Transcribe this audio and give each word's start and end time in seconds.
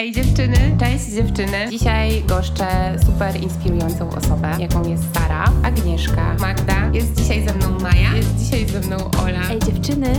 Ej 0.00 0.12
dziewczyny, 0.12 0.76
cześć 0.78 1.04
dziewczyny. 1.04 1.70
Dzisiaj 1.70 2.22
goszczę 2.28 2.66
super 3.06 3.42
inspirującą 3.42 4.10
osobę, 4.10 4.56
jaką 4.58 4.88
jest 4.88 5.02
Sara, 5.14 5.44
Agnieszka, 5.62 6.36
Magda. 6.38 6.90
Jest 6.92 7.20
dzisiaj 7.20 7.48
ze 7.48 7.54
mną 7.54 7.78
Maja, 7.80 8.16
jest 8.16 8.36
dzisiaj 8.36 8.66
ze 8.66 8.80
mną 8.80 8.96
Ola. 9.22 9.50
Ej 9.50 9.58
dziewczyny. 9.58 10.12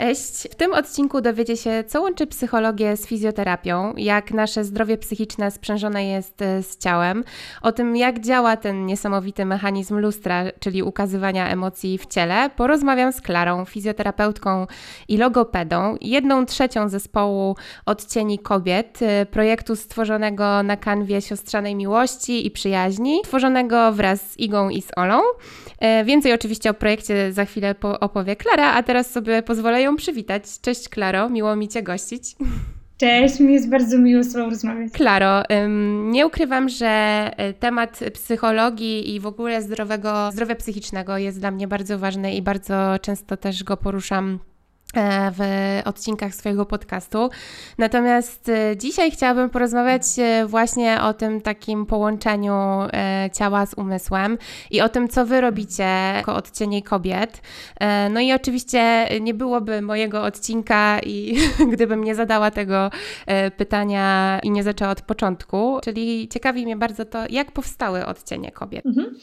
Cześć! 0.00 0.48
W 0.50 0.54
tym 0.54 0.72
odcinku 0.72 1.20
dowiecie 1.20 1.56
się, 1.56 1.84
co 1.86 2.02
łączy 2.02 2.26
psychologię 2.26 2.96
z 2.96 3.06
fizjoterapią, 3.06 3.94
jak 3.96 4.30
nasze 4.30 4.64
zdrowie 4.64 4.98
psychiczne 4.98 5.50
sprzężone 5.50 6.06
jest 6.06 6.42
e, 6.42 6.62
z 6.62 6.78
ciałem, 6.78 7.24
o 7.62 7.72
tym, 7.72 7.96
jak 7.96 8.20
działa 8.20 8.56
ten 8.56 8.86
niesamowity 8.86 9.44
mechanizm 9.44 9.98
lustra, 9.98 10.44
czyli 10.60 10.82
ukazywania 10.82 11.48
emocji 11.48 11.98
w 11.98 12.06
ciele. 12.06 12.50
Porozmawiam 12.56 13.12
z 13.12 13.20
Klarą, 13.20 13.64
fizjoterapeutką 13.64 14.66
i 15.08 15.16
logopedą, 15.18 15.96
jedną 16.00 16.46
trzecią 16.46 16.88
zespołu 16.88 17.56
Odcieni 17.86 18.38
Kobiet, 18.38 18.98
e, 19.02 19.26
projektu 19.26 19.76
stworzonego 19.76 20.62
na 20.62 20.76
kanwie 20.76 21.22
siostrzanej 21.22 21.74
miłości 21.74 22.46
i 22.46 22.50
przyjaźni, 22.50 23.20
tworzonego 23.24 23.92
wraz 23.92 24.30
z 24.30 24.38
Igą 24.38 24.68
i 24.68 24.82
z 24.82 24.88
Olą. 24.96 25.20
E, 25.78 26.04
Więcej 26.04 26.32
oczywiście 26.32 26.70
o 26.70 26.74
projekcie 26.74 27.32
za 27.32 27.44
chwilę 27.44 27.74
po- 27.74 28.00
opowie 28.00 28.36
Klara, 28.36 28.72
a 28.72 28.82
teraz 28.82 29.10
sobie 29.10 29.42
pozwolę 29.42 29.85
ją 29.86 29.96
przywitać. 29.96 30.42
Cześć 30.60 30.88
Klaro, 30.88 31.28
miło 31.28 31.56
mi 31.56 31.68
Cię 31.68 31.82
gościć. 31.82 32.36
Cześć, 32.98 33.40
mi 33.40 33.52
jest 33.52 33.68
bardzo 33.68 33.98
miło 33.98 34.22
z 34.22 34.32
Tobą 34.32 34.50
rozmawiać. 34.50 34.92
Klaro, 34.92 35.42
nie 36.04 36.26
ukrywam, 36.26 36.68
że 36.68 36.86
e, 37.36 37.52
temat 37.52 38.00
psychologii 38.14 39.14
i 39.14 39.20
w 39.20 39.26
ogóle 39.26 39.62
zdrowego, 39.62 40.30
zdrowia 40.32 40.54
psychicznego 40.54 41.18
jest 41.18 41.40
dla 41.40 41.50
mnie 41.50 41.68
bardzo 41.68 41.98
ważny 41.98 42.34
i 42.34 42.42
bardzo 42.42 42.96
często 43.02 43.36
też 43.36 43.64
go 43.64 43.76
poruszam 43.76 44.38
w 45.32 45.40
odcinkach 45.84 46.34
swojego 46.34 46.66
podcastu. 46.66 47.30
Natomiast 47.78 48.48
e, 48.48 48.76
dzisiaj 48.76 49.10
chciałabym 49.10 49.50
porozmawiać 49.50 50.02
e, 50.18 50.46
właśnie 50.46 51.02
o 51.02 51.14
tym 51.14 51.40
takim 51.40 51.86
połączeniu 51.86 52.54
e, 52.92 53.30
ciała 53.32 53.66
z 53.66 53.74
umysłem 53.74 54.38
i 54.70 54.80
o 54.80 54.88
tym, 54.88 55.08
co 55.08 55.26
wy 55.26 55.40
robicie 55.40 55.86
jako 56.16 56.34
odcienie 56.34 56.82
kobiet. 56.82 57.42
E, 57.80 58.10
No 58.10 58.20
i 58.20 58.32
oczywiście 58.32 59.08
nie 59.20 59.34
byłoby 59.34 59.82
mojego 59.82 60.22
odcinka 60.22 61.00
i 61.00 61.36
gdybym 61.72 62.04
nie 62.04 62.14
zadała 62.14 62.50
tego 62.50 62.90
e, 63.26 63.50
pytania 63.50 64.40
i 64.42 64.50
nie 64.50 64.62
zaczęła 64.62 64.90
od 64.90 65.02
początku, 65.02 65.78
czyli 65.84 66.28
ciekawi 66.28 66.64
mnie 66.64 66.76
bardzo 66.76 67.04
to, 67.04 67.18
jak 67.30 67.52
powstały 67.52 68.06
odcienie 68.06 68.50
kobiet. 68.50 68.86
Mhm. 68.86 69.16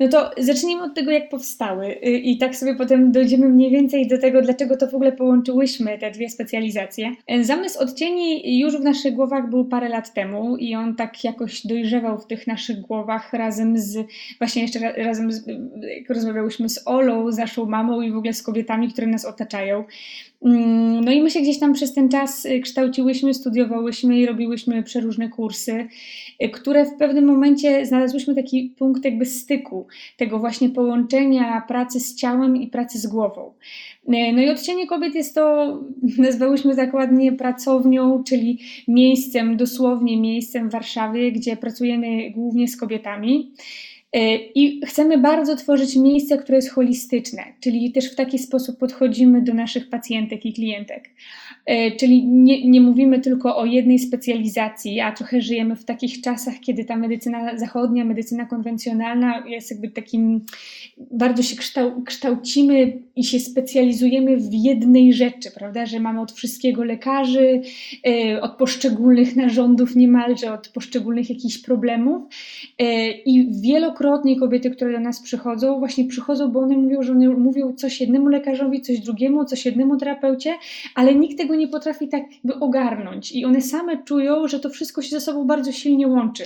No 0.00 0.08
to 0.08 0.30
zacznijmy 0.38 0.82
od 0.82 0.94
tego, 0.94 1.10
jak 1.10 1.28
powstały. 1.28 1.86
Y, 1.86 2.10
I 2.10 2.38
tak 2.38 2.56
sobie 2.56 2.74
potem 2.74 3.12
dojdziemy 3.12 3.48
mniej 3.48 3.70
więcej 3.70 4.08
do 4.08 4.18
tego, 4.18 4.42
dlaczego 4.42 4.76
to 4.76 4.86
w 4.86 4.94
ogóle 4.94 5.07
połączyłyśmy, 5.12 5.98
te 5.98 6.10
dwie 6.10 6.30
specjalizacje. 6.30 7.12
Zamysł 7.42 7.78
odcieni 7.78 8.58
już 8.60 8.76
w 8.76 8.80
naszych 8.80 9.14
głowach 9.14 9.50
był 9.50 9.64
parę 9.64 9.88
lat 9.88 10.14
temu 10.14 10.56
i 10.56 10.74
on 10.74 10.96
tak 10.96 11.24
jakoś 11.24 11.66
dojrzewał 11.66 12.18
w 12.18 12.26
tych 12.26 12.46
naszych 12.46 12.80
głowach 12.80 13.32
razem 13.32 13.78
z, 13.78 14.06
właśnie 14.38 14.62
jeszcze 14.62 14.78
ra- 14.78 14.92
razem 14.92 15.32
z, 15.32 15.46
jak 15.98 16.10
rozmawiałyśmy 16.10 16.68
z 16.68 16.82
Olą, 16.86 17.32
z 17.32 17.38
naszą 17.38 17.66
mamą 17.66 18.02
i 18.02 18.12
w 18.12 18.16
ogóle 18.16 18.32
z 18.32 18.42
kobietami, 18.42 18.92
które 18.92 19.06
nas 19.06 19.24
otaczają. 19.24 19.84
Mm, 20.42 21.04
No 21.04 21.12
i 21.12 21.22
my 21.22 21.30
się 21.30 21.40
gdzieś 21.40 21.58
tam 21.58 21.72
przez 21.72 21.94
ten 21.94 22.08
czas 22.08 22.44
y, 22.44 22.60
kształciłyśmy, 22.60 23.34
studiowałyśmy 23.34 24.18
i 24.18 24.26
robiłyśmy 24.26 24.82
przeróżne 24.82 25.28
kursy, 25.28 25.88
y, 26.44 26.48
które 26.48 26.84
w 26.86 26.94
pewnym 26.98 27.24
momencie 27.24 27.86
znalazłyśmy 27.86 28.34
taki 28.34 28.74
punkt 28.78 29.04
jakby 29.04 29.26
styku, 29.26 29.86
tego 30.16 30.38
właśnie 30.38 30.68
połączenia 30.70 31.64
pracy 31.68 32.00
z 32.00 32.14
ciałem 32.14 32.56
i 32.56 32.66
pracy 32.66 32.98
z 32.98 33.06
głową. 33.06 33.52
Y, 34.08 34.32
No 34.32 34.42
i 34.42 34.50
odcienie 34.50 34.86
kobiet 34.86 35.14
jest 35.14 35.34
to, 35.34 35.78
nazwałyśmy 36.18 36.76
tak 36.76 36.94
ładnie 36.94 37.32
pracownią, 37.32 38.24
czyli 38.24 38.58
miejscem, 38.88 39.56
dosłownie 39.56 40.20
miejscem 40.20 40.68
w 40.68 40.72
Warszawie, 40.72 41.32
gdzie 41.32 41.56
pracujemy 41.56 42.30
głównie 42.30 42.68
z 42.68 42.76
kobietami. 42.76 43.52
Y, 44.16 44.20
I 44.54 44.86
chcemy 44.86 45.18
bardzo 45.18 45.56
tworzyć 45.56 45.96
miejsce, 45.96 46.38
które 46.38 46.58
jest 46.58 46.70
holistyczne, 46.70 47.42
czyli 47.60 47.92
też 47.92 48.12
w 48.12 48.14
taki 48.14 48.38
sposób 48.38 48.78
podchodzimy 48.78 49.42
do 49.42 49.54
naszych 49.54 49.90
pacjentek 49.90 50.46
i 50.46 50.52
klientek. 50.52 51.10
Y, 51.70 51.96
Czyli 51.96 52.26
nie, 52.26 52.68
nie 52.68 52.80
mówimy 52.80 53.20
tylko 53.20 53.56
o 53.56 53.64
jednej 53.64 53.98
specjalizacji, 53.98 55.00
a 55.00 55.12
trochę 55.12 55.40
żyjemy 55.40 55.76
w 55.76 55.84
takich 55.84 56.20
czasach, 56.20 56.54
kiedy 56.60 56.84
ta 56.84 56.96
medycyna 56.96 57.58
zachodnia, 57.58 58.04
medycyna 58.04 58.46
konwencjonalna 58.46 59.46
jest 59.46 59.70
jakby 59.70 59.88
takim, 59.88 60.44
bardzo 61.10 61.42
się 61.42 61.56
kształ, 61.56 62.02
kształcimy 62.02 63.02
i 63.16 63.24
się 63.24 63.40
specjalizujemy 63.40 64.36
w 64.36 64.48
jednej 64.52 65.12
rzeczy, 65.12 65.50
prawda? 65.50 65.86
Że 65.86 66.00
mamy 66.00 66.20
od 66.20 66.32
wszystkiego 66.32 66.84
lekarzy, 66.84 67.60
y, 68.08 68.40
od 68.40 68.56
poszczególnych 68.56 69.36
narządów 69.36 69.96
niemalże, 69.96 70.52
od 70.52 70.68
poszczególnych 70.68 71.30
jakichś 71.30 71.58
problemów. 71.58 72.22
E, 72.78 73.10
I 73.10 73.60
wielokrotnie 73.62 74.40
kobiety, 74.40 74.70
które 74.70 74.92
do 74.92 75.00
nas 75.00 75.22
przychodzą, 75.22 75.78
właśnie 75.78 76.04
przychodzą, 76.04 76.48
bo 76.48 76.60
one 76.60 76.76
mówią, 76.76 77.02
że 77.02 77.12
one 77.12 77.28
mówią 77.28 77.72
coś 77.72 78.00
jednemu 78.00 78.28
lekarzowi, 78.28 78.80
coś 78.80 79.00
drugiemu, 79.00 79.44
coś 79.44 79.66
jednemu 79.66 79.96
terapeucie, 79.96 80.54
ale 80.94 81.14
nikt 81.14 81.38
tego 81.38 81.57
nie 81.58 81.68
potrafi 81.68 82.08
tak 82.08 82.22
jakby 82.32 82.54
ogarnąć. 82.60 83.32
I 83.32 83.44
one 83.44 83.60
same 83.60 84.02
czują, 84.04 84.48
że 84.48 84.60
to 84.60 84.70
wszystko 84.70 85.02
się 85.02 85.10
ze 85.10 85.20
sobą 85.20 85.44
bardzo 85.44 85.72
silnie 85.72 86.08
łączy. 86.08 86.44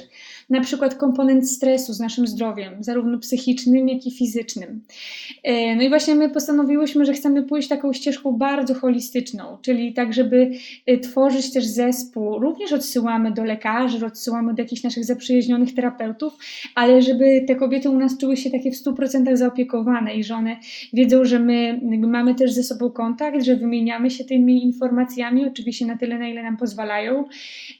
Na 0.50 0.60
przykład 0.60 0.94
komponent 0.94 1.50
stresu 1.50 1.92
z 1.92 2.00
naszym 2.00 2.26
zdrowiem, 2.26 2.72
zarówno 2.80 3.18
psychicznym, 3.18 3.88
jak 3.88 4.06
i 4.06 4.10
fizycznym. 4.10 4.80
E, 5.42 5.76
No 5.76 5.82
i 5.82 5.88
właśnie 5.88 6.14
my 6.14 6.30
postanowiłyśmy, 6.30 7.04
że 7.04 7.12
chcemy 7.12 7.42
pójść 7.42 7.68
taką 7.68 7.92
ścieżką 7.92 8.32
bardzo 8.32 8.74
holistyczną, 8.74 9.58
czyli 9.62 9.92
tak, 9.92 10.12
żeby 10.12 10.50
e, 10.86 10.98
tworzyć 10.98 11.52
też 11.52 11.66
zespół. 11.66 12.38
Również 12.38 12.72
odsyłamy 12.72 13.32
do 13.32 13.44
lekarzy, 13.44 14.06
odsyłamy 14.06 14.54
do 14.54 14.62
jakichś 14.62 14.82
naszych 14.82 15.04
zaprzyjaźnionych 15.04 15.74
terapeutów, 15.74 16.38
ale 16.74 17.02
żeby 17.02 17.44
te 17.46 17.56
kobiety 17.56 17.90
u 17.90 17.98
nas 17.98 18.18
czuły 18.18 18.36
się 18.36 18.50
takie 18.50 18.70
w 18.70 18.74
100% 18.74 19.36
zaopiekowane 19.36 20.14
i 20.14 20.24
że 20.24 20.34
one 20.34 20.56
wiedzą, 20.92 21.24
że 21.24 21.38
my 21.38 21.80
mamy 21.98 22.34
też 22.34 22.52
ze 22.52 22.62
sobą 22.62 22.90
kontakt, 22.90 23.42
że 23.42 23.56
wymieniamy 23.56 24.10
się 24.10 24.24
tymi 24.24 24.64
informacjami, 24.64 25.01
oczywiście 25.48 25.86
na 25.86 25.96
tyle, 25.96 26.18
na 26.18 26.28
ile 26.28 26.42
nam 26.42 26.56
pozwalają 26.56 27.24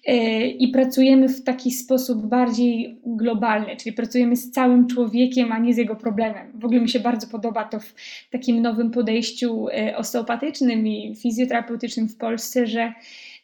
e, 0.06 0.46
i 0.46 0.68
pracujemy 0.68 1.28
w 1.28 1.44
taki 1.44 1.70
sposób 1.70 2.26
bardziej 2.26 2.96
globalny, 3.06 3.76
czyli 3.76 3.92
pracujemy 3.92 4.36
z 4.36 4.50
całym 4.50 4.86
człowiekiem, 4.86 5.52
a 5.52 5.58
nie 5.58 5.74
z 5.74 5.76
jego 5.76 5.96
problemem. 5.96 6.52
W 6.54 6.64
ogóle 6.64 6.80
mi 6.80 6.88
się 6.88 7.00
bardzo 7.00 7.26
podoba 7.26 7.64
to 7.64 7.80
w 7.80 7.94
takim 8.30 8.62
nowym 8.62 8.90
podejściu 8.90 9.68
e, 9.68 9.96
osteopatycznym 9.96 10.86
i 10.86 11.16
fizjoterapeutycznym 11.16 12.08
w 12.08 12.16
Polsce, 12.16 12.66
że 12.66 12.92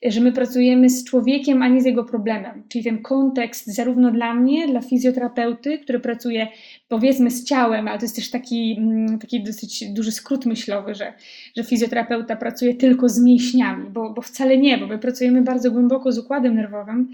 że 0.03 0.21
my 0.21 0.33
pracujemy 0.33 0.91
z 0.91 1.05
człowiekiem, 1.05 1.63
a 1.63 1.69
nie 1.69 1.81
z 1.81 1.85
jego 1.85 2.05
problemem. 2.05 2.63
Czyli 2.69 2.85
ten 2.85 3.03
kontekst 3.03 3.67
zarówno 3.67 4.11
dla 4.11 4.35
mnie, 4.35 4.69
dla 4.69 4.81
fizjoterapeuty, 4.81 5.79
który 5.79 6.01
pracuje 6.01 6.49
powiedzmy 6.89 7.31
z 7.31 7.45
ciałem, 7.45 7.89
ale 7.89 7.99
to 7.99 8.05
jest 8.05 8.17
też 8.17 8.31
taki, 8.31 8.77
mm, 8.79 9.19
taki 9.19 9.43
dosyć 9.43 9.85
duży 9.93 10.13
skrót 10.13 10.47
myślowy, 10.47 10.95
że, 10.95 11.13
że 11.57 11.65
fizjoterapeuta 11.65 12.37
pracuje 12.37 12.75
tylko 12.75 13.09
z 13.09 13.21
mięśniami, 13.21 13.91
bo, 13.91 14.11
bo 14.11 14.23
wcale 14.23 14.59
nie, 14.59 14.79
bo 14.79 14.87
my 14.87 14.99
pracujemy 14.99 15.43
bardzo 15.43 15.71
głęboko 15.71 16.13
z 16.13 16.19
układem 16.19 16.55
nerwowym. 16.55 17.09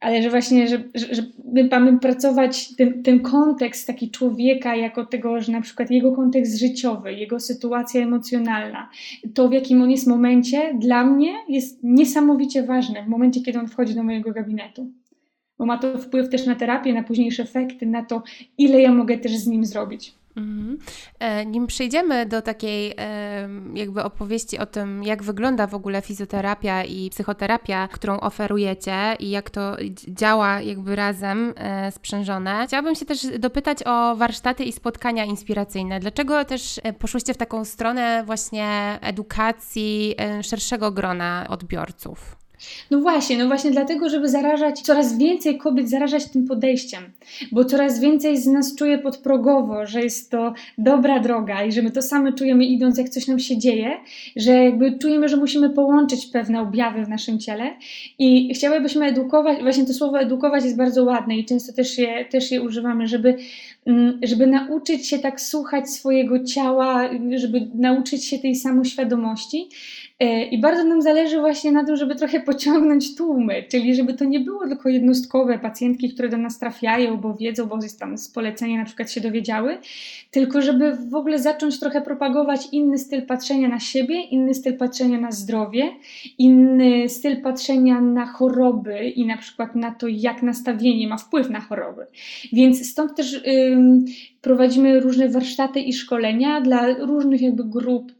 Ale 0.00 0.22
że 0.22 0.30
właśnie, 0.30 0.68
że, 0.68 0.84
że, 0.94 1.14
że 1.14 1.22
my 1.52 1.68
mamy 1.70 1.98
pracować 1.98 2.76
ten, 2.76 3.02
ten 3.02 3.20
kontekst 3.20 3.86
taki 3.86 4.10
człowieka, 4.10 4.76
jako 4.76 5.06
tego, 5.06 5.40
że 5.40 5.52
na 5.52 5.60
przykład 5.60 5.90
jego 5.90 6.12
kontekst 6.12 6.58
życiowy, 6.58 7.12
jego 7.12 7.40
sytuacja 7.40 8.02
emocjonalna, 8.02 8.90
to 9.34 9.48
w 9.48 9.52
jakim 9.52 9.82
on 9.82 9.90
jest 9.90 10.06
momencie, 10.06 10.74
dla 10.74 11.04
mnie 11.04 11.34
jest 11.48 11.78
niesamowicie 11.82 12.62
ważne 12.62 13.02
w 13.02 13.08
momencie, 13.08 13.40
kiedy 13.40 13.58
on 13.58 13.68
wchodzi 13.68 13.94
do 13.94 14.02
mojego 14.02 14.32
gabinetu. 14.32 14.92
Bo 15.58 15.66
ma 15.66 15.78
to 15.78 15.98
wpływ 15.98 16.28
też 16.28 16.46
na 16.46 16.54
terapię, 16.54 16.94
na 16.94 17.02
późniejsze 17.02 17.42
efekty, 17.42 17.86
na 17.86 18.04
to, 18.04 18.22
ile 18.58 18.80
ja 18.80 18.94
mogę 18.94 19.18
też 19.18 19.36
z 19.36 19.46
nim 19.46 19.64
zrobić. 19.64 20.17
Mhm. 20.38 20.78
E, 21.18 21.46
Nim 21.46 21.66
przejdziemy 21.66 22.26
do 22.26 22.42
takiej 22.42 22.94
em, 22.96 23.76
jakby 23.76 24.02
opowieści 24.04 24.58
o 24.58 24.66
tym, 24.66 25.04
jak 25.04 25.22
wygląda 25.22 25.66
w 25.66 25.74
ogóle 25.74 26.02
fizjoterapia 26.02 26.84
i 26.84 27.10
psychoterapia, 27.10 27.88
którą 27.88 28.20
oferujecie 28.20 29.16
i 29.18 29.30
jak 29.30 29.50
to 29.50 29.72
dz- 29.74 30.14
działa 30.14 30.60
jakby 30.60 30.96
razem 30.96 31.54
e, 31.56 31.92
sprzężone, 31.92 32.64
chciałabym 32.66 32.94
się 32.94 33.04
też 33.04 33.26
dopytać 33.38 33.78
o 33.86 34.16
warsztaty 34.16 34.64
i 34.64 34.72
spotkania 34.72 35.24
inspiracyjne. 35.24 36.00
Dlaczego 36.00 36.44
też 36.44 36.80
e, 36.82 36.92
poszłyście 36.92 37.34
w 37.34 37.36
taką 37.36 37.64
stronę 37.64 38.22
właśnie 38.26 38.98
edukacji 39.00 40.14
e, 40.18 40.42
szerszego 40.42 40.90
grona 40.92 41.46
odbiorców? 41.48 42.36
No 42.90 43.00
właśnie, 43.00 43.38
no 43.38 43.46
właśnie 43.46 43.70
dlatego, 43.70 44.08
żeby 44.08 44.28
zarażać 44.28 44.80
coraz 44.80 45.18
więcej 45.18 45.58
kobiet, 45.58 45.90
zarażać 45.90 46.30
tym 46.30 46.46
podejściem, 46.46 47.02
bo 47.52 47.64
coraz 47.64 48.00
więcej 48.00 48.36
z 48.36 48.46
nas 48.46 48.74
czuje 48.74 48.98
podprogowo, 48.98 49.86
że 49.86 50.02
jest 50.02 50.30
to 50.30 50.54
dobra 50.78 51.20
droga 51.20 51.64
i 51.64 51.72
że 51.72 51.82
my 51.82 51.90
to 51.90 52.02
same 52.02 52.32
czujemy 52.32 52.64
idąc, 52.64 52.98
jak 52.98 53.08
coś 53.08 53.26
nam 53.26 53.38
się 53.38 53.58
dzieje, 53.58 53.90
że 54.36 54.52
jakby 54.52 54.98
czujemy, 54.98 55.28
że 55.28 55.36
musimy 55.36 55.70
połączyć 55.70 56.26
pewne 56.26 56.60
objawy 56.60 57.04
w 57.04 57.08
naszym 57.08 57.38
ciele. 57.38 57.70
I 58.18 58.54
chciałybyśmy 58.54 59.06
edukować, 59.06 59.62
właśnie 59.62 59.86
to 59.86 59.94
słowo 59.94 60.20
edukować 60.20 60.64
jest 60.64 60.76
bardzo 60.76 61.04
ładne 61.04 61.36
i 61.36 61.44
często 61.44 61.72
też 61.72 61.98
je, 61.98 62.24
też 62.24 62.50
je 62.50 62.62
używamy, 62.62 63.06
żeby, 63.06 63.36
mm, 63.86 64.18
żeby 64.22 64.46
nauczyć 64.46 65.08
się 65.08 65.18
tak 65.18 65.40
słuchać 65.40 65.90
swojego 65.90 66.44
ciała, 66.44 67.10
żeby 67.36 67.68
nauczyć 67.74 68.24
się 68.24 68.38
tej 68.38 68.56
samoświadomości, 68.56 69.68
I 70.50 70.60
bardzo 70.60 70.84
nam 70.84 71.02
zależy 71.02 71.40
właśnie 71.40 71.72
na 71.72 71.84
tym, 71.84 71.96
żeby 71.96 72.14
trochę 72.14 72.40
pociągnąć 72.40 73.16
tłumy, 73.16 73.62
czyli 73.70 73.94
żeby 73.94 74.14
to 74.14 74.24
nie 74.24 74.40
było 74.40 74.68
tylko 74.68 74.88
jednostkowe 74.88 75.58
pacjentki, 75.58 76.10
które 76.10 76.28
do 76.28 76.36
nas 76.36 76.58
trafiają, 76.58 77.16
bo 77.16 77.34
wiedzą, 77.34 77.66
bo 77.66 77.76
jest 77.82 78.00
tam 78.00 78.18
z 78.18 78.28
polecenia 78.28 78.78
na 78.78 78.84
przykład 78.84 79.10
się 79.10 79.20
dowiedziały, 79.20 79.78
tylko 80.30 80.62
żeby 80.62 80.96
w 80.96 81.14
ogóle 81.14 81.38
zacząć 81.38 81.80
trochę 81.80 82.02
propagować 82.02 82.68
inny 82.72 82.98
styl 82.98 83.22
patrzenia 83.22 83.68
na 83.68 83.80
siebie, 83.80 84.20
inny 84.22 84.54
styl 84.54 84.76
patrzenia 84.76 85.20
na 85.20 85.32
zdrowie, 85.32 85.90
inny 86.38 87.08
styl 87.08 87.42
patrzenia 87.42 88.00
na 88.00 88.26
choroby 88.26 89.08
i 89.08 89.26
na 89.26 89.36
przykład 89.36 89.76
na 89.76 89.90
to, 89.90 90.08
jak 90.08 90.42
nastawienie 90.42 91.08
ma 91.08 91.16
wpływ 91.16 91.50
na 91.50 91.60
choroby. 91.60 92.06
Więc 92.52 92.90
stąd 92.90 93.16
też 93.16 93.42
ym, 93.72 94.04
prowadzimy 94.42 95.00
różne 95.00 95.28
warsztaty 95.28 95.80
i 95.80 95.92
szkolenia 95.92 96.60
dla 96.60 96.94
różnych 96.94 97.42
jakby 97.42 97.64
grup, 97.64 98.12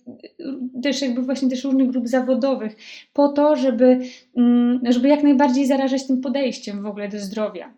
też 0.83 1.03
jakby 1.03 1.23
właśnie 1.23 1.49
też 1.49 1.65
różnych 1.65 1.88
grup 1.89 2.09
zawodowych, 2.09 2.77
po 3.13 3.29
to, 3.29 3.57
żeby, 3.57 4.01
ym, 4.39 4.81
żeby 4.89 5.09
jak 5.09 5.23
najbardziej 5.23 5.67
zarażać 5.67 6.07
tym 6.07 6.21
podejściem 6.21 6.83
w 6.83 6.87
ogóle 6.87 7.09
do 7.09 7.21
zdrowia. 7.21 7.75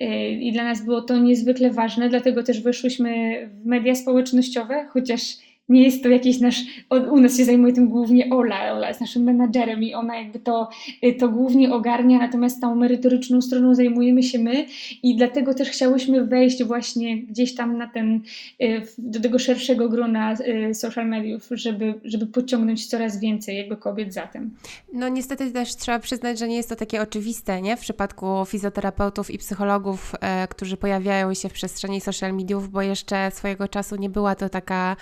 Y, 0.00 0.04
I 0.30 0.52
dla 0.52 0.64
nas 0.64 0.84
było 0.84 1.02
to 1.02 1.18
niezwykle 1.18 1.70
ważne, 1.70 2.08
dlatego 2.08 2.42
też 2.42 2.62
weszłyśmy 2.62 3.40
w 3.52 3.66
media 3.66 3.94
społecznościowe, 3.94 4.86
chociaż 4.90 5.20
nie 5.68 5.82
jest 5.82 6.02
to 6.02 6.08
jakiś 6.08 6.40
nasz, 6.40 6.62
u 7.10 7.20
nas 7.20 7.36
się 7.36 7.44
zajmuje 7.44 7.72
tym 7.72 7.88
głównie 7.88 8.30
Ola, 8.30 8.72
Ola 8.72 8.88
jest 8.88 9.00
naszym 9.00 9.22
menadżerem 9.22 9.82
i 9.82 9.94
ona 9.94 10.16
jakby 10.16 10.38
to, 10.38 10.68
y, 11.04 11.12
to 11.12 11.28
głównie 11.28 11.74
ogarnia, 11.74 12.18
natomiast 12.18 12.60
tą 12.60 12.74
merytoryczną 12.74 13.42
stroną 13.42 13.74
zajmujemy 13.74 14.22
się 14.22 14.38
my 14.38 14.66
i 15.02 15.16
dlatego 15.16 15.54
też 15.54 15.68
chciałyśmy 15.68 16.24
wejść 16.24 16.64
właśnie 16.64 17.22
gdzieś 17.22 17.54
tam 17.54 17.78
na 17.78 17.86
ten, 17.86 18.20
y, 18.62 18.82
do 18.98 19.20
tego 19.20 19.38
szerszego 19.38 19.88
grona 19.88 20.34
y, 20.34 20.74
social 20.74 21.08
mediów, 21.08 21.48
żeby, 21.50 21.94
żeby 22.04 22.26
pociągnąć 22.26 22.86
coraz 22.86 23.20
więcej 23.20 23.56
jakby 23.56 23.76
kobiet 23.76 24.14
za 24.14 24.26
tym. 24.26 24.56
No 24.92 25.08
niestety 25.08 25.50
też 25.50 25.76
trzeba 25.76 25.98
przyznać, 25.98 26.38
że 26.38 26.48
nie 26.48 26.56
jest 26.56 26.68
to 26.68 26.76
takie 26.76 27.02
oczywiste, 27.02 27.62
nie? 27.62 27.76
W 27.76 27.80
przypadku 27.80 28.26
fizjoterapeutów 28.46 29.30
i 29.30 29.38
psychologów, 29.38 30.14
e, 30.20 30.48
którzy 30.48 30.76
pojawiają 30.76 31.34
się 31.34 31.48
w 31.48 31.52
przestrzeni 31.52 32.00
social 32.00 32.34
mediów, 32.34 32.70
bo 32.70 32.82
jeszcze 32.82 33.30
swojego 33.30 33.68
czasu 33.68 33.96
nie 33.96 34.10
była 34.10 34.34
to 34.34 34.48
taka 34.48 34.96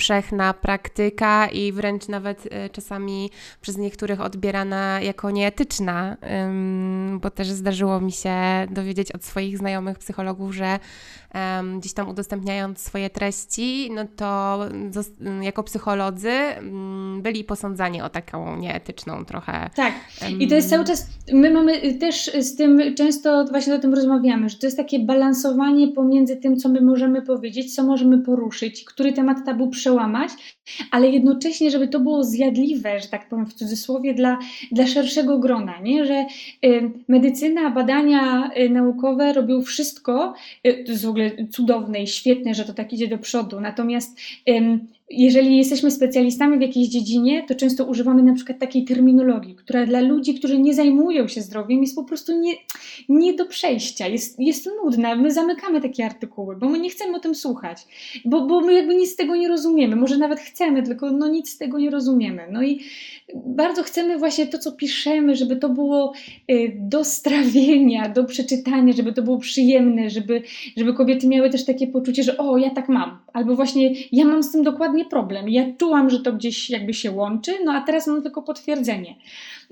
powszechna 0.00 0.54
praktyka 0.54 1.48
i 1.48 1.72
wręcz 1.72 2.08
nawet 2.08 2.48
e, 2.50 2.68
czasami 2.68 3.30
przez 3.60 3.76
niektórych 3.76 4.20
odbierana 4.20 5.00
jako 5.00 5.30
nieetyczna, 5.30 6.16
bo 7.20 7.30
też 7.30 7.48
zdarzyło 7.48 8.00
mi 8.00 8.12
się 8.12 8.32
dowiedzieć 8.70 9.12
od 9.12 9.24
swoich 9.24 9.58
znajomych 9.58 9.98
psychologów, 9.98 10.54
że 10.54 10.78
gdzieś 11.78 11.92
tam 11.92 12.08
udostępniając 12.08 12.78
swoje 12.78 13.10
treści, 13.10 13.90
no 13.94 14.04
to 14.16 14.60
jako 15.40 15.62
psycholodzy 15.62 16.30
mm, 16.30 17.22
byli 17.22 17.44
posądzani 17.44 18.02
o 18.02 18.08
taką 18.08 18.56
nieetyczną 18.56 19.24
trochę. 19.24 19.70
Tak. 19.76 19.94
I 20.38 20.48
to 20.48 20.54
jest 20.54 20.70
cały 20.70 20.84
czas, 20.84 21.06
my 21.32 21.50
mamy 21.50 21.94
też 21.94 22.30
z 22.40 22.56
tym, 22.56 22.94
często 22.94 23.44
właśnie 23.50 23.74
o 23.74 23.78
tym 23.78 23.94
rozmawiamy, 23.94 24.48
że 24.48 24.58
to 24.58 24.66
jest 24.66 24.76
takie 24.76 24.98
balansowanie 24.98 25.88
pomiędzy 25.88 26.36
tym, 26.36 26.56
co 26.56 26.68
my 26.68 26.80
możemy 26.80 27.22
powiedzieć, 27.22 27.74
co 27.74 27.84
możemy 27.84 28.18
poruszyć, 28.18 28.84
który 28.84 29.12
temat 29.12 29.44
tabu 29.44 29.70
przełamać, 29.90 30.30
ale 30.90 31.10
jednocześnie, 31.10 31.70
żeby 31.70 31.88
to 31.88 32.00
było 32.00 32.24
zjadliwe, 32.24 33.00
że 33.00 33.08
tak 33.08 33.28
powiem 33.28 33.46
w 33.46 33.54
cudzysłowie, 33.54 34.14
dla, 34.14 34.38
dla 34.72 34.86
szerszego 34.86 35.38
grona, 35.38 35.80
nie? 35.80 36.06
że 36.06 36.26
y, 36.64 36.90
medycyna, 37.08 37.70
badania 37.70 38.50
y, 38.58 38.70
naukowe 38.70 39.32
robią 39.32 39.62
wszystko, 39.62 40.34
y, 40.66 40.84
to 40.84 40.92
jest 40.92 41.04
w 41.04 41.08
ogóle 41.08 41.30
cudowne 41.50 42.02
i 42.02 42.06
świetne, 42.06 42.54
że 42.54 42.64
to 42.64 42.74
tak 42.74 42.92
idzie 42.92 43.08
do 43.08 43.18
przodu, 43.18 43.60
natomiast 43.60 44.20
jeżeli 45.10 45.56
jesteśmy 45.56 45.90
specjalistami 45.90 46.58
w 46.58 46.60
jakiejś 46.60 46.88
dziedzinie, 46.88 47.44
to 47.48 47.54
często 47.54 47.84
używamy 47.84 48.22
na 48.22 48.34
przykład 48.34 48.58
takiej 48.58 48.84
terminologii, 48.84 49.54
która 49.54 49.86
dla 49.86 50.00
ludzi, 50.00 50.34
którzy 50.34 50.58
nie 50.58 50.74
zajmują 50.74 51.28
się 51.28 51.40
zdrowiem, 51.40 51.82
jest 51.82 51.94
po 51.94 52.04
prostu 52.04 52.40
nie, 52.40 52.52
nie 53.08 53.34
do 53.34 53.46
przejścia, 53.46 54.06
jest, 54.06 54.40
jest 54.40 54.68
nudna. 54.84 55.16
My 55.16 55.32
zamykamy 55.32 55.80
takie 55.80 56.06
artykuły, 56.06 56.56
bo 56.56 56.68
my 56.68 56.80
nie 56.80 56.90
chcemy 56.90 57.16
o 57.16 57.20
tym 57.20 57.34
słuchać, 57.34 57.78
bo, 58.24 58.46
bo 58.46 58.60
my 58.60 58.74
jakby 58.74 58.94
nic 58.94 59.10
z 59.10 59.16
tego 59.16 59.36
nie 59.36 59.48
rozumiemy. 59.48 59.96
Może 59.96 60.18
nawet 60.18 60.40
chcemy, 60.40 60.82
tylko 60.82 61.10
no 61.10 61.28
nic 61.28 61.50
z 61.50 61.58
tego 61.58 61.78
nie 61.78 61.90
rozumiemy. 61.90 62.42
No 62.52 62.62
i 62.62 62.80
bardzo 63.34 63.82
chcemy 63.82 64.18
właśnie 64.18 64.46
to, 64.46 64.58
co 64.58 64.72
piszemy, 64.72 65.36
żeby 65.36 65.56
to 65.56 65.68
było 65.68 66.12
y, 66.50 66.72
do 66.78 67.04
strawienia, 67.04 68.08
do 68.08 68.24
przeczytania, 68.24 68.92
żeby 68.92 69.12
to 69.12 69.22
było 69.22 69.38
przyjemne, 69.38 70.10
żeby, 70.10 70.42
żeby 70.76 70.94
kobiety 70.94 71.28
miały 71.28 71.50
też 71.50 71.64
takie 71.64 71.86
poczucie, 71.86 72.22
że 72.22 72.38
o, 72.38 72.58
ja 72.58 72.70
tak 72.70 72.88
mam, 72.88 73.18
albo 73.32 73.56
właśnie 73.56 73.94
ja 74.12 74.24
mam 74.24 74.42
z 74.42 74.52
tym 74.52 74.62
dokładnie 74.62 74.99
problem. 75.04 75.48
Ja 75.48 75.64
czułam, 75.78 76.10
że 76.10 76.20
to 76.20 76.32
gdzieś 76.32 76.70
jakby 76.70 76.94
się 76.94 77.10
łączy, 77.10 77.52
no 77.64 77.72
a 77.72 77.80
teraz 77.80 78.06
mam 78.06 78.22
tylko 78.22 78.42
potwierdzenie. 78.42 79.14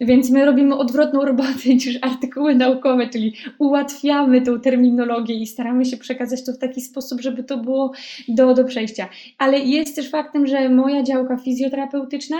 Więc 0.01 0.31
my 0.31 0.45
robimy 0.45 0.77
odwrotną 0.77 1.25
robotę 1.25 1.69
niż 1.75 1.99
artykuły 2.03 2.55
naukowe, 2.55 3.09
czyli 3.09 3.35
ułatwiamy 3.59 4.43
tą 4.43 4.61
terminologię 4.61 5.35
i 5.35 5.47
staramy 5.47 5.85
się 5.85 5.97
przekazać 5.97 6.45
to 6.45 6.53
w 6.53 6.59
taki 6.59 6.81
sposób, 6.81 7.21
żeby 7.21 7.45
to 7.45 7.59
było 7.59 7.93
do, 8.29 8.55
do 8.55 8.65
przejścia. 8.65 9.09
Ale 9.39 9.59
jest 9.59 9.97
też 9.97 10.11
faktem, 10.11 10.47
że 10.47 10.69
moja 10.69 11.03
działka 11.03 11.37
fizjoterapeutyczna 11.37 12.37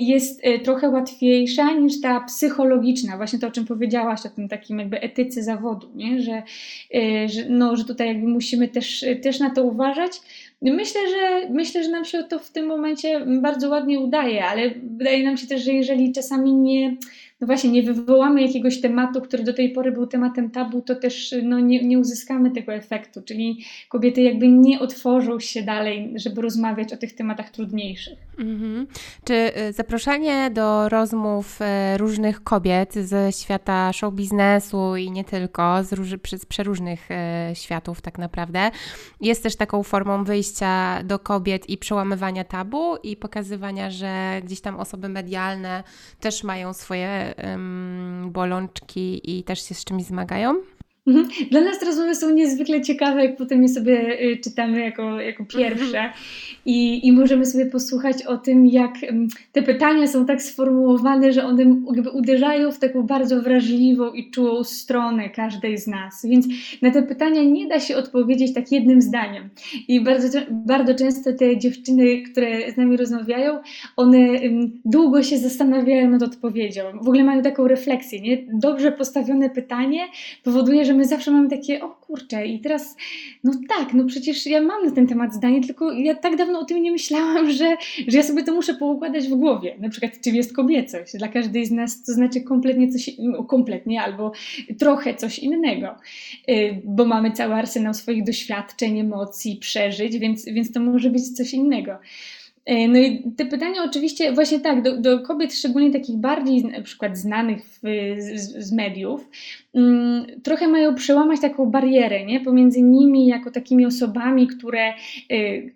jest 0.00 0.40
e, 0.42 0.58
trochę 0.58 0.88
łatwiejsza 0.88 1.72
niż 1.72 2.00
ta 2.00 2.20
psychologiczna, 2.20 3.16
właśnie 3.16 3.38
to, 3.38 3.46
o 3.46 3.50
czym 3.50 3.64
powiedziałaś, 3.64 4.26
o 4.26 4.28
tym 4.28 4.48
takim 4.48 4.78
jakby 4.78 5.00
etyce 5.00 5.42
zawodu, 5.42 5.88
nie? 5.94 6.22
Że, 6.22 6.42
e, 6.94 7.28
że, 7.28 7.44
no, 7.48 7.76
że 7.76 7.84
tutaj 7.84 8.08
jakby 8.08 8.28
musimy 8.28 8.68
też, 8.68 9.04
też 9.22 9.40
na 9.40 9.50
to 9.50 9.64
uważać. 9.64 10.20
Myślę, 10.62 11.00
że 11.10 11.48
myślę, 11.50 11.84
że 11.84 11.90
nam 11.90 12.04
się 12.04 12.22
to 12.22 12.38
w 12.38 12.50
tym 12.50 12.66
momencie 12.66 13.20
bardzo 13.26 13.68
ładnie 13.68 14.00
udaje, 14.00 14.44
ale 14.44 14.70
wydaje 14.70 15.24
nam 15.24 15.36
się 15.36 15.46
też, 15.46 15.62
że 15.62 15.72
jeżeli 15.72 16.12
czasami 16.12 16.52
nie, 16.52 16.75
nie. 16.76 16.96
No 17.40 17.46
właśnie, 17.46 17.70
nie 17.70 17.82
wywołamy 17.82 18.42
jakiegoś 18.42 18.80
tematu, 18.80 19.20
który 19.20 19.44
do 19.44 19.52
tej 19.52 19.70
pory 19.70 19.92
był 19.92 20.06
tematem 20.06 20.50
tabu, 20.50 20.82
to 20.82 20.94
też 20.94 21.34
no, 21.42 21.60
nie, 21.60 21.84
nie 21.84 21.98
uzyskamy 21.98 22.50
tego 22.50 22.72
efektu, 22.72 23.22
czyli 23.22 23.64
kobiety 23.88 24.22
jakby 24.22 24.48
nie 24.48 24.80
otworzą 24.80 25.40
się 25.40 25.62
dalej, 25.62 26.12
żeby 26.16 26.42
rozmawiać 26.42 26.92
o 26.92 26.96
tych 26.96 27.14
tematach 27.14 27.50
trudniejszych. 27.50 28.18
Mhm. 28.38 28.86
Czy 29.24 29.34
y, 29.68 29.72
zaproszenie 29.72 30.50
do 30.50 30.88
rozmów 30.88 31.58
y, 31.60 31.98
różnych 31.98 32.42
kobiet 32.42 32.94
ze 32.94 33.32
świata 33.32 33.92
show 33.92 34.14
biznesu 34.14 34.96
i 34.96 35.10
nie 35.10 35.24
tylko, 35.24 35.84
z, 35.84 35.92
róż, 35.92 36.08
z 36.38 36.46
przeróżnych 36.46 37.08
y, 37.10 37.14
światów 37.54 38.00
tak 38.00 38.18
naprawdę, 38.18 38.70
jest 39.20 39.42
też 39.42 39.56
taką 39.56 39.82
formą 39.82 40.24
wyjścia 40.24 41.02
do 41.02 41.18
kobiet 41.18 41.70
i 41.70 41.78
przełamywania 41.78 42.44
tabu 42.44 42.96
i 43.02 43.16
pokazywania, 43.16 43.90
że 43.90 44.40
gdzieś 44.44 44.60
tam 44.60 44.76
osoby 44.76 45.08
medialne 45.08 45.82
też 46.20 46.44
mają 46.44 46.72
swoje 46.72 47.25
bolączki 48.26 49.38
i 49.38 49.44
też 49.44 49.62
się 49.62 49.74
z 49.74 49.84
czymś 49.84 50.04
zmagają? 50.04 50.54
Mhm. 51.06 51.28
Dla 51.50 51.60
nas 51.60 51.78
te 51.78 51.86
rozmowy 51.86 52.14
są 52.14 52.30
niezwykle 52.30 52.80
ciekawe, 52.80 53.24
jak 53.24 53.36
potem 53.36 53.62
je 53.62 53.68
sobie 53.68 54.20
y, 54.20 54.36
czytamy 54.36 54.80
jako, 54.80 55.20
jako 55.20 55.44
pierwsze 55.44 55.98
mhm. 55.98 56.12
I, 56.66 57.06
i 57.06 57.12
możemy 57.12 57.46
sobie 57.46 57.66
posłuchać 57.66 58.22
o 58.22 58.36
tym, 58.36 58.66
jak 58.66 58.94
te 59.52 59.62
pytania 59.62 60.06
są 60.06 60.26
tak 60.26 60.42
sformułowane, 60.42 61.32
że 61.32 61.44
one 61.44 61.62
jakby 61.94 62.10
uderzają 62.10 62.72
w 62.72 62.78
taką 62.78 63.02
bardzo 63.02 63.42
wrażliwą 63.42 64.12
i 64.12 64.30
czułą 64.30 64.64
stronę 64.64 65.30
każdej 65.30 65.78
z 65.78 65.86
nas. 65.86 66.26
Więc 66.26 66.46
na 66.82 66.90
te 66.90 67.02
pytania 67.02 67.42
nie 67.42 67.68
da 67.68 67.80
się 67.80 67.96
odpowiedzieć 67.96 68.54
tak 68.54 68.72
jednym 68.72 69.02
zdaniem. 69.02 69.48
I 69.88 70.00
bardzo, 70.00 70.38
bardzo 70.50 70.94
często 70.94 71.32
te 71.32 71.58
dziewczyny, 71.58 72.22
które 72.22 72.72
z 72.72 72.76
nami 72.76 72.96
rozmawiają, 72.96 73.58
one 73.96 74.18
długo 74.84 75.22
się 75.22 75.38
zastanawiają 75.38 76.10
nad 76.10 76.22
odpowiedzią. 76.22 76.82
W 76.92 77.08
ogóle 77.08 77.24
mają 77.24 77.42
taką 77.42 77.68
refleksję. 77.68 78.20
Nie? 78.20 78.38
Dobrze 78.52 78.92
postawione 78.92 79.50
pytanie 79.50 80.00
powoduje, 80.44 80.84
że 80.84 80.94
my 80.96 81.04
zawsze 81.04 81.30
mamy 81.30 81.48
takie, 81.48 81.84
o 81.84 81.88
kurczę, 81.88 82.46
i 82.46 82.60
teraz, 82.60 82.96
no 83.44 83.52
tak, 83.68 83.94
no 83.94 84.04
przecież 84.04 84.46
ja 84.46 84.62
mam 84.62 84.84
na 84.84 84.90
ten 84.90 85.06
temat 85.06 85.34
zdanie, 85.34 85.60
tylko 85.60 85.92
ja 85.92 86.14
tak 86.14 86.36
dawno 86.36 86.58
o 86.58 86.64
tym 86.64 86.82
nie 86.82 86.92
myślałam, 86.92 87.50
że, 87.58 87.76
że 88.08 88.16
ja 88.16 88.22
sobie 88.22 88.44
to 88.44 88.54
muszę 88.54 88.74
poukładać 88.74 89.28
w 89.28 89.34
głowie. 89.34 89.76
Na 89.78 89.88
przykład, 89.88 90.12
czym 90.24 90.34
jest 90.34 90.56
kobiecość. 90.56 91.16
Dla 91.16 91.28
każdej 91.28 91.66
z 91.66 91.70
nas 91.70 92.02
to 92.02 92.12
znaczy 92.12 92.40
kompletnie 92.40 92.88
coś, 92.88 93.10
no, 93.18 93.44
kompletnie 93.44 94.02
albo 94.02 94.32
trochę 94.78 95.14
coś 95.14 95.38
innego, 95.38 95.94
y, 96.50 96.80
bo 96.84 97.04
mamy 97.04 97.32
cały 97.32 97.54
arsenał 97.54 97.94
swoich 97.94 98.24
doświadczeń, 98.24 98.98
emocji, 98.98 99.56
przeżyć, 99.56 100.18
więc, 100.18 100.44
więc 100.44 100.72
to 100.72 100.80
może 100.80 101.10
być 101.10 101.36
coś 101.36 101.54
innego. 101.54 101.98
E, 102.66 102.88
no 102.88 102.98
i 102.98 103.32
te 103.36 103.46
pytania 103.46 103.84
oczywiście, 103.84 104.32
właśnie 104.32 104.60
tak, 104.60 104.82
do, 104.82 104.96
do 104.96 105.20
kobiet, 105.20 105.54
szczególnie 105.54 105.90
takich 105.90 106.16
bardziej 106.16 106.64
na 106.64 106.82
przykład 106.82 107.18
znanych 107.18 107.64
w, 107.64 107.80
z, 108.18 108.66
z, 108.66 108.72
mediów, 108.72 109.30
um, 109.72 110.26
trochę 110.42 110.68
mają 110.68 110.94
przełamać 110.94 111.40
taką 111.40 111.66
barierę 111.66 112.24
nie? 112.24 112.40
pomiędzy 112.40 112.82
nimi 112.82 113.26
jako 113.26 113.50
takimi 113.50 113.86
osobami, 113.86 114.46
które 114.46 114.94
y, 115.32 115.74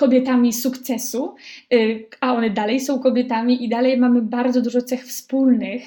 kobietami 0.00 0.52
sukcesu, 0.52 1.34
y, 1.74 2.06
a 2.20 2.34
one 2.34 2.50
dalej 2.50 2.80
są 2.80 2.98
kobietami 2.98 3.64
i 3.64 3.68
dalej 3.68 3.98
mamy 3.98 4.22
bardzo 4.22 4.62
dużo 4.62 4.82
cech 4.82 5.04
wspólnych. 5.04 5.82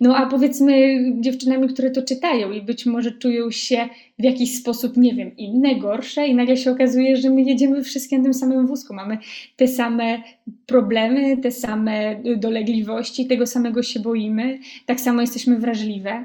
No 0.00 0.16
a 0.16 0.26
powiedzmy 0.26 0.98
dziewczynami, 1.20 1.68
które 1.68 1.90
to 1.90 2.02
czytają 2.02 2.52
i 2.52 2.62
być 2.62 2.86
może 2.86 3.12
czują 3.12 3.50
się 3.50 3.88
w 4.18 4.24
jakiś 4.24 4.58
sposób, 4.58 4.96
nie 4.96 5.14
wiem, 5.14 5.36
inne, 5.36 5.76
gorsze 5.76 6.26
i 6.26 6.34
nagle 6.34 6.56
się 6.56 6.70
okazuje, 6.70 7.16
że 7.16 7.30
my 7.30 7.42
jedziemy 7.42 7.82
wszystkie 7.82 8.18
na 8.18 8.24
tym 8.24 8.34
samym 8.34 8.66
wózku. 8.66 8.94
Mamy 8.94 9.18
te 9.56 9.68
same 9.68 10.22
problemy, 10.66 11.36
te 11.36 11.50
same 11.50 12.16
dolegliwości, 12.36 13.26
tego 13.26 13.46
samego 13.46 13.82
się 13.82 14.00
boimy, 14.00 14.58
tak 14.86 15.00
samo 15.00 15.20
jesteśmy 15.20 15.58
wrażliwe. 15.58 16.24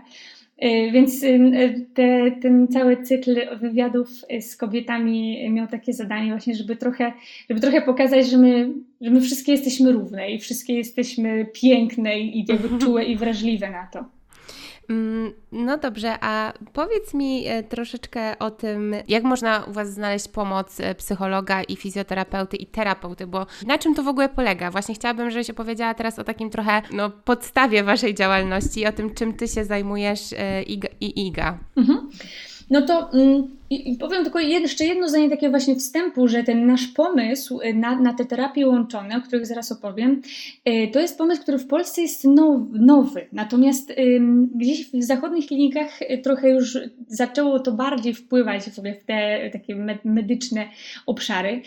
E, 0.64 0.92
więc 0.92 1.24
e, 1.24 1.30
te, 1.94 2.32
ten 2.32 2.68
cały 2.68 3.04
cykl 3.04 3.58
wywiadów 3.60 4.10
z 4.42 4.56
kobietami 4.56 5.50
miał 5.50 5.68
takie 5.68 5.94
zadanie 5.94 6.32
właśnie, 6.32 6.56
żeby 6.56 6.76
trochę, 6.76 7.14
żeby 7.50 7.62
trochę 7.62 7.82
pokazać, 7.82 8.30
że 8.30 8.38
my, 8.38 8.70
że 9.02 9.12
my 9.12 9.22
wszystkie 9.22 9.52
jesteśmy 9.52 9.92
równe 9.92 10.32
i 10.32 10.40
wszystkie 10.40 10.74
jesteśmy 10.74 11.46
piękne 11.54 12.20
i 12.20 12.46
jakby 12.50 12.80
czułe 12.80 13.04
i 13.04 13.16
wrażliwe 13.16 13.70
na 13.70 13.88
to. 13.88 14.06
Mm, 14.90 15.34
no 15.52 15.78
dobrze, 15.78 16.18
a 16.22 16.54
powiedz 16.74 17.14
mi 17.14 17.48
e, 17.48 17.64
troszeczkę 17.64 18.40
o 18.40 18.52
tym, 18.52 18.96
jak 19.08 19.24
można 19.24 19.64
u 19.64 19.72
Was 19.72 19.94
znaleźć 19.94 20.28
pomoc 20.28 20.80
e, 20.80 20.96
psychologa 20.96 21.64
i 21.64 21.76
fizjoterapeuty 21.76 22.58
i 22.58 22.66
terapeuty, 22.66 23.28
bo 23.28 23.46
na 23.68 23.78
czym 23.78 23.96
to 23.96 24.04
w 24.04 24.08
ogóle 24.08 24.30
polega? 24.30 24.72
Właśnie 24.72 24.96
chciałabym, 24.96 25.32
żebyś 25.32 25.50
opowiedziała 25.50 25.94
teraz 25.94 26.20
o 26.20 26.24
takim 26.24 26.50
trochę 26.50 26.82
no, 26.92 27.10
podstawie 27.10 27.84
Waszej 27.84 28.16
działalności 28.16 28.80
i 28.80 28.88
o 28.88 28.92
tym, 28.92 29.14
czym 29.14 29.34
Ty 29.34 29.48
się 29.48 29.66
zajmujesz 29.66 30.34
e, 30.34 30.64
i 30.64 31.28
Iga. 31.28 31.60
Mhm. 31.76 32.10
No 32.74 32.82
to 32.82 33.12
mm, 33.14 33.58
i 33.70 33.98
powiem 33.98 34.24
tylko 34.24 34.40
jeszcze 34.40 34.86
jedno 34.86 35.10
zdanie 35.10 35.30
takie 35.30 35.50
właśnie 35.50 35.76
wstępu, 35.76 36.28
że 36.28 36.44
ten 36.44 36.66
nasz 36.66 36.88
pomysł 36.88 37.62
y, 37.62 37.74
na, 37.74 38.00
na 38.00 38.14
te 38.14 38.26
terapie 38.26 38.68
łączone, 38.68 39.18
o 39.18 39.22
których 39.22 39.46
zaraz 39.46 39.72
opowiem, 39.72 40.22
y, 40.70 40.90
to 40.94 41.00
jest 41.00 41.18
pomysł, 41.18 41.42
który 41.42 41.58
w 41.58 41.68
Polsce 41.68 42.02
jest 42.02 42.28
nowy. 42.74 43.28
Natomiast 43.32 43.94
gdzieś 44.56 44.92
w 44.92 45.04
zachodnich 45.04 45.48
klinikach 45.48 46.02
y, 46.02 46.18
trochę 46.18 46.50
już 46.50 46.78
zaczęło 47.08 47.60
to 47.60 47.72
bardziej 47.72 48.14
wpływać 48.14 48.64
w 48.64 48.80
ogóle 48.80 48.96
w 48.96 49.06
te 49.06 49.50
takie 49.54 49.76
medyczne 50.04 50.70
obszary. 51.06 51.62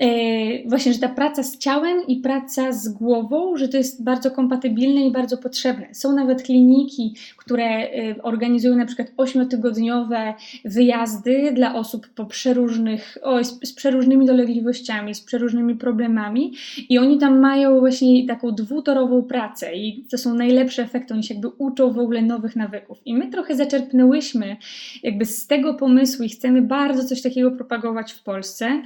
E, 0.00 0.68
właśnie, 0.68 0.92
że 0.92 0.98
ta 0.98 1.08
praca 1.08 1.42
z 1.42 1.58
ciałem 1.58 2.06
i 2.06 2.16
praca 2.16 2.72
z 2.72 2.88
głową, 2.88 3.56
że 3.56 3.68
to 3.68 3.76
jest 3.76 4.04
bardzo 4.04 4.30
kompatybilne 4.30 5.06
i 5.06 5.12
bardzo 5.12 5.38
potrzebne. 5.38 5.88
Są 5.92 6.12
nawet 6.12 6.42
kliniki, 6.42 7.14
które 7.36 7.64
e, 7.64 8.22
organizują 8.22 8.76
na 8.76 8.86
przykład 8.86 9.08
ośmiotygodniowe 9.16 10.34
wyjazdy 10.64 11.52
dla 11.54 11.74
osób 11.74 12.08
po 12.08 12.26
przeróżnych, 12.26 13.18
o, 13.22 13.44
z, 13.44 13.72
przeróżnymi 13.72 14.26
dolegliwościami, 14.26 15.14
z 15.14 15.20
przeróżnymi 15.20 15.74
problemami 15.74 16.52
i 16.88 16.98
oni 16.98 17.18
tam 17.18 17.38
mają 17.38 17.80
właśnie 17.80 18.26
taką 18.26 18.52
dwutorową 18.52 19.22
pracę 19.22 19.76
i 19.76 20.04
to 20.10 20.18
są 20.18 20.34
najlepsze 20.34 20.82
efekty, 20.82 21.14
oni 21.14 21.24
się 21.24 21.34
jakby 21.34 21.48
uczą 21.48 21.92
w 21.92 21.98
ogóle 21.98 22.22
nowych 22.22 22.56
nawyków. 22.56 22.98
I 23.04 23.14
my 23.14 23.30
trochę 23.30 23.56
zaczerpnęłyśmy 23.56 24.56
jakby 25.02 25.24
z 25.24 25.46
tego 25.46 25.74
pomysłu 25.74 26.24
i 26.24 26.28
chcemy 26.28 26.62
bardzo 26.62 27.04
coś 27.04 27.22
takiego 27.22 27.50
propagować 27.50 28.12
w 28.12 28.22
Polsce. 28.22 28.82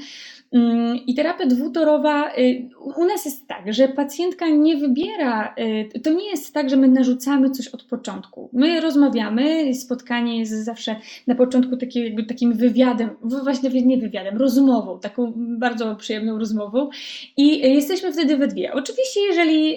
I 1.07 1.15
terapia 1.15 1.47
dwutorowa 1.47 2.35
y, 2.39 2.69
u 2.97 3.05
nas 3.05 3.25
jest 3.25 3.47
tak, 3.49 3.73
że 3.73 3.89
pacjentka 3.89 4.49
nie 4.49 4.77
wybiera, 4.77 5.55
y, 5.95 6.01
to 6.01 6.13
nie 6.13 6.31
jest 6.31 6.55
tak, 6.55 6.71
że 6.71 6.77
my 6.77 6.89
narzucamy 6.89 7.51
coś 7.51 7.69
od 7.69 7.83
początku. 7.83 8.51
My 8.53 8.81
rozmawiamy, 8.81 9.75
spotkanie 9.75 10.39
jest 10.39 10.65
zawsze 10.65 10.97
na 11.27 11.35
początku 11.35 11.77
taki, 11.77 12.05
jakby 12.05 12.25
takim 12.25 12.53
wywiadem, 12.53 13.11
właśnie 13.43 13.71
nie 13.71 13.99
wywiadem, 13.99 14.37
rozmową, 14.37 15.01
taką 15.01 15.33
bardzo 15.37 15.97
przyjemną 15.97 16.39
rozmową 16.39 16.89
i 17.37 17.75
jesteśmy 17.75 18.13
wtedy 18.13 18.37
we 18.37 18.49
dwie. 18.49 18.73
Oczywiście, 18.73 19.21
jeżeli 19.21 19.77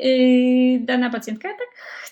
y, 0.76 0.86
dana 0.86 1.10
pacjentka 1.10 1.50
tak 1.50 1.68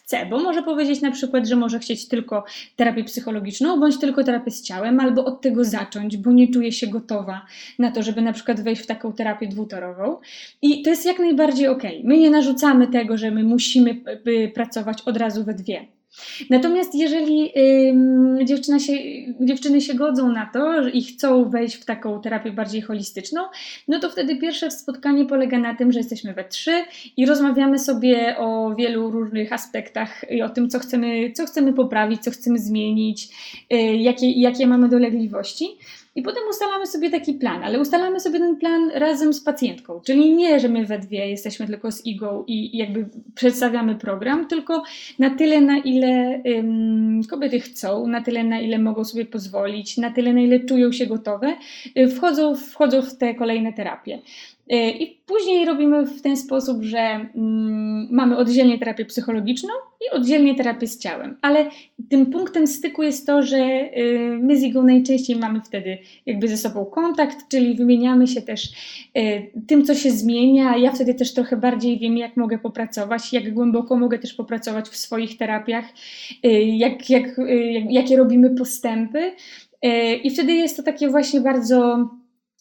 chce, 0.06 0.26
bo 0.26 0.40
może 0.40 0.64
powiedzieć 0.64 1.02
na 1.02 1.12
przykład, 1.12 1.48
że 1.48 1.56
może 1.56 1.80
chcieć 1.80 2.08
tylko 2.08 2.44
terapię 2.76 3.04
psychologiczną, 3.04 3.80
bądź 3.80 4.00
tylko 4.00 4.24
terapię 4.24 4.52
z 4.52 4.62
ciałem, 4.62 5.00
albo 5.00 5.26
od 5.26 5.42
tego 5.42 5.64
zacząć, 5.64 6.18
bo 6.18 6.32
nie 6.32 6.48
czuje 6.48 6.72
się 6.72 6.88
gotowa 6.88 7.46
na 7.80 7.92
to, 7.92 8.04
żeby 8.04 8.22
na 8.22 8.34
przykład 8.34 8.62
wejść 8.62 8.82
w 8.82 8.88
taką 8.88 9.14
terapię 9.14 9.48
dwutorową. 9.48 10.18
I 10.62 10.82
to 10.82 10.90
jest 10.90 11.06
jak 11.06 11.20
najbardziej 11.20 11.68
ok. 11.68 11.84
My 12.04 12.18
nie 12.18 12.30
narzucamy 12.30 12.88
tego, 12.88 13.18
że 13.18 13.32
my 13.32 13.44
musimy 13.44 14.02
pracować 14.54 15.02
od 15.02 15.18
razu 15.18 15.44
we 15.44 15.54
dwie. 15.54 15.95
Natomiast 16.50 16.96
jeżeli 16.96 17.52
dziewczyna 18.44 18.80
się, 18.80 18.94
dziewczyny 19.40 19.82
się 19.82 19.94
godzą 19.94 20.32
na 20.32 20.50
to 20.54 20.88
i 20.88 21.04
chcą 21.04 21.50
wejść 21.50 21.76
w 21.76 21.86
taką 21.86 22.22
terapię 22.22 22.52
bardziej 22.52 22.82
holistyczną, 22.82 23.42
no 23.88 24.00
to 24.00 24.10
wtedy 24.10 24.36
pierwsze 24.36 24.72
spotkanie 24.72 25.26
polega 25.26 25.60
na 25.60 25.76
tym, 25.76 25.92
że 25.92 26.00
jesteśmy 26.00 26.34
we 26.34 26.44
trzy 26.44 26.84
i 27.18 27.26
rozmawiamy 27.26 27.80
sobie 27.80 28.38
o 28.38 28.76
wielu 28.76 29.12
różnych 29.12 29.54
aspektach 29.54 30.32
i 30.32 30.42
o 30.42 30.50
tym, 30.50 30.70
co 30.70 30.80
chcemy, 30.80 31.32
co 31.32 31.46
chcemy 31.46 31.74
poprawić, 31.74 32.24
co 32.24 32.32
chcemy 32.32 32.60
zmienić, 32.60 33.30
y, 33.74 33.76
jakie, 33.78 34.32
jakie 34.32 34.68
mamy 34.68 34.90
dolegliwości. 34.90 35.68
I 36.16 36.22
potem 36.22 36.44
ustalamy 36.50 36.88
sobie 36.88 37.10
taki 37.10 37.34
plan, 37.34 37.64
ale 37.64 37.80
ustalamy 37.80 38.20
sobie 38.20 38.40
ten 38.40 38.58
plan 38.58 38.92
razem 38.94 39.34
z 39.34 39.42
pacjentką. 39.42 40.02
Czyli 40.06 40.36
nie, 40.36 40.60
że 40.60 40.70
my 40.70 40.86
we 40.86 41.00
dwie 41.00 41.30
jesteśmy 41.30 41.68
tylko 41.68 41.92
z 41.92 42.06
igą 42.06 42.44
i 42.48 42.78
jakby 42.78 43.10
przedstawiamy 43.36 43.96
program, 43.96 44.48
tylko 44.48 44.84
na 45.20 45.30
tyle, 45.30 45.62
na 45.62 45.78
ile 45.78 46.42
um, 46.46 47.22
kobiety 47.30 47.60
chcą, 47.60 48.08
na 48.08 48.22
tyle, 48.22 48.44
na 48.44 48.60
ile 48.60 48.80
mogą 48.80 49.06
sobie 49.06 49.26
pozwolić, 49.26 49.98
na 49.98 50.12
tyle, 50.12 50.34
na 50.34 50.42
ile 50.42 50.60
czują 50.60 50.92
się 50.92 51.06
gotowe, 51.06 51.56
y, 51.98 52.08
wchodzą, 52.08 52.56
wchodzą 52.56 53.02
w 53.02 53.18
te 53.18 53.36
kolejne 53.36 53.74
terapie. 53.74 54.20
Y, 54.74 54.90
I 54.90 55.22
później 55.26 55.66
robimy 55.66 56.06
w 56.06 56.22
ten 56.22 56.38
sposób, 56.38 56.84
że 56.84 57.00
mm, 57.00 58.08
mamy 58.12 58.38
oddzielnie 58.38 58.80
terapię 58.80 59.06
psychologiczną 59.06 59.70
i 60.02 60.16
oddzielnie 60.16 60.56
terapię 60.56 60.88
z 60.88 61.00
ciałem. 61.00 61.38
Ale 61.42 61.66
tym 62.10 62.26
punktem 62.26 62.68
styku 62.68 63.04
jest 63.04 63.28
to, 63.28 63.44
że 63.44 63.58
y, 63.58 64.40
my 64.42 64.58
z 64.58 64.64
Igą 64.64 64.84
najczęściej 64.84 65.36
mamy 65.36 65.62
wtedy 65.62 65.98
jakby 66.26 66.48
ze 66.48 66.58
sobą 66.58 66.86
kontakt, 66.86 67.38
czyli 67.50 67.76
wymieniamy 67.76 68.28
się 68.28 68.42
też 68.42 68.64
y, 69.18 69.52
tym, 69.68 69.86
co 69.86 69.96
się 69.96 70.12
zmienia. 70.12 70.78
Ja 70.78 70.92
wtedy 70.92 71.14
też 71.14 71.34
trochę 71.34 71.58
bardziej 71.58 72.00
wiem, 72.00 72.18
jak 72.18 72.38
mogę 72.38 72.58
popracować, 72.58 73.34
jak 73.34 73.54
głęboko 73.54 73.98
mogę 73.98 74.20
też 74.20 74.34
popracować 74.34 74.90
w 74.90 74.98
swoich 74.98 75.38
terapiach, 75.38 75.86
jak, 76.64 77.10
jak, 77.10 77.38
jak, 77.72 77.92
jakie 77.92 78.18
robimy 78.18 78.50
postępy. 78.50 79.32
I 80.24 80.32
wtedy 80.32 80.54
jest 80.54 80.78
to 80.78 80.84
takie 80.84 81.10
właśnie 81.10 81.42
bardzo 81.42 82.10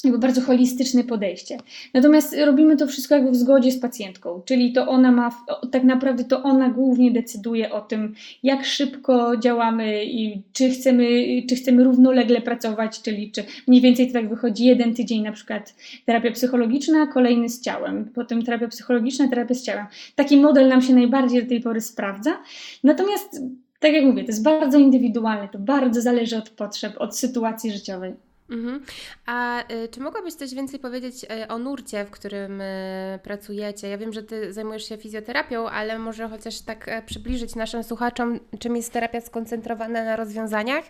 jakby 0.05 0.19
bardzo 0.19 0.41
holistyczne 0.41 1.05
podejście. 1.05 1.59
Natomiast 1.95 2.37
robimy 2.45 2.77
to 2.77 2.87
wszystko 2.87 3.15
jakby 3.15 3.31
w 3.31 3.37
zgodzie 3.37 3.73
z 3.73 3.79
pacjentką, 3.79 4.43
czyli 4.45 4.73
to 4.73 4.89
ona 4.89 5.13
ma, 5.13 5.45
tak 5.71 5.85
naprawdę 5.85 6.25
to 6.25 6.43
ona 6.43 6.69
głównie 6.69 7.11
decyduje 7.11 7.73
o 7.73 7.81
tym, 7.81 8.15
jak 8.43 8.65
szybko 8.65 9.37
działamy 9.37 10.05
i 10.05 10.43
czy 10.53 10.71
chcemy, 10.71 11.27
czy 11.49 11.57
chcemy 11.57 11.85
równolegle 11.85 12.41
pracować, 12.41 13.03
czyli 13.03 13.31
czy 13.31 13.45
mniej 13.67 13.81
więcej 13.81 14.07
to 14.07 14.13
tak 14.13 14.29
wychodzi 14.29 14.65
jeden 14.65 14.95
tydzień 14.95 15.23
na 15.23 15.33
przykład 15.33 15.75
terapia 16.07 16.31
psychologiczna, 16.31 17.07
kolejny 17.07 17.49
z 17.49 17.61
ciałem, 17.61 18.11
potem 18.15 18.43
terapia 18.43 18.69
psychologiczna, 18.69 19.29
terapia 19.29 19.55
z 19.55 19.63
ciałem. 19.63 19.87
Taki 20.15 20.37
model 20.37 20.69
nam 20.69 20.83
się 20.83 20.95
najbardziej 20.95 21.43
do 21.43 21.49
tej 21.49 21.61
pory 21.61 21.81
sprawdza. 21.81 22.39
Natomiast 22.85 23.41
tak 23.81 23.93
jak 23.93 24.05
mówię, 24.05 24.23
to 24.23 24.29
jest 24.29 24.43
bardzo 24.43 24.79
indywidualne, 24.79 25.49
to 25.49 25.59
bardzo 25.59 26.03
zależy 26.03 26.37
od 26.37 26.51
potrzeb, 26.51 26.95
od 26.99 27.19
sytuacji 27.19 27.73
życiowej. 27.73 28.15
Mhm. 28.51 28.85
A 29.27 29.63
y, 29.73 29.89
czy 29.89 30.01
mogłabyś 30.01 30.35
coś 30.35 30.55
więcej 30.55 30.81
powiedzieć 30.81 31.25
y, 31.25 31.49
o 31.49 31.59
nurcie, 31.59 32.05
w 32.05 32.11
którym 32.11 32.61
y, 32.61 33.19
pracujecie? 33.23 33.89
Ja 33.89 33.99
wiem, 33.99 34.13
że 34.13 34.23
Ty 34.23 34.53
zajmujesz 34.53 34.89
się 34.89 34.97
fizjoterapią, 34.97 35.69
ale 35.69 35.99
może 35.99 36.29
chociaż 36.29 36.61
tak 36.61 36.89
e, 36.89 37.03
przybliżyć 37.03 37.55
naszym 37.55 37.85
słuchaczom, 37.85 38.41
czym 38.59 38.77
jest 38.77 38.93
terapia 38.93 39.21
skoncentrowana 39.21 40.05
na 40.05 40.17
rozwiązaniach, 40.17 40.85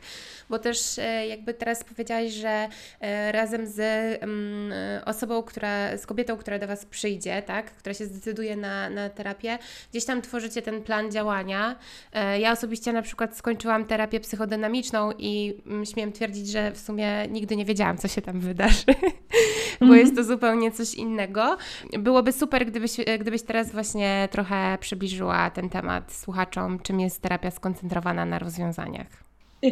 bo 0.50 0.58
też 0.58 0.98
e, 0.98 1.26
jakby 1.26 1.54
teraz 1.54 1.84
powiedziałaś, 1.84 2.32
że 2.32 2.68
e, 3.00 3.32
razem 3.32 3.66
z 3.66 3.80
mm, 4.22 4.72
osobą, 5.04 5.42
która, 5.42 5.96
z 5.96 6.06
kobietą, 6.06 6.36
która 6.36 6.58
do 6.58 6.66
Was 6.66 6.86
przyjdzie, 6.86 7.42
tak, 7.42 7.66
która 7.66 7.94
się 7.94 8.06
zdecyduje 8.06 8.56
na, 8.56 8.90
na 8.90 9.08
terapię, 9.08 9.58
gdzieś 9.90 10.04
tam 10.04 10.22
tworzycie 10.22 10.62
ten 10.62 10.82
plan 10.82 11.12
działania. 11.12 11.76
Ja 12.38 12.52
osobiście 12.52 12.92
na 12.92 13.02
przykład 13.02 13.36
skończyłam 13.36 13.84
terapię 13.84 14.20
psychodynamiczną 14.20 15.12
i 15.18 15.60
mm, 15.66 15.86
śmiem 15.86 16.12
twierdzić, 16.12 16.48
że 16.48 16.72
w 16.72 16.78
sumie 16.78 17.28
nigdy 17.28 17.43
nigdy 17.44 17.56
nie 17.56 17.64
wiedziałam, 17.64 17.98
co 17.98 18.08
się 18.08 18.22
tam 18.22 18.40
wydarzy, 18.40 18.84
bo 19.80 19.86
mm 19.86 19.94
-hmm. 19.94 20.00
jest 20.00 20.16
to 20.16 20.24
zupełnie 20.24 20.72
coś 20.72 20.94
innego. 20.94 21.56
Byłoby 21.98 22.32
super, 22.32 22.66
gdybyś, 22.66 22.96
gdybyś 23.20 23.42
teraz 23.42 23.72
właśnie 23.72 24.28
trochę 24.30 24.78
przybliżyła 24.80 25.50
ten 25.50 25.68
temat 25.68 26.12
słuchaczom, 26.12 26.78
czym 26.82 27.00
jest 27.00 27.22
terapia 27.22 27.50
skoncentrowana 27.50 28.24
na 28.24 28.38
rozwiązaniach. 28.38 29.24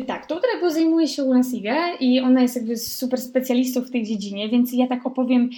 Tak, 0.07 0.27
tą 0.27 0.35
terapią 0.41 0.71
zajmuje 0.71 1.09
się 1.09 1.25
u 1.25 1.35
nas 1.35 1.55
Iga 1.55 1.95
i 2.01 2.21
ona 2.21 2.43
jest 2.43 2.57
jakby 2.57 2.77
super 2.77 3.21
specjalistą 3.21 3.81
w 3.81 3.91
tej 3.91 4.05
dziedzinie, 4.05 4.49
więc 4.49 4.73
ja 4.73 4.87
tak 4.87 5.07
opowiem 5.07 5.51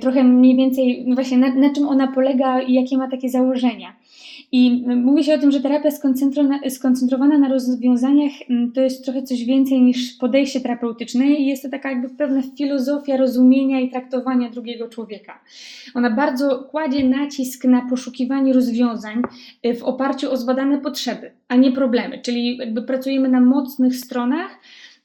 trochę 0.00 0.24
mniej 0.24 0.56
więcej 0.56 1.04
no 1.06 1.14
właśnie 1.14 1.38
na, 1.38 1.54
na 1.54 1.72
czym 1.74 1.88
ona 1.88 2.12
polega 2.12 2.60
i 2.60 2.74
jakie 2.74 2.98
ma 2.98 3.10
takie 3.10 3.28
założenia. 3.28 3.96
I 4.52 4.84
mówi 4.96 5.24
się 5.24 5.34
o 5.34 5.38
tym, 5.38 5.50
że 5.50 5.60
terapia 5.60 5.90
skoncentrowana 6.68 7.38
na 7.38 7.48
rozwiązaniach 7.48 8.32
mm, 8.50 8.72
to 8.72 8.80
jest 8.80 9.04
trochę 9.04 9.22
coś 9.22 9.44
więcej 9.44 9.82
niż 9.82 10.12
podejście 10.12 10.60
terapeutyczne 10.60 11.26
i 11.26 11.46
jest 11.46 11.62
to 11.62 11.68
taka 11.68 11.90
jakby 11.90 12.08
pewna 12.08 12.42
filozofia 12.58 13.16
rozumienia 13.16 13.80
i 13.80 13.90
traktowania 13.90 14.50
drugiego 14.50 14.88
człowieka. 14.88 15.40
Ona 15.94 16.10
bardzo 16.10 16.58
kładzie 16.58 17.08
nacisk 17.08 17.64
na 17.64 17.88
poszukiwanie 17.90 18.52
rozwiązań 18.52 19.22
y, 19.66 19.74
w 19.74 19.82
oparciu 19.82 20.32
o 20.32 20.36
zbadane 20.36 20.78
potrzeby, 20.78 21.30
a 21.48 21.56
nie 21.56 21.72
problemy, 21.72 22.22
czyli 22.22 22.56
jakby 22.56 22.82
pracujemy 22.82 23.28
na 23.28 23.40
mocnych 23.40 23.96
stronach, 23.96 24.60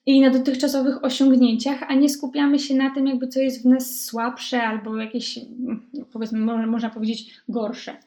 i 0.05 0.21
na 0.21 0.29
dotychczasowych 0.29 1.03
osiągnięciach, 1.03 1.83
a 1.87 1.95
nie 1.95 2.09
skupiamy 2.09 2.59
się 2.59 2.75
na 2.75 2.89
tym, 2.89 3.07
jakby 3.07 3.27
co 3.27 3.39
jest 3.39 3.63
w 3.63 3.65
nas 3.65 4.05
słabsze 4.05 4.63
albo 4.63 4.97
jakieś, 4.97 5.37
mm, 5.37 5.81
powiedzmy, 6.11 6.39
można 6.67 6.89
powiedzieć, 6.89 7.33
gorsze. 7.49 7.97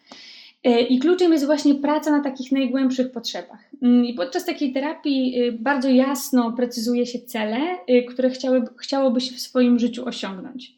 E, 0.65 0.81
I 0.81 0.99
kluczem 0.99 1.33
jest 1.33 1.47
właśnie 1.47 1.75
praca 1.75 2.11
na 2.11 2.21
takich 2.21 2.53
najgłębszych 2.53 3.13
potrzebach. 3.13 3.59
Mm, 3.83 4.05
I 4.05 4.15
podczas 4.15 4.45
takiej 4.45 4.73
terapii 4.73 5.43
y, 5.43 5.53
bardzo 5.53 5.89
jasno 5.89 6.53
precyzuje 6.53 7.07
się 7.07 7.19
cele, 7.19 7.59
y, 7.91 8.03
które 8.03 8.31
chciałyby, 8.31 8.67
chciałoby 8.79 9.21
się 9.21 9.35
w 9.35 9.41
swoim 9.41 9.79
życiu 9.79 10.05
osiągnąć. 10.07 10.77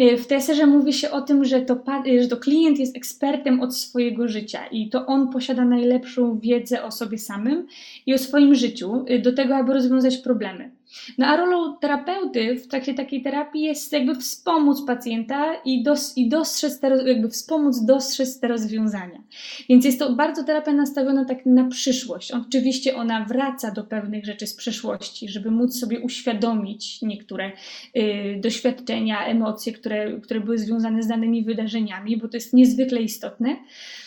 Y, 0.00 0.16
w 0.16 0.26
TSR 0.26 0.66
mówi 0.66 0.92
się 0.92 1.10
o 1.10 1.20
tym, 1.20 1.44
że 1.44 1.60
to, 1.60 1.84
że 2.20 2.28
to 2.28 2.36
klient 2.36 2.78
jest 2.78 2.96
ekspertem 2.96 3.60
od 3.60 3.76
swojego 3.76 4.28
życia 4.28 4.66
i 4.66 4.88
to 4.90 5.06
on 5.06 5.28
posiada 5.28 5.64
najlepszą 5.64 6.38
wiedzę 6.38 6.84
o 6.84 6.90
sobie 6.90 7.18
samym 7.18 7.66
i 8.06 8.14
o 8.14 8.18
swoim 8.18 8.54
życiu 8.54 9.04
do 9.22 9.32
tego, 9.32 9.56
aby 9.56 9.74
rozwiązać 9.74 10.16
problemy. 10.16 10.70
No 11.18 11.26
a 11.26 11.36
rolą 11.36 11.76
terapeuty 11.76 12.56
w 12.56 12.68
trakcie 12.68 12.94
takiej 12.94 13.22
terapii 13.22 13.62
jest 13.62 13.92
jakby 13.92 14.14
wspomóc 14.14 14.82
pacjenta 14.86 15.54
i, 15.64 15.82
dos, 15.82 16.16
i 16.16 16.28
dostrzec 16.28 16.80
te, 16.80 16.88
jakby 17.06 17.28
wspomóc 17.28 17.84
dostrzec 17.84 18.40
te 18.40 18.48
rozwiązania. 18.48 19.22
Więc 19.68 19.84
jest 19.84 19.98
to 19.98 20.12
bardzo 20.12 20.44
terapia 20.44 20.72
nastawiona 20.72 21.24
tak 21.24 21.46
na 21.46 21.64
przyszłość. 21.64 22.32
Oczywiście 22.32 22.96
ona 22.96 23.24
wraca 23.24 23.70
do 23.70 23.84
pewnych 23.84 24.24
rzeczy 24.24 24.46
z 24.46 24.54
przeszłości, 24.54 25.28
żeby 25.28 25.50
móc 25.50 25.80
sobie 25.80 26.00
uświadomić 26.00 27.02
niektóre 27.02 27.52
y, 27.96 28.40
doświadczenia, 28.40 29.26
emocje, 29.26 29.72
które, 29.72 30.20
które 30.20 30.40
były 30.40 30.58
związane 30.58 31.02
z 31.02 31.06
danymi 31.06 31.44
wydarzeniami, 31.44 32.16
bo 32.16 32.28
to 32.28 32.36
jest 32.36 32.52
niezwykle 32.52 33.02
istotne. 33.02 33.56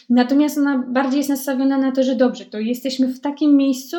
Natomiast 0.10 0.58
ona 0.58 0.78
bardziej 0.88 1.18
jest 1.18 1.30
nastawiona 1.30 1.78
na 1.78 1.92
to, 1.92 2.04
że 2.04 2.16
dobrze, 2.16 2.46
to 2.46 2.60
jesteśmy 2.60 3.08
w 3.08 3.20
takim 3.20 3.58
miejscu, 3.58 3.98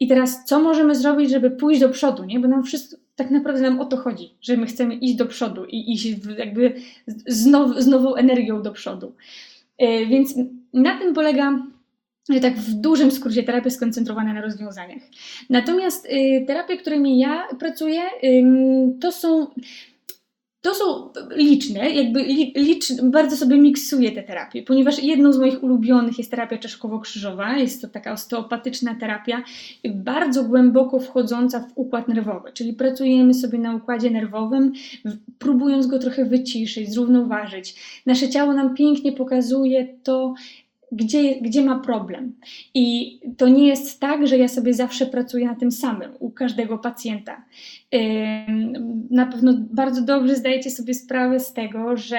i 0.00 0.08
teraz, 0.08 0.44
co 0.44 0.60
możemy 0.60 0.94
zrobić, 0.94 1.30
żeby 1.30 1.50
pójść 1.50 1.80
do 1.80 1.88
przodu, 1.88 2.24
nie? 2.24 2.40
Bo 2.40 2.48
nam 2.48 2.62
wszystko, 2.62 2.96
tak 3.16 3.30
naprawdę 3.30 3.62
nam 3.62 3.80
o 3.80 3.84
to 3.84 3.96
chodzi, 3.96 4.30
że 4.40 4.56
my 4.56 4.66
chcemy 4.66 4.94
iść 4.94 5.14
do 5.14 5.26
przodu 5.26 5.64
i 5.64 5.92
iść 5.92 6.06
jakby 6.38 6.74
z, 7.06 7.46
now, 7.46 7.78
z 7.78 7.86
nową 7.86 8.14
energią 8.14 8.62
do 8.62 8.72
przodu. 8.72 9.12
Yy, 9.78 10.06
więc 10.06 10.34
na 10.72 10.98
tym 10.98 11.14
polega 11.14 11.62
tak 12.42 12.56
w 12.56 12.74
dużym 12.74 13.10
skrócie 13.10 13.42
terapia 13.42 13.70
skoncentrowana 13.70 14.32
na 14.32 14.40
rozwiązaniach. 14.40 15.02
Natomiast 15.50 16.06
y, 16.06 16.44
terapie, 16.46 16.76
którymi 16.76 17.18
ja 17.18 17.48
pracuję, 17.58 18.00
to 19.00 19.12
są 19.12 19.46
to 20.60 20.74
są 20.74 21.12
liczne, 21.36 21.90
jakby 21.90 22.22
liczne, 22.56 23.02
bardzo 23.02 23.36
sobie 23.36 23.60
miksuję 23.60 24.12
te 24.12 24.22
terapie, 24.22 24.62
ponieważ 24.62 25.02
jedną 25.02 25.32
z 25.32 25.38
moich 25.38 25.62
ulubionych 25.62 26.18
jest 26.18 26.30
terapia 26.30 26.56
czeszkowo-krzyżowa. 26.56 27.58
Jest 27.58 27.82
to 27.82 27.88
taka 27.88 28.12
osteopatyczna 28.12 28.94
terapia, 28.94 29.42
bardzo 29.94 30.44
głęboko 30.44 31.00
wchodząca 31.00 31.60
w 31.60 31.72
układ 31.74 32.08
nerwowy, 32.08 32.52
czyli 32.52 32.72
pracujemy 32.72 33.34
sobie 33.34 33.58
na 33.58 33.76
układzie 33.76 34.10
nerwowym, 34.10 34.72
próbując 35.38 35.86
go 35.86 35.98
trochę 35.98 36.24
wyciszyć, 36.24 36.92
zrównoważyć. 36.92 37.74
Nasze 38.06 38.28
ciało 38.28 38.52
nam 38.52 38.74
pięknie 38.74 39.12
pokazuje 39.12 39.86
to, 40.02 40.34
gdzie, 40.92 41.40
gdzie 41.40 41.62
ma 41.62 41.78
problem. 41.78 42.34
I 42.74 43.18
to 43.36 43.48
nie 43.48 43.68
jest 43.68 44.00
tak, 44.00 44.26
że 44.26 44.38
ja 44.38 44.48
sobie 44.48 44.74
zawsze 44.74 45.06
pracuję 45.06 45.46
na 45.46 45.54
tym 45.54 45.72
samym 45.72 46.10
u 46.18 46.30
każdego 46.30 46.78
pacjenta. 46.78 47.44
Na 49.10 49.26
pewno 49.26 49.54
bardzo 49.70 50.02
dobrze 50.02 50.36
zdajecie 50.36 50.70
sobie 50.70 50.94
sprawę 50.94 51.40
z 51.40 51.52
tego, 51.52 51.96
że 51.96 52.18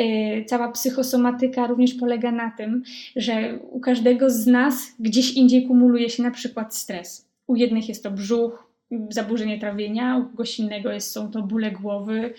y, 0.00 0.44
cała 0.46 0.72
psychosomatyka 0.72 1.66
również 1.66 1.94
polega 1.94 2.32
na 2.32 2.50
tym, 2.50 2.82
że 3.16 3.58
u 3.70 3.80
każdego 3.80 4.30
z 4.30 4.46
nas 4.46 4.94
gdzieś 5.00 5.32
indziej 5.32 5.66
kumuluje 5.66 6.10
się 6.10 6.22
na 6.22 6.30
przykład 6.30 6.76
stres. 6.76 7.28
U 7.46 7.56
jednych 7.56 7.88
jest 7.88 8.02
to 8.02 8.10
brzuch, 8.10 8.74
zaburzenie 9.10 9.58
trawienia, 9.58 10.18
u 10.18 10.30
kogoś 10.30 10.58
innego 10.58 10.92
jest, 10.92 11.10
są 11.10 11.30
to 11.30 11.42
bóle 11.42 11.70
głowy, 11.70 12.34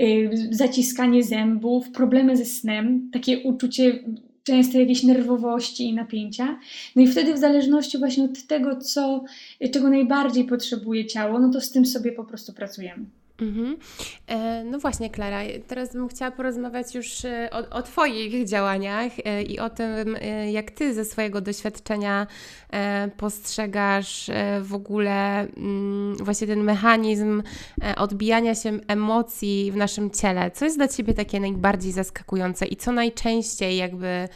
y, 0.00 0.30
zaciskanie 0.50 1.22
zębów, 1.22 1.90
problemy 1.90 2.36
ze 2.36 2.44
snem, 2.44 3.10
takie 3.12 3.38
uczucie 3.38 3.98
często 4.46 4.78
jakiejś 4.78 5.02
nerwowości 5.02 5.88
i 5.88 5.94
napięcia. 5.94 6.58
No 6.96 7.02
i 7.02 7.08
wtedy 7.08 7.34
w 7.34 7.38
zależności 7.38 7.98
właśnie 7.98 8.24
od 8.24 8.46
tego, 8.46 8.76
co, 8.76 9.24
czego 9.72 9.90
najbardziej 9.90 10.44
potrzebuje 10.44 11.06
ciało, 11.06 11.38
no 11.38 11.50
to 11.50 11.60
z 11.60 11.70
tym 11.70 11.86
sobie 11.86 12.12
po 12.12 12.24
prostu 12.24 12.52
pracujemy. 12.52 13.04
Mhm. 13.40 13.76
E, 14.26 14.64
no 14.64 14.78
właśnie, 14.78 15.10
Klara, 15.10 15.40
teraz 15.66 15.92
bym 15.92 16.08
chciała 16.08 16.30
porozmawiać 16.30 16.94
już 16.94 17.24
e, 17.24 17.48
o, 17.52 17.76
o 17.76 17.82
Twoich 17.82 18.48
działaniach 18.48 19.12
e, 19.24 19.42
i 19.42 19.58
o 19.58 19.70
tym, 19.70 20.16
jak 20.52 20.70
Ty 20.70 20.94
ze 20.94 21.04
swojego 21.04 21.40
doświadczenia 21.40 22.26
postrzegasz 23.16 24.30
w 24.60 24.74
ogóle 24.74 25.40
mm, 25.40 26.16
właśnie 26.16 26.46
ten 26.46 26.60
mechanizm 26.60 27.42
odbijania 27.96 28.54
się 28.54 28.78
emocji 28.88 29.72
w 29.72 29.76
naszym 29.76 30.10
ciele. 30.10 30.50
Co 30.50 30.64
jest 30.64 30.76
dla 30.76 30.88
Ciebie 30.88 31.14
takie 31.14 31.40
najbardziej 31.40 31.92
zaskakujące 31.92 32.66
i 32.66 32.76
co 32.76 32.92
najczęściej 32.92 33.76
jakby 33.76 34.28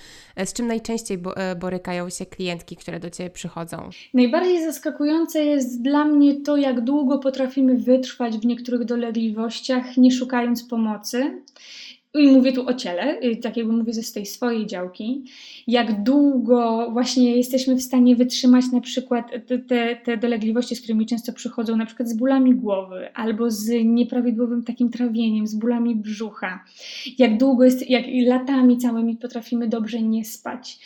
z 0.46 0.52
czym 0.52 0.66
najczęściej 0.66 1.18
e, 1.36 1.56
borykają 1.56 2.10
się 2.10 2.26
klientki, 2.26 2.76
które 2.76 3.00
do 3.00 3.10
Ciebie 3.10 3.30
przychodzą? 3.30 3.90
Najbardziej 4.14 4.64
zaskakujące 4.64 5.44
jest 5.44 5.82
dla 5.82 6.04
mnie 6.04 6.40
to, 6.40 6.56
jak 6.56 6.80
długo 6.80 7.18
potrafimy 7.18 7.76
wytrwać 7.76 8.38
w 8.38 8.46
niektórych 8.46 8.84
dolegliwościach, 8.84 9.96
nie 9.96 10.12
szukając 10.12 10.64
pomocy. 10.64 11.42
I 12.14 12.28
mówię 12.28 12.52
tu 12.52 12.66
o 12.66 12.74
ciele, 12.74 13.20
y, 13.22 13.36
tak 13.36 13.56
jakby 13.56 13.72
mówię 13.72 13.92
ze 13.92 14.12
tej 14.12 14.26
swojej 14.26 14.66
działki, 14.66 15.24
jak 15.66 16.02
długo 16.02 16.90
właśnie 16.92 17.36
jesteśmy 17.36 17.76
w 17.76 17.82
stanie 17.82 18.16
wytrzymać 18.16 18.64
na 18.72 18.80
przykład 18.80 19.30
te, 19.68 19.96
te 19.96 20.16
dolegliwości, 20.16 20.76
z 20.76 20.80
którymi 20.80 21.06
często 21.06 21.32
przychodzą, 21.32 21.76
na 21.76 21.86
przykład 21.86 22.08
z 22.08 22.16
bólami 22.16 22.54
głowy 22.54 23.14
albo 23.14 23.50
z 23.50 23.84
nieprawidłowym 23.84 24.64
takim 24.64 24.90
trawieniem, 24.90 25.46
z 25.46 25.54
bólami 25.54 25.96
brzucha. 25.96 26.64
Jak 27.18 27.38
długo 27.38 27.64
jest, 27.64 27.90
jak 27.90 28.04
latami 28.26 28.78
całymi 28.78 29.16
potrafimy 29.16 29.68
dobrze 29.68 30.02
nie 30.02 30.24
spać, 30.24 30.78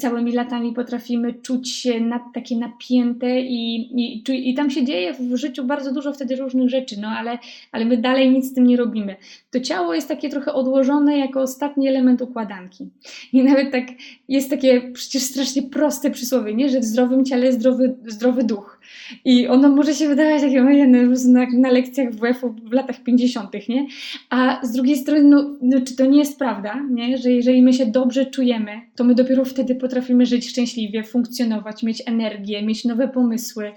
całymi 0.00 0.32
latami 0.32 0.72
potrafimy 0.72 1.34
czuć 1.34 1.70
się 1.70 2.10
takie 2.34 2.56
napięte 2.56 3.40
i, 3.40 3.76
i, 4.00 4.50
i 4.50 4.54
tam 4.54 4.70
się 4.70 4.84
dzieje 4.84 5.14
w 5.14 5.36
życiu 5.36 5.64
bardzo 5.64 5.94
dużo 5.94 6.12
wtedy 6.12 6.36
różnych 6.36 6.68
rzeczy, 6.68 7.00
no 7.00 7.08
ale, 7.08 7.38
ale 7.72 7.84
my 7.84 7.96
dalej 7.96 8.30
nic 8.30 8.50
z 8.50 8.54
tym 8.54 8.66
nie 8.66 8.76
robimy. 8.76 9.16
To 9.50 9.60
ciało 9.60 9.94
jest 9.94 10.08
takie 10.08 10.28
trochę 10.28 10.52
odłożone 10.52 10.71
odłożone 10.72 11.18
jako 11.18 11.40
ostatni 11.40 11.88
element 11.88 12.22
układanki. 12.22 12.90
I 13.32 13.44
nawet 13.44 13.72
tak 13.72 13.84
jest 14.28 14.50
takie 14.50 14.92
przecież 14.92 15.22
strasznie 15.22 15.62
proste 15.62 16.10
przysłowie, 16.10 16.54
nie? 16.54 16.68
że 16.68 16.80
w 16.80 16.84
zdrowym 16.84 17.24
ciele 17.24 17.52
zdrowy, 17.52 17.94
zdrowy 18.06 18.44
duch. 18.44 18.80
I 19.24 19.48
ono 19.48 19.68
może 19.68 19.94
się 19.94 20.08
wydawać 20.08 20.42
takie 20.42 20.62
ojenne 20.62 21.02
na, 21.26 21.46
na 21.58 21.70
lekcjach 21.70 22.14
WF-u 22.14 22.52
w 22.52 22.72
latach 22.72 23.02
50., 23.02 23.68
nie? 23.68 23.86
A 24.30 24.66
z 24.66 24.72
drugiej 24.72 24.96
strony, 24.96 25.22
no, 25.22 25.56
no, 25.62 25.80
czy 25.80 25.96
to 25.96 26.06
nie 26.06 26.18
jest 26.18 26.38
prawda, 26.38 26.86
nie? 26.90 27.18
że 27.18 27.30
jeżeli 27.30 27.62
my 27.62 27.72
się 27.72 27.86
dobrze 27.86 28.26
czujemy, 28.26 28.80
to 28.96 29.04
my 29.04 29.14
dopiero 29.14 29.44
wtedy 29.44 29.74
potrafimy 29.74 30.26
żyć 30.26 30.48
szczęśliwie, 30.48 31.04
funkcjonować, 31.04 31.82
mieć 31.82 32.02
energię, 32.06 32.62
mieć 32.62 32.84
nowe 32.84 33.08
pomysły, 33.08 33.72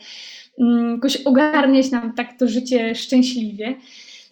mm, 0.59 0.91
jakoś 0.91 1.17
ogarniać 1.17 1.91
nam 1.91 2.13
tak 2.13 2.39
to 2.39 2.47
życie 2.47 2.95
szczęśliwie. 2.95 3.75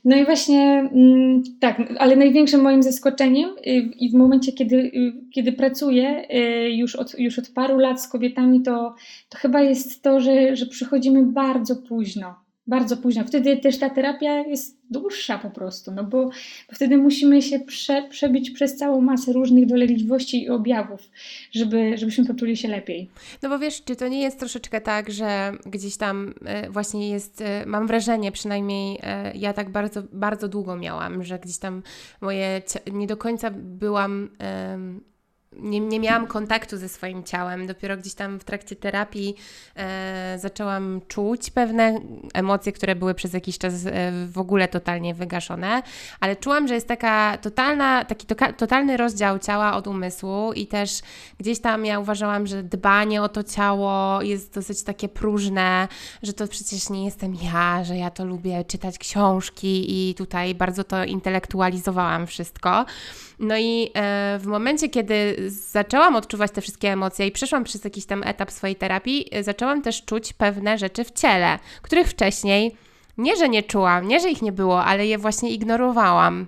No 0.05 0.15
i 0.15 0.25
właśnie 0.25 0.89
mm, 0.93 1.43
tak, 1.59 1.81
ale 1.99 2.15
największym 2.15 2.61
moim 2.61 2.83
zaskoczeniem 2.83 3.49
y, 3.49 3.71
i 3.99 4.09
w 4.09 4.13
momencie, 4.13 4.51
kiedy, 4.51 4.75
y, 4.75 5.13
kiedy 5.33 5.51
pracuję 5.51 6.27
y, 6.35 6.71
już 6.71 6.95
od, 6.95 7.19
już 7.19 7.39
od 7.39 7.49
paru 7.49 7.77
lat 7.77 8.01
z 8.01 8.07
kobietami, 8.07 8.61
to, 8.61 8.95
to 9.29 9.37
chyba 9.37 9.61
jest 9.61 10.03
to, 10.03 10.19
że, 10.19 10.55
że 10.55 10.65
przychodzimy 10.65 11.23
bardzo 11.23 11.75
późno 11.75 12.42
bardzo 12.67 12.97
późno. 12.97 13.23
Wtedy 13.23 13.57
też 13.57 13.79
ta 13.79 13.89
terapia 13.89 14.39
jest 14.39 14.77
dłuższa 14.89 15.37
po 15.37 15.49
prostu, 15.49 15.91
no 15.91 16.03
bo, 16.03 16.25
bo 16.69 16.75
wtedy 16.75 16.97
musimy 16.97 17.41
się 17.41 17.59
prze, 17.59 18.03
przebić 18.09 18.51
przez 18.51 18.75
całą 18.75 19.01
masę 19.01 19.33
różnych 19.33 19.65
dolegliwości 19.65 20.43
i 20.43 20.49
objawów, 20.49 21.01
żeby, 21.51 21.97
żebyśmy 21.97 22.25
poczuli 22.25 22.57
się 22.57 22.67
lepiej. 22.67 23.09
No 23.41 23.49
bo 23.49 23.59
wiesz, 23.59 23.83
czy 23.83 23.95
to 23.95 24.07
nie 24.07 24.21
jest 24.21 24.39
troszeczkę 24.39 24.81
tak, 24.81 25.11
że 25.11 25.51
gdzieś 25.65 25.97
tam 25.97 26.33
e, 26.45 26.69
właśnie 26.69 27.09
jest, 27.09 27.41
e, 27.41 27.65
mam 27.65 27.87
wrażenie, 27.87 28.31
przynajmniej 28.31 28.99
e, 29.01 29.31
ja 29.35 29.53
tak 29.53 29.69
bardzo, 29.69 30.03
bardzo 30.11 30.47
długo 30.47 30.75
miałam, 30.75 31.23
że 31.23 31.39
gdzieś 31.39 31.57
tam 31.57 31.83
moje, 32.21 32.61
nie 32.91 33.07
do 33.07 33.17
końca 33.17 33.51
byłam 33.51 34.29
nie, 35.57 35.79
nie 35.79 35.99
miałam 35.99 36.27
kontaktu 36.27 36.77
ze 36.77 36.89
swoim 36.89 37.23
ciałem. 37.23 37.67
Dopiero 37.67 37.97
gdzieś 37.97 38.13
tam 38.13 38.39
w 38.39 38.43
trakcie 38.43 38.75
terapii 38.75 39.35
e, 39.75 40.37
zaczęłam 40.39 41.01
czuć 41.07 41.49
pewne 41.49 41.99
emocje, 42.33 42.71
które 42.71 42.95
były 42.95 43.13
przez 43.13 43.33
jakiś 43.33 43.57
czas 43.57 43.73
e, 43.85 44.11
w 44.27 44.37
ogóle 44.37 44.67
totalnie 44.67 45.13
wygaszone, 45.13 45.83
ale 46.19 46.35
czułam, 46.35 46.67
że 46.67 46.73
jest 46.73 46.87
taka 46.87 47.37
totalna, 47.37 48.05
taki 48.05 48.27
to, 48.27 48.35
totalny 48.57 48.97
rozdział 48.97 49.39
ciała 49.39 49.75
od 49.75 49.87
umysłu 49.87 50.53
i 50.53 50.67
też 50.67 51.01
gdzieś 51.39 51.59
tam 51.59 51.85
ja 51.85 51.99
uważałam, 51.99 52.47
że 52.47 52.63
dbanie 52.63 53.21
o 53.21 53.29
to 53.29 53.43
ciało 53.43 54.21
jest 54.21 54.53
dosyć 54.53 54.83
takie 54.83 55.09
próżne, 55.09 55.87
że 56.23 56.33
to 56.33 56.47
przecież 56.47 56.89
nie 56.89 57.05
jestem 57.05 57.35
ja, 57.35 57.83
że 57.83 57.97
ja 57.97 58.09
to 58.09 58.25
lubię 58.25 58.65
czytać 58.65 58.97
książki 58.97 60.09
i 60.09 60.15
tutaj 60.15 60.55
bardzo 60.55 60.83
to 60.83 61.03
intelektualizowałam 61.03 62.27
wszystko. 62.27 62.85
No 63.39 63.57
i 63.57 63.89
e, 63.93 64.39
w 64.39 64.45
momencie, 64.45 64.89
kiedy 64.89 65.35
zaczęłam 65.47 66.15
odczuwać 66.15 66.51
te 66.51 66.61
wszystkie 66.61 66.91
emocje 66.91 67.27
i 67.27 67.31
przeszłam 67.31 67.63
przez 67.63 67.83
jakiś 67.83 68.05
tam 68.05 68.23
etap 68.23 68.51
swojej 68.51 68.75
terapii, 68.75 69.27
e, 69.31 69.43
zaczęłam 69.43 69.81
też 69.81 70.05
czuć 70.05 70.33
pewne 70.33 70.77
rzeczy 70.77 71.03
w 71.03 71.11
ciele, 71.11 71.59
których 71.81 72.07
wcześniej 72.07 72.75
nie, 73.17 73.35
że 73.35 73.49
nie 73.49 73.63
czułam, 73.63 74.07
nie, 74.07 74.19
że 74.19 74.29
ich 74.29 74.41
nie 74.41 74.51
było, 74.51 74.83
ale 74.83 75.07
je 75.07 75.17
właśnie 75.17 75.49
ignorowałam. 75.49 76.47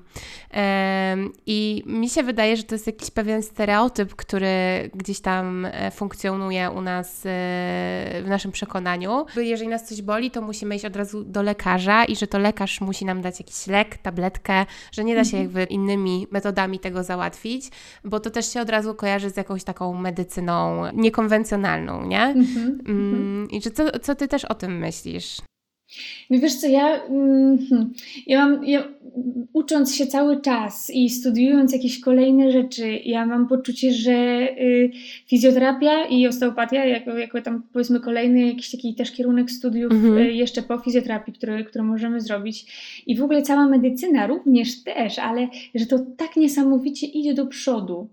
I 1.46 1.84
mi 1.86 2.10
się 2.10 2.24
wydaje, 2.24 2.58
że 2.58 2.64
to 2.64 2.76
jest 2.76 2.88
jakiś 2.88 3.12
pewien 3.12 3.44
stereotyp, 3.44 4.16
który 4.16 4.50
gdzieś 4.94 5.20
tam 5.20 5.66
e, 5.66 5.92
funkcjonuje 5.92 6.72
u 6.72 6.82
nas 6.82 7.26
e, 7.26 7.30
w 8.24 8.26
naszym 8.28 8.52
przekonaniu. 8.52 9.26
Jeżeli 9.36 9.68
nas 9.68 9.88
coś 9.88 10.02
boli, 10.02 10.32
to 10.32 10.42
musimy 10.42 10.76
iść 10.76 10.86
od 10.86 10.96
razu 10.96 11.24
do 11.24 11.42
lekarza 11.42 12.06
i 12.06 12.16
że 12.16 12.28
to 12.28 12.40
lekarz 12.40 12.82
musi 12.82 13.06
nam 13.06 13.22
dać 13.22 13.40
jakiś 13.40 13.68
lek, 13.68 13.98
tabletkę, 13.98 14.66
że 14.92 15.04
nie 15.04 15.16
da 15.16 15.24
się 15.24 15.38
mhm. 15.38 15.44
jakby 15.44 15.64
innymi 15.74 16.28
metodami 16.32 16.80
tego 16.80 17.04
załatwić, 17.04 17.70
bo 18.04 18.20
to 18.20 18.30
też 18.30 18.54
się 18.54 18.62
od 18.62 18.70
razu 18.70 18.96
kojarzy 18.96 19.30
z 19.30 19.38
jakąś 19.38 19.64
taką 19.64 19.94
medycyną 19.94 20.84
niekonwencjonalną, 20.94 22.06
nie? 22.06 22.24
Mhm. 22.24 22.82
Mm, 22.88 23.48
I 23.52 23.62
że 23.62 23.72
co, 23.72 24.00
co 24.00 24.16
ty 24.16 24.28
też 24.28 24.46
o 24.46 24.56
tym 24.56 24.78
myślisz? 24.78 25.38
No 26.30 26.40
wiesz 26.40 26.56
co, 26.56 26.68
ja, 26.68 27.04
mm, 27.04 27.58
hmm, 27.70 27.94
ja 28.28 28.48
mam, 28.48 28.66
ja, 28.66 28.88
ucząc 29.54 29.96
się 29.96 30.08
cały 30.08 30.42
czas 30.42 30.90
i 30.94 31.10
studiując 31.10 31.74
jakieś 31.74 32.00
kolejne 32.00 32.52
rzeczy, 32.52 33.00
ja 33.06 33.26
mam 33.26 33.48
poczucie, 33.48 33.94
że 33.94 34.48
y, 34.60 34.92
fizjoterapia 35.28 36.06
i 36.06 36.28
osteopatia, 36.28 36.86
jako, 36.86 37.18
jako 37.18 37.42
tam 37.42 37.64
powiedzmy 37.74 38.00
kolejny 38.00 38.48
jakiś 38.48 38.72
taki 38.72 38.96
też 38.96 39.12
kierunek 39.12 39.52
studiów 39.52 39.92
mhm. 39.92 40.18
y, 40.18 40.34
jeszcze 40.34 40.62
po 40.62 40.78
fizjoterapii, 40.78 41.34
które, 41.34 41.84
możemy 41.84 42.22
zrobić 42.22 42.66
i 43.08 43.16
w 43.16 43.24
ogóle 43.24 43.42
cała 43.42 43.68
medycyna 43.68 44.28
również 44.28 44.84
też, 44.84 45.20
ale 45.20 45.48
że 45.76 45.86
to 45.86 46.00
tak 46.18 46.36
niesamowicie 46.36 47.08
idzie 47.08 47.34
do 47.34 47.46
przodu. 47.46 48.08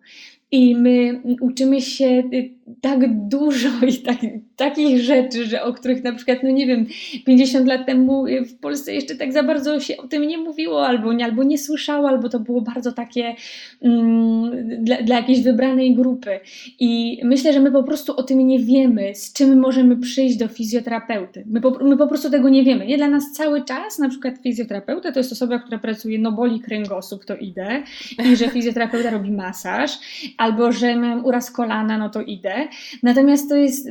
I 0.51 0.77
my 0.77 1.23
uczymy 1.41 1.81
się 1.81 2.23
y, 2.35 2.51
tak 2.81 3.29
dużo 3.29 3.69
i 3.89 3.95
tak, 3.95 4.19
takich 4.63 5.01
rzeczy, 5.01 5.47
że 5.47 5.63
o 5.63 5.73
których 5.73 6.05
na 6.05 6.13
przykład, 6.13 6.39
no 6.43 6.51
nie 6.51 6.67
wiem, 6.67 6.87
50 7.27 7.67
lat 7.67 7.87
temu 7.87 8.25
w 8.49 8.59
Polsce 8.61 8.95
jeszcze 8.95 9.15
tak 9.15 9.33
za 9.33 9.43
bardzo 9.43 9.81
się 9.81 9.97
o 9.97 10.09
tym 10.09 10.23
nie 10.23 10.39
mówiło, 10.39 10.87
albo 10.87 11.13
nie, 11.13 11.25
albo 11.25 11.43
nie 11.43 11.59
słyszało, 11.59 12.09
albo 12.09 12.29
to 12.29 12.41
było 12.41 12.61
bardzo 12.61 12.93
takie 12.93 13.35
mm, 13.83 14.85
dla, 14.85 15.03
dla 15.03 15.17
jakiejś 15.17 15.43
wybranej 15.43 15.95
grupy. 15.95 16.41
I 16.81 17.21
myślę, 17.25 17.53
że 17.53 17.61
my 17.61 17.73
po 17.73 17.83
prostu 17.83 18.17
o 18.17 18.23
tym 18.23 18.47
nie 18.47 18.59
wiemy, 18.59 19.15
z 19.15 19.33
czym 19.33 19.59
możemy 19.59 19.97
przyjść 19.97 20.37
do 20.37 20.49
fizjoterapeuty. 20.49 21.45
My 21.47 21.61
po, 21.61 21.71
my 21.71 21.97
po 21.97 22.07
prostu 22.07 22.31
tego 22.31 22.49
nie 22.49 22.65
wiemy. 22.65 22.87
Nie 22.87 22.97
dla 22.97 23.09
nas 23.09 23.33
cały 23.33 23.65
czas, 23.65 23.99
na 23.99 24.09
przykład 24.09 24.35
fizjoterapeuta 24.43 25.13
to 25.13 25.21
jest 25.21 25.33
osoba, 25.33 25.59
która 25.59 25.79
pracuje, 25.79 26.19
no 26.19 26.33
boli 26.33 26.61
kręgosłup, 26.61 27.25
to 27.25 27.37
idę, 27.37 27.83
i 28.33 28.37
że 28.37 28.49
fizjoterapeuta 28.49 29.11
robi 29.11 29.31
masaż, 29.31 29.99
albo 30.39 30.73
że 30.73 30.97
mam 30.97 31.25
uraz 31.25 31.51
kolana, 31.51 31.99
no 31.99 32.09
to 32.09 32.21
idę. 32.23 32.69
Natomiast 33.03 33.49
to 33.49 33.57
jest 33.57 33.89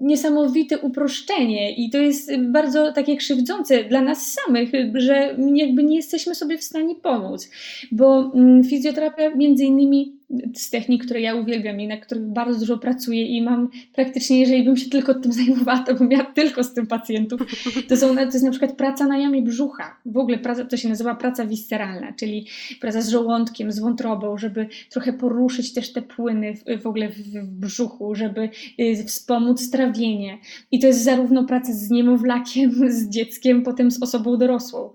niesamowite 0.00 0.78
uproszczenie 0.78 1.74
i 1.76 1.90
to 1.90 1.98
jest 1.98 2.36
bardzo 2.38 2.92
takie 2.92 3.16
krzywdzące 3.16 3.84
dla 3.84 4.02
nas 4.02 4.32
samych, 4.32 4.70
że 4.94 5.36
jakby 5.54 5.84
nie 5.84 5.96
jesteśmy 5.96 6.34
sobie 6.34 6.58
w 6.58 6.64
stanie 6.64 6.94
pomóc, 6.94 7.50
bo 7.92 8.32
mm, 8.34 8.64
fizjoterapia 8.64 9.34
między 9.34 9.64
innymi 9.64 10.19
z 10.54 10.70
technik, 10.70 11.04
które 11.04 11.20
ja 11.20 11.34
uwielbiam 11.34 11.80
i 11.80 11.86
na 11.86 11.96
których 11.96 12.24
bardzo 12.24 12.60
dużo 12.60 12.78
pracuję 12.78 13.26
i 13.26 13.42
mam 13.42 13.68
praktycznie, 13.94 14.40
jeżeli 14.40 14.64
bym 14.64 14.76
się 14.76 14.90
tylko 14.90 15.14
tym 15.14 15.32
zajmowała, 15.32 15.78
to 15.78 15.94
bym 15.94 16.08
miała 16.08 16.24
tylko 16.24 16.64
z 16.64 16.74
tym 16.74 16.86
pacjentów. 16.86 17.40
To, 17.88 17.96
są, 17.96 18.14
to 18.14 18.22
jest 18.22 18.42
na 18.42 18.50
przykład 18.50 18.72
praca 18.72 19.06
na 19.06 19.18
jamie 19.18 19.42
brzucha. 19.42 19.96
W 20.06 20.16
ogóle 20.16 20.38
praca, 20.38 20.64
to 20.64 20.76
się 20.76 20.88
nazywa 20.88 21.14
praca 21.14 21.46
visceralna, 21.46 22.12
czyli 22.12 22.46
praca 22.80 23.02
z 23.02 23.08
żołądkiem, 23.08 23.72
z 23.72 23.78
wątrobą, 23.78 24.38
żeby 24.38 24.66
trochę 24.90 25.12
poruszyć 25.12 25.72
też 25.72 25.92
te 25.92 26.02
płyny 26.02 26.54
w, 26.54 26.82
w 26.82 26.86
ogóle 26.86 27.08
w, 27.08 27.16
w 27.16 27.46
brzuchu, 27.46 28.14
żeby 28.14 28.48
y, 28.80 29.04
wspomóc 29.04 29.70
trawienie. 29.70 30.38
I 30.70 30.78
to 30.78 30.86
jest 30.86 31.04
zarówno 31.04 31.44
praca 31.44 31.72
z 31.72 31.90
niemowlakiem, 31.90 32.70
z 32.98 33.08
dzieckiem, 33.08 33.62
potem 33.62 33.90
z 33.90 34.02
osobą 34.02 34.36
dorosłą. 34.36 34.90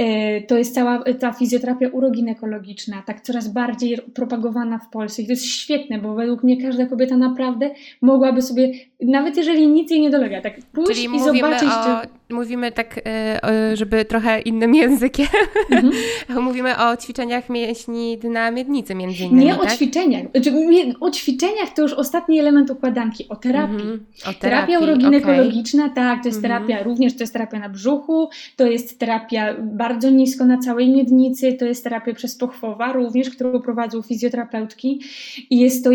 Y, 0.00 0.46
to 0.46 0.58
jest 0.58 0.74
cała 0.74 1.04
ta 1.20 1.32
fizjoterapia 1.32 1.88
uroginekologiczna, 1.88 3.02
tak 3.06 3.20
coraz 3.20 3.48
bardziej 3.48 3.98
propagowana 4.14 4.69
w 4.78 4.88
Polsce. 4.88 5.22
I 5.22 5.26
to 5.26 5.32
jest 5.32 5.46
świetne, 5.46 5.98
bo 5.98 6.14
według 6.14 6.42
mnie 6.42 6.62
każda 6.62 6.86
kobieta 6.86 7.16
naprawdę 7.16 7.70
mogłaby 8.02 8.42
sobie, 8.42 8.72
nawet 9.00 9.36
jeżeli 9.36 9.68
nic 9.68 9.90
jej 9.90 10.00
nie 10.00 10.10
dolega, 10.10 10.40
tak 10.40 10.54
pójść 10.72 11.02
Czyli 11.02 11.16
i 11.16 11.20
zobaczyć. 11.20 11.68
O, 11.68 12.02
czy... 12.02 12.19
Mówimy 12.30 12.72
tak, 12.72 13.00
e, 13.06 13.76
żeby 13.76 14.04
trochę 14.04 14.40
innym 14.40 14.74
językiem. 14.82 15.26
Mhm. 15.70 15.92
mówimy 16.46 16.78
o 16.78 16.96
ćwiczeniach 16.96 17.48
mięśni 17.48 18.18
na 18.24 18.50
miednicy 18.50 18.94
między 18.94 19.24
innymi. 19.24 19.44
Nie 19.44 19.54
tak? 19.54 19.62
o 19.62 19.66
ćwiczeniach. 19.66 20.22
Znaczy, 20.30 20.52
o 21.00 21.10
ćwiczeniach 21.10 21.74
to 21.74 21.82
już 21.82 21.92
ostatni 21.92 22.38
element 22.38 22.70
układanki, 22.70 23.28
o 23.28 23.36
terapii. 23.36 23.74
Mhm. 23.74 24.06
O 24.20 24.32
terapii. 24.32 24.40
Terapia 24.40 24.78
uroginekologiczna, 24.78 25.84
okay. 25.84 25.94
tak, 25.94 26.22
to 26.22 26.28
jest 26.28 26.44
mhm. 26.44 26.66
terapia, 26.66 26.84
również 26.84 27.16
to 27.16 27.22
jest 27.22 27.32
terapia 27.32 27.58
na 27.58 27.68
brzuchu, 27.68 28.28
to 28.56 28.66
jest 28.66 28.98
terapia 28.98 29.54
bardzo 29.62 30.10
nisko 30.10 30.44
na 30.44 30.58
całej 30.58 30.90
miednicy, 30.90 31.52
to 31.52 31.64
jest 31.64 31.84
terapia 31.84 32.14
przez 32.14 32.36
pochwowa 32.36 32.92
również, 32.92 33.30
którą 33.30 33.60
prowadzą 33.60 34.02
fizjoterapeuci 34.02 34.50
terapeutki 34.50 35.00
i 35.50 35.58
jest 35.58 35.84
to 35.84 35.90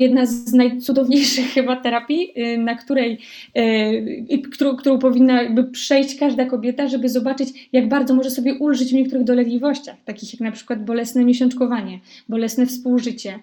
jedna 0.00 0.26
z 0.26 0.52
najcudowniejszych 0.52 1.46
chyba 1.54 1.76
terapii, 1.76 2.32
y, 2.38 2.58
na 2.58 2.74
której, 2.74 3.18
y, 3.58 4.42
którą, 4.52 4.76
którą 4.76 4.98
powinna 4.98 5.42
jakby 5.42 5.64
przejść 5.64 6.18
każda 6.18 6.44
kobieta, 6.44 6.88
żeby 6.88 7.08
zobaczyć, 7.08 7.68
jak 7.72 7.88
bardzo 7.88 8.14
może 8.14 8.30
sobie 8.30 8.54
ulżyć 8.54 8.90
w 8.90 8.94
niektórych 8.94 9.24
dolegliwościach, 9.24 9.96
takich 10.04 10.32
jak 10.32 10.40
na 10.40 10.52
przykład 10.52 10.84
bolesne 10.84 11.24
miesiączkowanie, 11.24 12.00
bolesne 12.28 12.66
współżycie, 12.66 13.38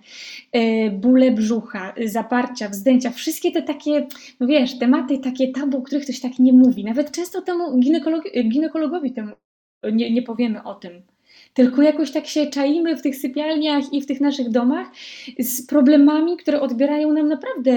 y, 0.55 0.91
bóle 0.91 1.31
brzucha, 1.31 1.93
zaparcia, 2.05 2.69
wzdęcia, 2.69 3.09
wszystkie 3.09 3.51
te 3.51 3.61
takie, 3.61 4.07
no 4.39 4.47
wiesz, 4.47 4.79
tematy 4.79 5.17
takie 5.17 5.47
tabu, 5.47 5.77
o 5.77 5.81
których 5.81 6.03
ktoś 6.03 6.19
tak 6.19 6.39
nie 6.39 6.53
mówi. 6.53 6.83
Nawet 6.83 7.11
często 7.11 7.41
temu 7.41 7.79
ginekolog 7.79 8.23
ginekologowi 8.49 9.11
temu 9.11 9.31
nie, 9.93 10.11
nie 10.13 10.21
powiemy 10.21 10.63
o 10.63 10.75
tym 10.75 11.01
tylko 11.57 11.81
jakoś 11.81 12.11
tak 12.11 12.27
się 12.27 12.47
czaimy 12.47 12.97
w 12.97 13.01
tych 13.01 13.15
sypialniach 13.15 13.93
i 13.93 14.01
w 14.01 14.05
tych 14.05 14.21
naszych 14.21 14.49
domach 14.49 14.87
z 15.39 15.65
problemami, 15.65 16.37
które 16.37 16.61
odbierają 16.61 17.13
nam 17.13 17.27
naprawdę 17.27 17.71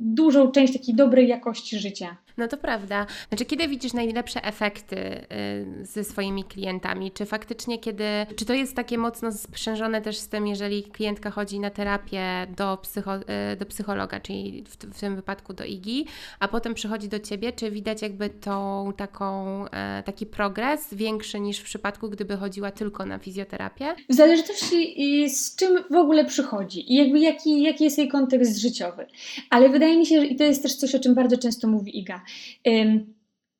dużą 0.00 0.50
część 0.50 0.72
takiej 0.72 0.94
dobrej 0.94 1.28
jakości 1.28 1.78
życia. 1.78 2.16
No 2.38 2.48
to 2.48 2.56
prawda. 2.56 3.06
Znaczy, 3.28 3.44
kiedy 3.44 3.68
widzisz 3.68 3.92
najlepsze 3.92 4.44
efekty 4.44 4.96
y, 4.96 5.86
ze 5.86 6.04
swoimi 6.04 6.44
klientami? 6.44 7.12
Czy 7.12 7.26
faktycznie 7.26 7.78
kiedy, 7.78 8.04
czy 8.36 8.44
to 8.44 8.54
jest 8.54 8.76
takie 8.76 8.98
mocno 8.98 9.32
sprzężone 9.32 10.02
też 10.02 10.16
z 10.16 10.28
tym, 10.28 10.46
jeżeli 10.46 10.82
klientka 10.82 11.30
chodzi 11.30 11.60
na 11.60 11.70
terapię 11.70 12.46
do, 12.56 12.76
psycho, 12.76 13.16
y, 13.16 13.56
do 13.58 13.66
psychologa, 13.66 14.20
czyli 14.20 14.64
w, 14.68 14.76
w 14.76 15.00
tym 15.00 15.16
wypadku 15.16 15.52
do 15.52 15.64
IGI, 15.64 16.06
a 16.40 16.48
potem 16.48 16.74
przychodzi 16.74 17.08
do 17.08 17.20
Ciebie, 17.20 17.52
czy 17.52 17.70
widać 17.70 18.02
jakby 18.02 18.30
tą 18.30 18.92
taką, 18.96 19.64
e, 19.68 20.02
taki 20.06 20.26
progres 20.26 20.94
większy 20.94 21.40
niż 21.40 21.58
w 21.58 21.64
przypadku, 21.64 22.08
gdyby 22.10 22.36
chodziła 22.36 22.70
tylko 22.70 23.06
na 23.06 23.18
fizjoterapię? 23.18 23.94
W 24.08 24.14
zależności 24.14 25.28
z 25.30 25.56
czym 25.56 25.84
w 25.90 25.94
ogóle 25.94 26.24
przychodzi 26.24 26.92
i 26.92 26.96
jakby 26.96 27.18
jaki, 27.18 27.62
jaki 27.62 27.84
jest 27.84 27.98
jej 27.98 28.08
kontekst 28.08 28.58
życiowy. 28.58 29.06
Ale 29.50 29.68
wydaje 29.68 29.87
mi 29.96 30.06
się, 30.06 30.20
że 30.20 30.26
i 30.26 30.36
to 30.36 30.44
jest 30.44 30.62
też 30.62 30.74
coś, 30.74 30.94
o 30.94 31.00
czym 31.00 31.14
bardzo 31.14 31.38
często 31.38 31.68
mówi 31.68 31.98
Iga, 31.98 32.20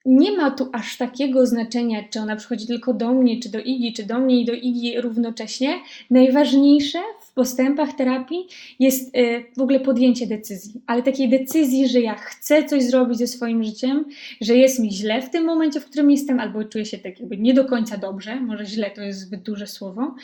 nie 0.09 0.37
ma 0.37 0.51
tu 0.51 0.69
aż 0.73 0.97
takiego 0.97 1.47
znaczenia, 1.47 2.05
czy 2.11 2.21
ona 2.21 2.37
przychodzi 2.37 2.67
tylko 2.67 2.95
do 2.95 3.15
mnie, 3.15 3.41
czy 3.41 3.49
do 3.49 3.59
Igi, 3.61 3.93
czy 3.93 4.07
do 4.07 4.19
mnie 4.19 4.41
i 4.41 4.45
do 4.45 4.53
Igi 4.53 5.01
równocześnie. 5.01 5.81
Najważniejsze 6.11 6.99
w 7.21 7.33
postępach 7.33 7.93
terapii 7.93 8.47
jest 8.79 9.17
y, 9.17 9.45
w 9.57 9.61
ogóle 9.61 9.81
podjęcie 9.81 10.27
decyzji, 10.27 10.81
ale 10.87 11.03
takiej 11.03 11.29
decyzji, 11.29 11.89
że 11.89 12.01
ja 12.01 12.15
chcę 12.15 12.65
coś 12.65 12.85
zrobić 12.85 13.19
ze 13.19 13.27
swoim 13.27 13.65
życiem, 13.65 14.05
że 14.41 14.57
jest 14.57 14.79
mi 14.79 14.93
źle 14.93 15.23
w 15.23 15.31
tym 15.31 15.45
momencie, 15.45 15.81
w 15.81 15.85
którym 15.85 16.11
jestem, 16.11 16.41
albo 16.41 16.65
czuję 16.65 16.85
się 16.85 16.99
tak 16.99 17.21
jakby 17.21 17.37
nie 17.37 17.55
do 17.55 17.65
końca 17.65 17.97
dobrze, 17.97 18.41
może 18.41 18.67
źle 18.67 18.91
to 18.91 19.03
jest 19.03 19.21
zbyt 19.21 19.43
duże 19.43 19.67
słowo, 19.67 20.15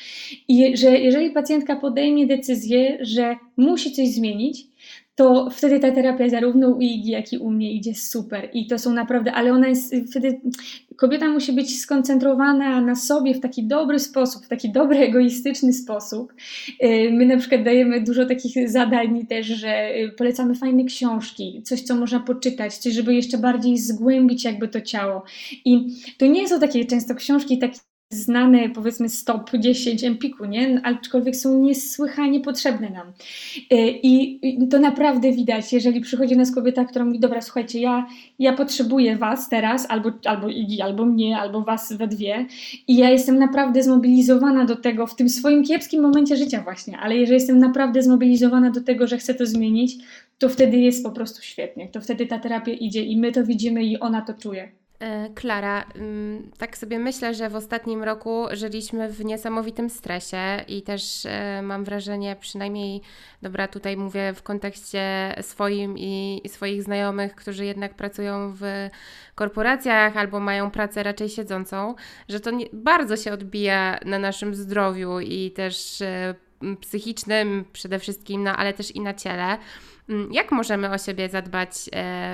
i 0.48 0.76
że 0.76 0.98
jeżeli 0.98 1.30
pacjentka 1.30 1.76
podejmie 1.76 2.26
decyzję, 2.26 2.98
że 3.00 3.36
musi 3.56 3.92
coś 3.92 4.08
zmienić, 4.08 4.66
to 5.14 5.50
wtedy 5.50 5.80
ta 5.80 5.92
terapia 5.92 6.28
zarówno 6.28 6.68
u 6.68 6.80
Igi, 6.80 7.10
jak 7.10 7.32
i 7.32 7.38
u 7.38 7.50
mnie 7.50 7.72
idzie 7.72 7.94
super. 7.94 8.48
I 8.52 8.66
to 8.66 8.78
są 8.78 8.92
naprawdę, 8.92 9.32
ale 9.32 9.52
ona 9.52 9.68
jest 9.68 9.94
wtedy, 10.10 10.40
kobieta 10.96 11.28
musi 11.28 11.52
być 11.52 11.80
skoncentrowana 11.80 12.80
na 12.80 12.94
sobie 12.94 13.34
w 13.34 13.40
taki 13.40 13.66
dobry 13.66 13.98
sposób, 13.98 14.44
w 14.44 14.48
taki 14.48 14.72
dobry, 14.72 14.98
egoistyczny 14.98 15.72
sposób. 15.72 16.32
Y, 16.84 17.10
my 17.12 17.26
na 17.26 17.36
przykład 17.36 17.62
dajemy 17.62 18.00
dużo 18.00 18.26
takich 18.26 18.70
zadań 18.70 19.26
też, 19.26 19.46
że 19.46 19.96
y, 19.96 20.12
polecamy 20.16 20.54
fajne 20.54 20.84
książki, 20.84 21.62
coś, 21.64 21.82
co 21.82 21.94
można 21.94 22.20
poczytać, 22.20 22.84
żeby 22.84 23.14
jeszcze 23.14 23.38
bardziej 23.38 23.78
zgłębić 23.78 24.44
jakby 24.44 24.68
to 24.68 24.80
ciało. 24.80 25.22
I 25.64 25.86
to 26.18 26.26
nie 26.26 26.48
są 26.48 26.60
takie 26.60 26.84
często 26.84 27.14
książki 27.14 27.58
takie 27.58 27.78
znane, 28.14 28.68
powiedzmy, 28.68 29.08
stop 29.08 29.50
10 29.58 30.04
Empiku, 30.04 30.44
nie? 30.44 30.80
Aczkolwiek 30.84 31.36
są 31.36 31.58
niesłychanie 31.58 32.40
potrzebne 32.40 32.90
nam. 32.90 33.12
E, 33.70 33.88
I 33.88 34.40
to 34.70 34.78
naprawdę 34.78 35.32
widać, 35.32 35.72
jeżeli 35.72 36.00
przychodzi 36.00 36.36
nas 36.36 36.54
kobieta, 36.54 36.84
która 36.84 37.04
mówi, 37.04 37.20
dobra, 37.20 37.40
słuchajcie, 37.40 37.80
ja, 37.80 38.06
ja 38.38 38.52
potrzebuję 38.52 39.16
was 39.16 39.48
teraz, 39.48 39.86
albo, 39.90 40.10
albo 40.24 40.48
Igi, 40.48 40.80
albo 40.80 41.06
mnie, 41.06 41.38
albo 41.38 41.60
was 41.60 41.92
we 41.92 42.08
dwie 42.08 42.46
i 42.88 42.96
ja 42.96 43.10
jestem 43.10 43.38
naprawdę 43.38 43.82
zmobilizowana 43.82 44.64
do 44.64 44.76
tego 44.76 45.06
w 45.06 45.16
tym 45.16 45.28
swoim 45.28 45.64
kiepskim 45.64 46.02
momencie 46.02 46.36
życia 46.36 46.60
właśnie, 46.60 46.98
ale 46.98 47.16
jeżeli 47.16 47.34
jestem 47.34 47.58
naprawdę 47.58 48.02
zmobilizowana 48.02 48.70
do 48.70 48.80
tego, 48.80 49.06
że 49.06 49.18
chcę 49.18 49.34
to 49.34 49.46
zmienić, 49.46 49.96
to 50.38 50.48
wtedy 50.48 50.76
jest 50.76 51.04
po 51.04 51.10
prostu 51.10 51.42
świetnie. 51.42 51.88
To 51.88 52.00
wtedy 52.00 52.26
ta 52.26 52.38
terapia 52.38 52.72
idzie 52.72 53.04
i 53.04 53.16
my 53.16 53.32
to 53.32 53.44
widzimy 53.44 53.84
i 53.84 54.00
ona 54.00 54.22
to 54.22 54.34
czuje. 54.34 54.83
E, 55.00 55.30
Klara, 55.34 55.84
mm, 55.94 56.50
tak 56.58 56.78
sobie 56.78 56.98
myślę, 56.98 57.34
że 57.34 57.50
w 57.50 57.56
ostatnim 57.56 58.02
roku 58.02 58.46
żyliśmy 58.52 59.08
w 59.08 59.24
niesamowitym 59.24 59.90
stresie 59.90 60.64
i 60.68 60.82
też 60.82 61.26
e, 61.26 61.62
mam 61.62 61.84
wrażenie, 61.84 62.36
przynajmniej, 62.40 63.00
dobra, 63.42 63.68
tutaj 63.68 63.96
mówię 63.96 64.32
w 64.34 64.42
kontekście 64.42 65.34
swoim 65.40 65.98
i 65.98 66.42
swoich 66.48 66.82
znajomych, 66.82 67.34
którzy 67.34 67.64
jednak 67.64 67.94
pracują 67.94 68.52
w 68.52 68.62
korporacjach 69.34 70.16
albo 70.16 70.40
mają 70.40 70.70
pracę 70.70 71.02
raczej 71.02 71.28
siedzącą, 71.28 71.94
że 72.28 72.40
to 72.40 72.50
bardzo 72.72 73.16
się 73.16 73.32
odbija 73.32 73.98
na 74.04 74.18
naszym 74.18 74.54
zdrowiu 74.54 75.20
i 75.20 75.50
też 75.50 76.02
e, 76.02 76.34
psychicznym 76.80 77.64
przede 77.72 77.98
wszystkim, 77.98 78.42
no 78.42 78.56
ale 78.56 78.72
też 78.72 78.90
i 78.90 79.00
na 79.00 79.14
ciele. 79.14 79.58
Mm, 80.08 80.32
jak 80.32 80.52
możemy 80.52 80.90
o 80.90 80.98
siebie 80.98 81.28
zadbać 81.28 81.70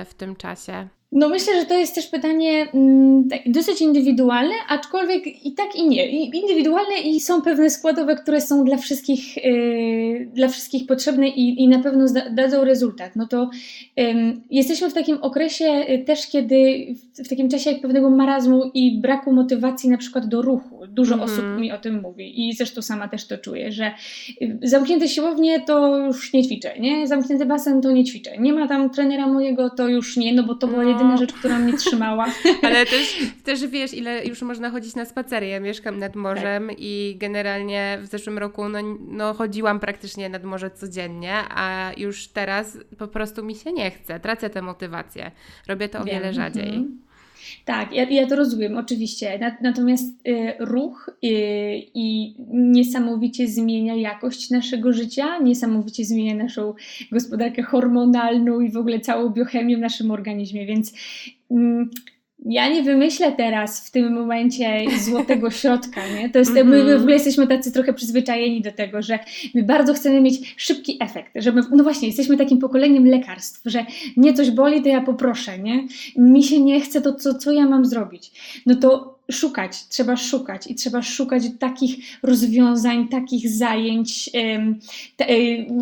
w 0.05 0.13
tym 0.17 0.35
czasie? 0.35 0.87
No 1.13 1.29
myślę, 1.29 1.59
że 1.59 1.65
to 1.65 1.73
jest 1.73 1.95
też 1.95 2.07
pytanie 2.07 2.67
mm, 2.73 3.29
tak, 3.29 3.39
dosyć 3.45 3.81
indywidualne, 3.81 4.53
aczkolwiek 4.69 5.45
i 5.45 5.53
tak 5.53 5.75
i 5.75 5.87
nie. 5.87 6.25
Indywidualne 6.25 7.01
i 7.03 7.19
są 7.19 7.41
pewne 7.41 7.69
składowe, 7.69 8.15
które 8.15 8.41
są 8.41 8.65
dla 8.65 8.77
wszystkich, 8.77 9.45
yy, 9.45 10.31
dla 10.33 10.47
wszystkich 10.47 10.87
potrzebne 10.87 11.27
i, 11.27 11.63
i 11.63 11.67
na 11.67 11.79
pewno 11.79 12.05
dadzą 12.31 12.63
rezultat. 12.63 13.15
No 13.15 13.27
to 13.27 13.49
jesteśmy 14.49 14.89
w 14.89 14.93
takim 14.93 15.17
okresie 15.21 15.65
yy, 15.65 15.99
też, 15.99 16.27
kiedy 16.27 16.87
w, 16.95 17.25
w, 17.25 17.29
takim 17.29 17.49
czasie 17.49 17.75
pewnego 17.75 18.09
marazmu 18.09 18.71
i 18.73 19.01
braku 19.01 19.33
motywacji 19.33 19.89
na 19.89 19.97
przykład 19.97 20.27
do 20.27 20.41
ruchu. 20.41 20.81
Dużo 20.87 21.15
mm 21.15 21.27
-hmm. 21.27 21.31
osób 21.31 21.45
mi 21.59 21.71
o 21.71 21.77
tym 21.77 22.01
mówi 22.01 22.49
i 22.49 22.53
zresztą 22.53 22.81
sama 22.81 23.07
też 23.07 23.27
to 23.27 23.37
czuję, 23.37 23.71
że 23.71 23.91
y, 24.41 24.59
zamknięte 24.63 25.07
siłownie 25.07 25.61
to 25.61 25.97
już 25.97 26.33
nie 26.33 26.43
ćwiczę, 26.43 26.79
nie? 26.79 27.07
Zamknięty 27.07 27.45
basen 27.45 27.81
to 27.81 27.91
nie 27.91 28.03
ćwiczę. 28.03 28.37
Nie 28.37 28.53
ma 28.53 28.67
tam 28.67 28.89
trenera 28.89 29.27
mojego, 29.27 29.69
to 29.69 29.87
już 29.87 30.17
nie, 30.17 30.33
no 30.33 30.43
bo 30.43 30.55
to 30.55 30.67
było 30.67 30.83
no 30.83 31.00
jedyna 31.01 31.17
rzecz, 31.17 31.33
która 31.33 31.59
mnie 31.59 31.77
trzymała. 31.77 32.25
Ale 32.63 32.85
też, 32.85 33.17
też 33.43 33.67
wiesz, 33.67 33.93
ile 33.93 34.25
już 34.25 34.41
można 34.41 34.69
chodzić 34.69 34.95
na 34.95 35.05
spacery. 35.05 35.47
Ja 35.47 35.59
mieszkam 35.59 35.99
nad 35.99 36.15
morzem 36.15 36.67
tak. 36.67 36.75
i 36.79 37.15
generalnie 37.19 37.99
w 38.01 38.05
zeszłym 38.05 38.37
roku 38.37 38.69
no, 38.69 38.79
no, 38.99 39.33
chodziłam 39.33 39.79
praktycznie 39.79 40.29
nad 40.29 40.43
morze 40.43 40.71
codziennie, 40.71 41.33
a 41.49 41.91
już 41.97 42.27
teraz 42.27 42.77
po 42.97 43.07
prostu 43.07 43.43
mi 43.43 43.55
się 43.55 43.71
nie 43.71 43.91
chce. 43.91 44.19
Tracę 44.19 44.49
tę 44.49 44.61
motywację. 44.61 45.31
Robię 45.67 45.89
to 45.89 45.99
o 45.99 46.03
Wiem. 46.03 46.15
wiele 46.15 46.33
rzadziej. 46.33 46.69
Mhm. 46.69 47.10
Tak, 47.65 47.93
ja, 47.93 48.03
ja 48.09 48.27
to 48.27 48.35
rozumiem, 48.35 48.77
oczywiście. 48.77 49.53
Natomiast 49.61 50.27
y, 50.27 50.53
ruch 50.59 51.09
y, 51.09 51.27
i 51.93 52.35
niesamowicie 52.53 53.47
zmienia 53.47 53.95
jakość 53.95 54.49
naszego 54.49 54.93
życia, 54.93 55.39
niesamowicie 55.39 56.05
zmienia 56.05 56.35
naszą 56.35 56.73
gospodarkę 57.11 57.63
hormonalną 57.63 58.59
i 58.59 58.71
w 58.71 58.77
ogóle 58.77 58.99
całą 58.99 59.29
biochemię 59.29 59.77
w 59.77 59.79
naszym 59.79 60.11
organizmie, 60.11 60.65
więc. 60.65 60.93
Y, 61.51 61.55
ja 62.45 62.69
nie 62.69 62.83
wymyślę 62.83 63.31
teraz 63.31 63.87
w 63.87 63.91
tym 63.91 64.13
momencie 64.13 64.81
złotego 65.05 65.51
środka, 65.51 66.01
nie? 66.07 66.29
To 66.29 66.39
jest, 66.39 66.51
my, 66.51 66.63
my 66.63 66.77
w 66.77 66.79
mhm. 66.79 66.97
ogóle 66.97 67.13
jesteśmy 67.13 67.47
tacy 67.47 67.71
trochę 67.71 67.93
przyzwyczajeni 67.93 68.61
do 68.61 68.71
tego, 68.71 69.01
że 69.01 69.19
my 69.55 69.63
bardzo 69.63 69.93
chcemy 69.93 70.21
mieć 70.21 70.55
szybki 70.57 70.97
efekt, 70.99 71.31
żeby, 71.35 71.61
no 71.71 71.83
właśnie, 71.83 72.07
jesteśmy 72.07 72.37
takim 72.37 72.57
pokoleniem 72.57 73.07
lekarstw, 73.07 73.61
że 73.65 73.85
mnie 74.17 74.33
coś 74.33 74.51
boli, 74.51 74.81
to 74.81 74.89
ja 74.89 75.01
poproszę, 75.01 75.59
nie? 75.59 75.87
Mi 76.17 76.43
się 76.43 76.59
nie 76.59 76.81
chce, 76.81 77.01
to 77.01 77.13
co, 77.13 77.33
co 77.33 77.51
ja 77.51 77.65
mam 77.69 77.85
zrobić? 77.85 78.31
No 78.65 78.75
to 78.75 79.20
szukać, 79.31 79.87
trzeba 79.87 80.17
szukać 80.17 80.67
i 80.67 80.75
trzeba 80.75 81.01
szukać 81.01 81.43
takich 81.59 82.19
rozwiązań, 82.23 83.07
takich 83.07 83.49
zajęć, 83.49 84.29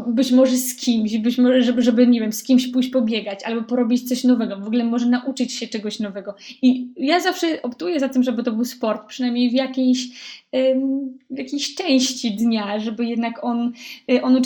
być 0.08 0.32
może 0.32 0.58
z 0.58 0.76
kimś, 0.76 1.18
być 1.18 1.38
może, 1.38 1.64
żeby, 1.64 1.82
żeby, 1.82 2.08
nie 2.08 2.20
wiem, 2.20 2.34
z 2.34 2.44
kimś 2.44 2.68
pójść 2.68 2.90
pobiegać 2.90 3.44
albo 3.44 3.62
porobić 3.62 4.10
coś 4.10 4.24
nowego, 4.24 4.58
w 4.58 4.68
ogóle 4.68 4.84
może 4.84 5.06
nauczyć 5.06 5.54
się 5.54 5.68
czegoś 5.68 6.00
nowego. 6.00 6.36
I 6.62 6.88
ja 6.98 7.20
zawsze 7.20 7.62
optuję 7.62 8.00
za 8.00 8.10
tym, 8.10 8.24
żeby 8.24 8.44
to 8.44 8.52
był 8.52 8.66
sport, 8.66 9.08
przynajmniej 9.08 9.50
w 9.50 9.54
jakiejś, 9.54 10.08
w 11.30 11.38
jakiejś 11.38 11.76
części 11.76 12.32
dnia, 12.32 12.80
żeby 12.80 13.06
jednak 13.06 13.44
on, 13.44 13.74
y, 14.12 14.22
on 14.22 14.42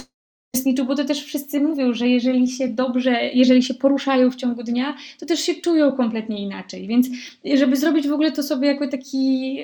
uczestniczył, 0.53 0.85
bo 0.85 0.95
to 0.95 1.05
też 1.05 1.23
wszyscy 1.23 1.59
mówią, 1.59 1.93
że 1.93 2.07
jeżeli 2.07 2.47
się 2.47 2.67
dobrze, 2.67 3.29
jeżeli 3.33 3.63
się 3.63 3.73
poruszają 3.73 4.31
w 4.31 4.35
ciągu 4.35 4.63
dnia, 4.63 4.97
to 5.19 5.25
też 5.25 5.39
się 5.39 5.55
czują 5.55 5.91
kompletnie 5.91 6.43
inaczej. 6.43 6.87
Więc 6.87 7.07
żeby 7.53 7.75
zrobić 7.75 8.07
w 8.07 8.13
ogóle 8.13 8.31
to 8.31 8.43
sobie 8.43 8.67
jako 8.67 8.87
taki. 8.87 9.57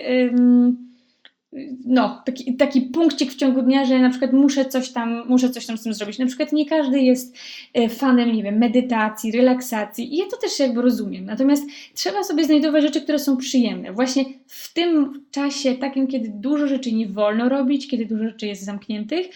No, 1.86 2.22
taki, 2.26 2.56
taki 2.56 2.82
punkcik 2.82 3.32
w 3.32 3.36
ciągu 3.36 3.62
dnia, 3.62 3.86
że 3.86 4.00
na 4.00 4.10
przykład 4.10 4.34
muszę 4.34 4.66
coś 4.66 4.92
tam, 4.92 5.28
muszę 5.28 5.50
coś 5.50 5.66
tam 5.66 5.78
z 5.78 5.84
tym 5.84 5.94
zrobić. 5.94 6.20
Na 6.20 6.26
przykład 6.26 6.54
nie 6.54 6.66
każdy 6.66 7.00
jest 7.00 7.38
e, 7.74 7.90
fanem, 7.90 8.32
nie 8.32 8.44
wiem, 8.44 8.58
medytacji, 8.58 9.32
relaksacji 9.32 10.14
i 10.14 10.18
ja 10.18 10.26
to 10.32 10.38
też 10.38 10.60
jakby 10.60 10.82
rozumiem. 10.82 11.26
Natomiast 11.26 11.64
trzeba 11.94 12.24
sobie 12.24 12.44
znajdować 12.44 12.84
rzeczy, 12.84 13.02
które 13.02 13.20
są 13.20 13.38
przyjemne. 13.38 13.94
Właśnie 13.94 14.26
w 14.48 14.74
tym 14.74 15.26
czasie 15.32 15.76
takim, 15.76 16.08
kiedy 16.08 16.30
dużo 16.30 16.68
rzeczy 16.68 16.92
nie 16.92 17.08
wolno 17.08 17.50
robić, 17.50 17.88
kiedy 17.88 18.06
dużo 18.06 18.24
rzeczy 18.24 18.48
jest 18.48 18.66
zamkniętych, 18.66 19.28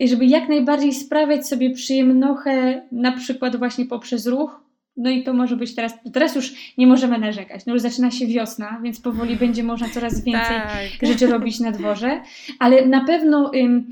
żeby 0.00 0.26
jak 0.26 0.48
najbardziej 0.48 0.92
sprawiać 0.92 1.48
sobie 1.48 1.70
przyjemnochę, 1.70 2.82
na 2.92 3.12
przykład 3.12 3.56
właśnie 3.56 3.86
poprzez 3.86 4.26
ruch, 4.26 4.69
no 4.96 5.10
i 5.10 5.22
to 5.22 5.32
może 5.32 5.56
być 5.56 5.74
teraz, 5.74 5.94
teraz 6.12 6.34
już 6.34 6.74
nie 6.78 6.86
możemy 6.86 7.18
narzekać. 7.18 7.66
No 7.66 7.72
już 7.72 7.82
zaczyna 7.82 8.10
się 8.10 8.26
wiosna, 8.26 8.80
więc 8.82 9.00
powoli 9.00 9.36
będzie 9.36 9.62
można 9.62 9.88
coraz 9.88 10.20
więcej 10.24 10.56
tak. 10.56 11.08
rzeczy 11.08 11.26
robić 11.26 11.60
na 11.60 11.72
dworze, 11.72 12.22
ale 12.58 12.86
na 12.86 13.04
pewno 13.04 13.50
ym, 13.54 13.90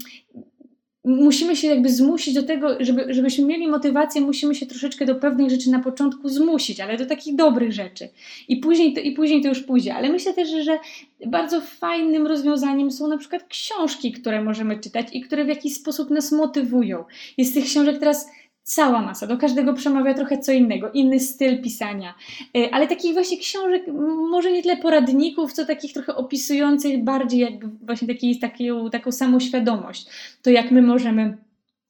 musimy 1.04 1.56
się 1.56 1.68
jakby 1.68 1.88
zmusić 1.88 2.34
do 2.34 2.42
tego, 2.42 2.76
żeby, 2.80 3.14
żebyśmy 3.14 3.44
mieli 3.44 3.68
motywację, 3.68 4.20
musimy 4.20 4.54
się 4.54 4.66
troszeczkę 4.66 5.06
do 5.06 5.14
pewnych 5.14 5.50
rzeczy 5.50 5.70
na 5.70 5.80
początku 5.80 6.28
zmusić, 6.28 6.80
ale 6.80 6.96
do 6.96 7.06
takich 7.06 7.36
dobrych 7.36 7.72
rzeczy. 7.72 8.08
I 8.48 8.56
później 8.56 8.94
to, 8.94 9.00
i 9.00 9.12
później 9.12 9.42
to 9.42 9.48
już 9.48 9.62
pójdzie. 9.62 9.94
Ale 9.94 10.08
myślę 10.08 10.34
też, 10.34 10.50
że 10.64 10.78
bardzo 11.26 11.60
fajnym 11.60 12.26
rozwiązaniem 12.26 12.90
są 12.90 13.08
na 13.08 13.18
przykład 13.18 13.44
książki, 13.48 14.12
które 14.12 14.42
możemy 14.42 14.80
czytać 14.80 15.06
i 15.12 15.20
które 15.20 15.44
w 15.44 15.48
jakiś 15.48 15.74
sposób 15.74 16.10
nas 16.10 16.32
motywują. 16.32 17.04
Jest 17.38 17.54
tych 17.54 17.64
książek 17.64 17.98
teraz 17.98 18.28
cała 18.68 19.02
masa. 19.02 19.26
Do 19.26 19.38
każdego 19.38 19.74
przemawia 19.74 20.14
trochę 20.14 20.38
co 20.38 20.52
innego, 20.52 20.90
inny 20.90 21.20
styl 21.20 21.62
pisania. 21.62 22.14
E, 22.56 22.74
ale 22.74 22.86
takich 22.86 23.12
właśnie 23.12 23.38
książek, 23.38 23.82
może 24.30 24.52
nie 24.52 24.62
tyle 24.62 24.76
poradników, 24.76 25.52
co 25.52 25.64
takich 25.64 25.92
trochę 25.92 26.14
opisujących 26.14 27.04
bardziej 27.04 27.40
jakby 27.40 27.68
właśnie 27.82 28.08
taki, 28.08 28.38
taką, 28.38 28.90
taką 28.90 29.12
samoświadomość. 29.12 30.06
To 30.42 30.50
jak 30.50 30.70
my 30.70 30.82
możemy 30.82 31.36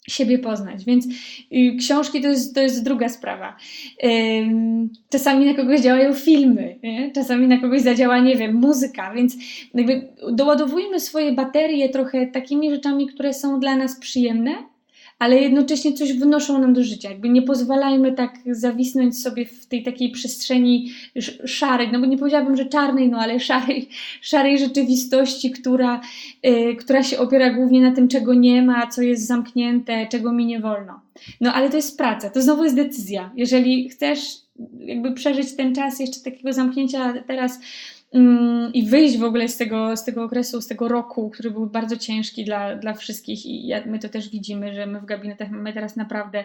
siebie 0.09 0.38
poznać. 0.38 0.85
Więc 0.85 1.07
y, 1.07 1.77
książki 1.79 2.21
to 2.21 2.29
jest, 2.29 2.55
to 2.55 2.61
jest 2.61 2.85
druga 2.85 3.09
sprawa. 3.09 3.57
czasami 5.11 5.47
na 5.47 5.55
kogoś 5.55 5.81
działają 5.81 6.14
filmy, 6.14 6.79
nie? 6.83 7.11
czasami 7.12 7.49
na 7.49 7.59
kogoś 7.59 7.81
zadziała, 7.81 8.19
nie 8.19 8.37
wiem, 8.37 8.55
muzyka, 8.55 9.14
więc 9.14 9.37
jakby 9.75 10.09
doładowujmy 10.33 11.01
swoje 11.01 11.33
baterie 11.33 11.88
trochę 11.88 12.27
takimi 12.27 12.71
rzeczami, 12.71 13.07
które 13.07 13.35
są 13.35 13.61
dla 13.61 13.77
nas 13.77 14.01
przyjemne, 14.01 14.53
ale 15.18 15.38
jednocześnie 15.38 15.92
coś 15.92 16.12
wnoszą 16.12 16.59
nam 16.59 16.72
do 16.72 16.85
życia. 16.85 17.11
Jakby 17.11 17.28
nie 17.28 17.42
pozwalajmy 17.42 18.12
tak 18.12 18.38
zawisnąć 18.50 19.22
sobie 19.22 19.46
w 19.46 19.66
tej 19.66 19.83
takiej 19.83 20.11
przestrzeni 20.11 20.92
szarej, 21.44 21.88
no 21.92 22.00
bo 22.00 22.07
nie 22.07 22.18
powiedziałabym, 22.18 22.57
że 22.57 22.66
czarnej, 22.66 23.09
no 23.09 23.18
ale 23.18 23.40
szarej, 23.40 23.88
szarej 24.20 24.59
rzeczywistości, 24.59 25.50
która, 25.50 26.00
yy, 26.42 26.76
która 26.76 27.02
się 27.02 27.18
opiera 27.18 27.50
głównie 27.50 27.81
na 27.81 27.94
tym, 27.94 28.09
czego 28.09 28.35
nie 28.35 28.62
ma, 28.62 28.87
co 28.87 29.02
jest 29.02 29.26
zamknięte, 29.26 30.07
czego 30.11 30.33
mi 30.33 30.46
nie 30.46 30.61
wolno. 30.61 31.00
No 31.40 31.54
ale 31.54 31.70
to 31.70 31.76
jest 31.76 31.98
praca, 31.98 32.31
to 32.31 32.42
znowu 32.42 32.64
jest 32.64 32.76
decyzja. 32.76 33.31
Jeżeli 33.37 33.88
chcesz 33.88 34.48
jakby 34.78 35.12
przeżyć 35.12 35.57
ten 35.57 35.74
czas 35.74 36.00
jeszcze 36.00 36.20
takiego 36.20 36.52
zamknięcia 36.52 37.14
teraz 37.26 37.61
i 38.75 38.87
wyjść 38.87 39.18
w 39.18 39.25
ogóle 39.25 39.49
z 39.49 39.57
tego, 39.57 39.97
z 39.97 40.05
tego 40.05 40.25
okresu, 40.25 40.61
z 40.61 40.66
tego 40.66 40.88
roku, 40.88 41.31
który 41.31 41.51
był 41.51 41.66
bardzo 41.66 41.97
ciężki 41.97 42.44
dla, 42.44 42.77
dla 42.77 42.94
wszystkich 42.94 43.47
i 43.47 43.73
my 43.87 43.99
to 43.99 44.09
też 44.09 44.31
widzimy, 44.31 44.75
że 44.75 44.87
my 44.87 45.01
w 45.01 45.05
gabinetach 45.05 45.51
mamy 45.51 45.73
teraz 45.73 45.97
naprawdę 45.97 46.44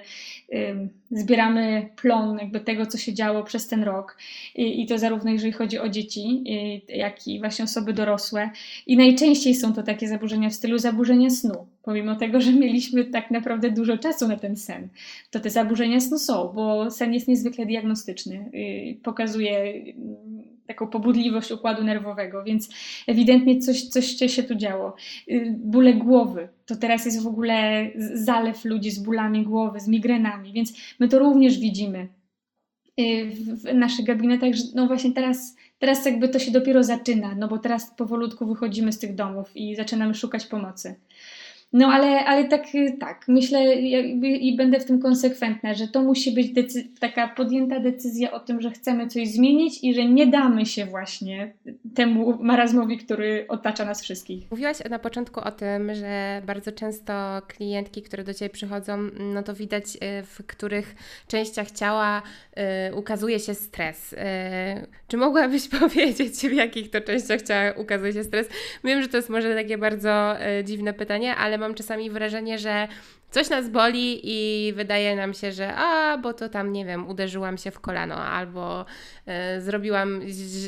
zbieramy 1.12 1.90
plon 1.96 2.38
jakby 2.40 2.60
tego, 2.60 2.86
co 2.86 2.98
się 2.98 3.14
działo 3.14 3.44
przez 3.44 3.68
ten 3.68 3.84
rok. 3.84 4.18
I, 4.56 4.82
i 4.82 4.88
to 4.88 4.98
zarówno 4.98 5.32
jeżeli 5.32 5.52
chodzi 5.52 5.80
o 5.80 5.90
dzieci, 5.90 6.44
jak 6.90 7.28
i 7.28 7.40
właśnie 7.40 7.66
osoby 7.66 7.94
dorosłe. 7.94 8.50
I 8.88 8.98
najczęściej 8.98 9.56
są 9.56 9.74
to 9.74 9.84
takie 9.84 10.08
zaburzenia 10.08 10.50
w 10.50 10.54
stylu 10.54 10.78
zaburzenia 10.78 11.30
snu, 11.30 11.68
pomimo 11.84 12.16
tego, 12.16 12.42
że 12.42 12.52
mieliśmy 12.52 13.06
tak 13.06 13.32
naprawdę 13.32 13.72
dużo 13.72 13.98
czasu 13.98 14.28
na 14.28 14.38
ten 14.38 14.58
sen, 14.58 14.88
to 15.32 15.40
te 15.40 15.50
zaburzenia 15.50 16.00
snu 16.00 16.20
są, 16.20 16.52
bo 16.56 16.92
sen 16.92 17.14
jest 17.14 17.28
niezwykle 17.28 17.66
diagnostyczny, 17.66 18.52
pokazuje 19.04 19.74
taką 20.68 20.88
pobudliwość 20.88 21.52
układu 21.52 21.84
nerwowego, 21.84 22.44
więc 22.44 22.70
ewidentnie 23.08 23.60
coś, 23.60 23.84
coś 23.84 24.36
się 24.36 24.44
tu 24.44 24.56
działo. 24.56 24.96
Y, 25.32 25.56
bóle 25.58 25.94
głowy, 25.94 26.50
to 26.66 26.76
teraz 26.76 27.06
jest 27.06 27.24
w 27.24 27.28
ogóle 27.28 27.88
zalew 28.14 28.66
ludzi 28.66 28.92
z 28.92 29.00
bólami 29.00 29.44
głowy, 29.44 29.80
z 29.80 29.88
migrenami, 29.88 30.54
więc 30.54 30.74
my 31.00 31.08
to 31.08 31.20
również 31.20 31.60
widzimy 31.60 32.08
y, 33.00 33.32
w 33.36 33.74
naszych 33.74 34.06
gabinetach, 34.06 34.54
że 34.54 34.64
no 34.76 34.88
właśnie 34.88 35.12
teraz, 35.12 35.56
teraz 35.80 36.06
jakby 36.06 36.30
to 36.30 36.40
się 36.40 36.52
dopiero 36.52 36.84
zaczyna, 36.84 37.36
no 37.36 37.48
bo 37.48 37.58
teraz 37.58 37.96
powolutku 37.96 38.46
wychodzimy 38.46 38.92
z 38.92 39.00
tych 39.00 39.16
domów 39.16 39.58
i 39.58 39.76
zaczynamy 39.76 40.14
szukać 40.14 40.46
pomocy. 40.46 40.96
No 41.74 41.88
ale, 41.88 42.26
ale 42.26 42.46
tak, 42.46 42.64
tak, 43.00 43.26
myślę 43.28 43.76
i 44.22 44.56
będę 44.58 44.80
w 44.80 44.86
tym 44.86 45.00
konsekwentna, 45.00 45.74
że 45.74 45.88
to 45.88 46.02
musi 46.02 46.32
być 46.32 46.54
taka 47.00 47.28
podjęta 47.28 47.80
decyzja 47.80 48.32
o 48.32 48.40
tym, 48.40 48.62
że 48.62 48.72
chcemy 48.72 49.08
coś 49.08 49.28
zmienić 49.28 49.84
i 49.84 49.94
że 49.94 50.06
nie 50.06 50.28
damy 50.28 50.66
się 50.66 50.86
właśnie 50.86 51.54
temu 51.96 52.44
marazmowi, 52.44 52.98
który 52.98 53.46
otacza 53.48 53.86
nas 53.86 54.02
wszystkich. 54.04 54.52
Mówiłaś 54.52 54.78
na 54.90 55.00
początku 55.00 55.40
o 55.40 55.52
tym, 55.52 55.96
że 55.96 56.42
bardzo 56.46 56.72
często 56.72 57.42
klientki, 57.48 58.02
które 58.02 58.24
do 58.24 58.34
Ciebie 58.34 58.50
przychodzą, 58.50 58.98
no 59.20 59.44
to 59.44 59.54
widać 59.54 59.86
y, 59.86 60.24
w 60.24 60.46
których 60.48 60.96
częściach 61.28 61.72
ciała 61.72 62.22
y, 62.90 62.96
ukazuje 62.96 63.40
się 63.40 63.54
stres. 63.54 64.14
Y, 64.14 64.18
czy 65.08 65.18
mogłabyś 65.18 65.68
powiedzieć, 65.80 66.34
w 66.34 66.54
jakich 66.54 66.90
to 66.90 67.02
częściach 67.02 67.42
ciała 67.42 67.72
ukazuje 67.72 68.14
się 68.14 68.24
stres? 68.24 68.50
Wiem, 68.84 69.02
że 69.02 69.08
to 69.08 69.18
jest 69.18 69.30
może 69.30 69.56
takie 69.56 69.78
bardzo 69.78 70.36
dziwne 70.64 70.94
pytanie, 70.94 71.36
ale 71.36 71.63
mam 71.64 71.76
czasami 71.76 72.10
wrażenie, 72.10 72.60
że 72.60 72.88
coś 73.34 73.50
nas 73.50 73.70
boli 73.70 74.20
i 74.24 74.74
wydaje 74.74 75.16
nam 75.16 75.34
się, 75.34 75.52
że 75.52 75.76
a, 75.76 76.18
bo 76.18 76.34
to 76.34 76.50
tam, 76.50 76.74
nie 76.74 76.86
wiem, 76.86 77.08
uderzyłam 77.08 77.58
się 77.58 77.72
w 77.72 77.80
kolano 77.80 78.16
albo 78.16 78.86
y, 79.58 79.62
zrobiłam, 79.62 80.22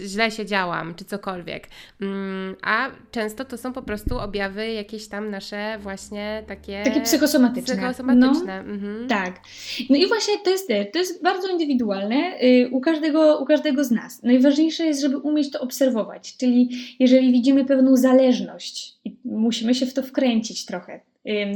źle 0.06 0.32
się 0.32 0.46
działam, 0.46 0.96
czy 0.96 1.06
cokolwiek. 1.06 1.68
Mm, 2.02 2.56
a 2.64 2.88
często 3.12 3.46
to 3.46 3.58
są 3.58 3.74
po 3.74 3.82
prostu 3.82 4.20
objawy 4.20 4.72
jakieś 4.72 5.08
tam 5.08 5.30
nasze 5.30 5.78
właśnie 5.80 6.44
takie... 6.48 6.84
Takie 6.84 7.02
psychosomatyczne. 7.02 7.76
Psychosomatyczne. 7.76 8.64
No, 8.64 8.74
mhm. 8.74 9.08
Tak. 9.08 9.40
No 9.90 9.96
i 9.96 10.08
właśnie 10.08 10.34
to 10.44 10.50
jest, 10.50 10.68
to 10.94 11.00
jest 11.00 11.24
bardzo 11.24 11.48
indywidualne 11.48 12.16
y, 12.44 12.70
u, 12.72 12.82
każdego, 12.82 13.38
u 13.38 13.46
każdego 13.46 13.84
z 13.84 13.92
nas. 13.92 14.24
Najważniejsze 14.24 14.86
jest, 14.86 15.02
żeby 15.02 15.18
umieć 15.18 15.52
to 15.52 15.62
obserwować, 15.62 16.38
czyli 16.38 16.70
jeżeli 17.00 17.32
widzimy 17.32 17.66
pewną 17.66 17.98
zależność, 17.98 18.94
musimy 19.26 19.76
się 19.76 19.86
w 19.86 19.94
to 19.94 20.04
wkręcić 20.04 20.66
trochę, 20.66 21.00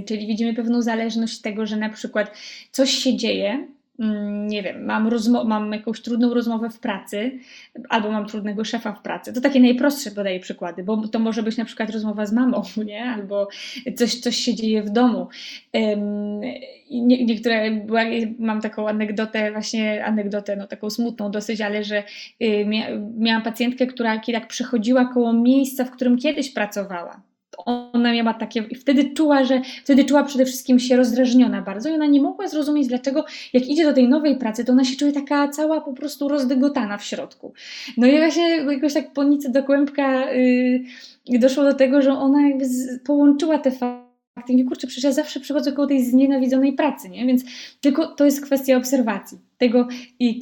Czyli 0.05 0.27
widzimy 0.27 0.53
pewną 0.53 0.81
zależność 0.81 1.41
tego, 1.41 1.65
że 1.65 1.77
na 1.77 1.89
przykład 1.89 2.37
coś 2.71 2.89
się 2.89 3.17
dzieje, 3.17 3.67
mm, 3.99 4.47
nie 4.47 4.63
wiem, 4.63 4.85
mam, 4.85 5.09
mam 5.45 5.73
jakąś 5.73 6.01
trudną 6.01 6.33
rozmowę 6.33 6.69
w 6.69 6.79
pracy, 6.79 7.39
albo 7.89 8.11
mam 8.11 8.25
trudnego 8.25 8.65
szefa 8.65 8.93
w 8.93 9.01
pracy. 9.01 9.33
To 9.33 9.41
takie 9.41 9.59
najprostsze 9.59 10.11
podaję 10.11 10.39
przykłady, 10.39 10.83
bo 10.83 11.07
to 11.07 11.19
może 11.19 11.43
być 11.43 11.57
na 11.57 11.65
przykład 11.65 11.89
rozmowa 11.89 12.25
z 12.25 12.33
mamą, 12.33 12.63
nie? 12.85 13.03
albo 13.03 13.47
coś, 13.95 14.15
coś 14.15 14.35
się 14.35 14.55
dzieje 14.55 14.83
w 14.83 14.89
domu. 14.89 15.27
Nie, 16.91 17.25
niektóre, 17.25 17.85
mam 18.39 18.61
taką 18.61 18.87
anegdotę, 18.87 19.51
właśnie 19.51 20.05
anegdotę, 20.05 20.55
no 20.55 20.67
taką 20.67 20.89
smutną 20.89 21.31
dosyć, 21.31 21.61
ale 21.61 21.83
że 21.83 22.03
y, 22.41 22.65
miałam 23.17 23.41
pacjentkę, 23.41 23.87
która 23.87 24.21
tak 24.33 24.47
przechodziła 24.47 25.05
koło 25.05 25.33
miejsca, 25.33 25.85
w 25.85 25.91
którym 25.91 26.17
kiedyś 26.17 26.49
pracowała 26.49 27.28
ona 27.65 28.13
miała 28.13 28.33
takie, 28.33 28.63
wtedy 28.63 29.13
czuła, 29.13 29.43
że 29.43 29.61
wtedy 29.83 30.05
czuła 30.05 30.23
przede 30.23 30.45
wszystkim 30.45 30.79
się 30.79 30.97
rozdrażniona 30.97 31.61
bardzo 31.61 31.89
i 31.89 31.91
ona 31.91 32.05
nie 32.05 32.21
mogła 32.21 32.47
zrozumieć, 32.47 32.87
dlaczego 32.87 33.25
jak 33.53 33.67
idzie 33.67 33.83
do 33.83 33.93
tej 33.93 34.09
nowej 34.09 34.37
pracy, 34.37 34.65
to 34.65 34.71
ona 34.71 34.83
się 34.83 34.95
czuje 34.95 35.11
taka 35.11 35.47
cała 35.47 35.81
po 35.81 35.93
prostu 35.93 36.27
rozdygotana 36.27 36.97
w 36.97 37.03
środku. 37.03 37.53
No 37.97 38.07
i 38.07 38.17
właśnie 38.17 38.49
jakoś 38.49 38.93
tak 38.93 39.13
po 39.13 39.23
nicy 39.23 39.51
do 39.51 39.63
kłębka 39.63 40.31
yy, 40.31 41.39
doszło 41.39 41.63
do 41.63 41.73
tego, 41.73 42.01
że 42.01 42.11
ona 42.11 42.47
jakby 42.47 42.65
z, 42.65 43.03
połączyła 43.03 43.59
te 43.59 43.71
fakty 43.71 44.53
i 44.53 44.55
nie 44.55 44.65
kurczę, 44.65 44.87
przecież 44.87 45.03
ja 45.03 45.11
zawsze 45.11 45.39
przychodzę 45.39 45.71
koło 45.71 45.87
tej 45.87 46.05
znienawidzonej 46.05 46.73
pracy, 46.73 47.09
nie? 47.09 47.25
Więc 47.25 47.43
tylko 47.81 48.07
to 48.07 48.25
jest 48.25 48.45
kwestia 48.45 48.77
obserwacji. 48.77 49.37
Tego, 49.57 49.87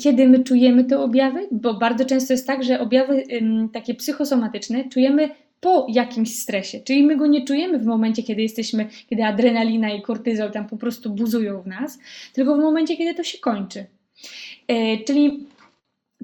kiedy 0.01 0.27
my 0.27 0.43
czujemy 0.43 0.83
te 0.83 0.99
objawy, 0.99 1.47
bo 1.51 1.73
bardzo 1.73 2.05
często 2.05 2.33
jest 2.33 2.47
tak, 2.47 2.63
że 2.63 2.79
objawy 2.79 3.23
ym, 3.41 3.69
takie 3.73 3.95
psychosomatyczne 3.95 4.89
czujemy 4.89 5.29
po 5.59 5.87
jakimś 5.89 6.39
stresie. 6.39 6.79
Czyli 6.79 7.03
my 7.03 7.15
go 7.15 7.27
nie 7.27 7.45
czujemy 7.45 7.79
w 7.79 7.85
momencie, 7.85 8.23
kiedy 8.23 8.41
jesteśmy, 8.41 8.89
kiedy 9.09 9.25
adrenalina 9.25 9.89
i 9.89 10.01
kortyzol 10.01 10.51
tam 10.51 10.67
po 10.67 10.77
prostu 10.77 11.09
buzują 11.09 11.61
w 11.61 11.67
nas, 11.67 11.99
tylko 12.33 12.55
w 12.55 12.59
momencie, 12.59 12.97
kiedy 12.97 13.13
to 13.13 13.23
się 13.23 13.37
kończy. 13.37 13.85
E, 14.67 14.97
czyli 14.97 15.45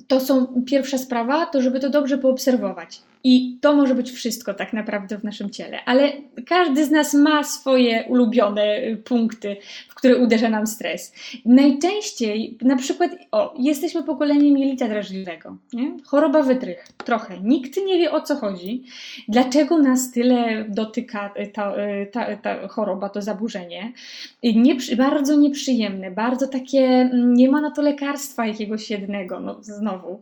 to 0.07 0.19
są 0.19 0.63
pierwsza 0.65 0.97
sprawa, 0.97 1.45
to 1.45 1.61
żeby 1.61 1.79
to 1.79 1.89
dobrze 1.89 2.17
poobserwować. 2.17 3.01
I 3.23 3.57
to 3.61 3.75
może 3.75 3.95
być 3.95 4.11
wszystko 4.11 4.53
tak 4.53 4.73
naprawdę 4.73 5.17
w 5.17 5.23
naszym 5.23 5.49
ciele, 5.49 5.85
ale 5.85 6.11
każdy 6.47 6.85
z 6.85 6.91
nas 6.91 7.13
ma 7.13 7.43
swoje 7.43 8.03
ulubione 8.09 8.77
y, 8.77 8.97
punkty, 8.97 9.57
w 9.89 9.95
które 9.95 10.17
uderza 10.17 10.49
nam 10.49 10.67
stres. 10.67 11.13
Najczęściej, 11.45 12.57
na 12.61 12.75
przykład, 12.75 13.11
o, 13.31 13.53
jesteśmy 13.59 14.03
pokoleniem 14.03 14.57
jelita 14.57 14.87
drażliwego, 14.87 15.57
nie? 15.73 15.97
choroba 16.05 16.43
wytrych, 16.43 16.87
trochę. 17.05 17.39
Nikt 17.39 17.77
nie 17.85 17.97
wie 17.97 18.11
o 18.11 18.21
co 18.21 18.35
chodzi, 18.35 18.83
dlaczego 19.27 19.79
nas 19.79 20.11
tyle 20.11 20.65
dotyka 20.69 21.33
y, 21.39 21.47
ta, 21.47 21.75
y, 21.75 22.07
ta, 22.11 22.37
ta 22.37 22.67
choroba, 22.67 23.09
to 23.09 23.21
zaburzenie. 23.21 23.93
Nie, 24.43 24.75
bardzo 24.97 25.35
nieprzyjemne, 25.35 26.11
bardzo 26.11 26.47
takie, 26.47 26.79
mm, 26.79 27.33
nie 27.33 27.49
ma 27.49 27.61
na 27.61 27.71
to 27.71 27.81
lekarstwa 27.81 28.47
jakiegoś 28.47 28.89
jednego, 28.89 29.39
no 29.39 29.57
znowu. 29.61 30.21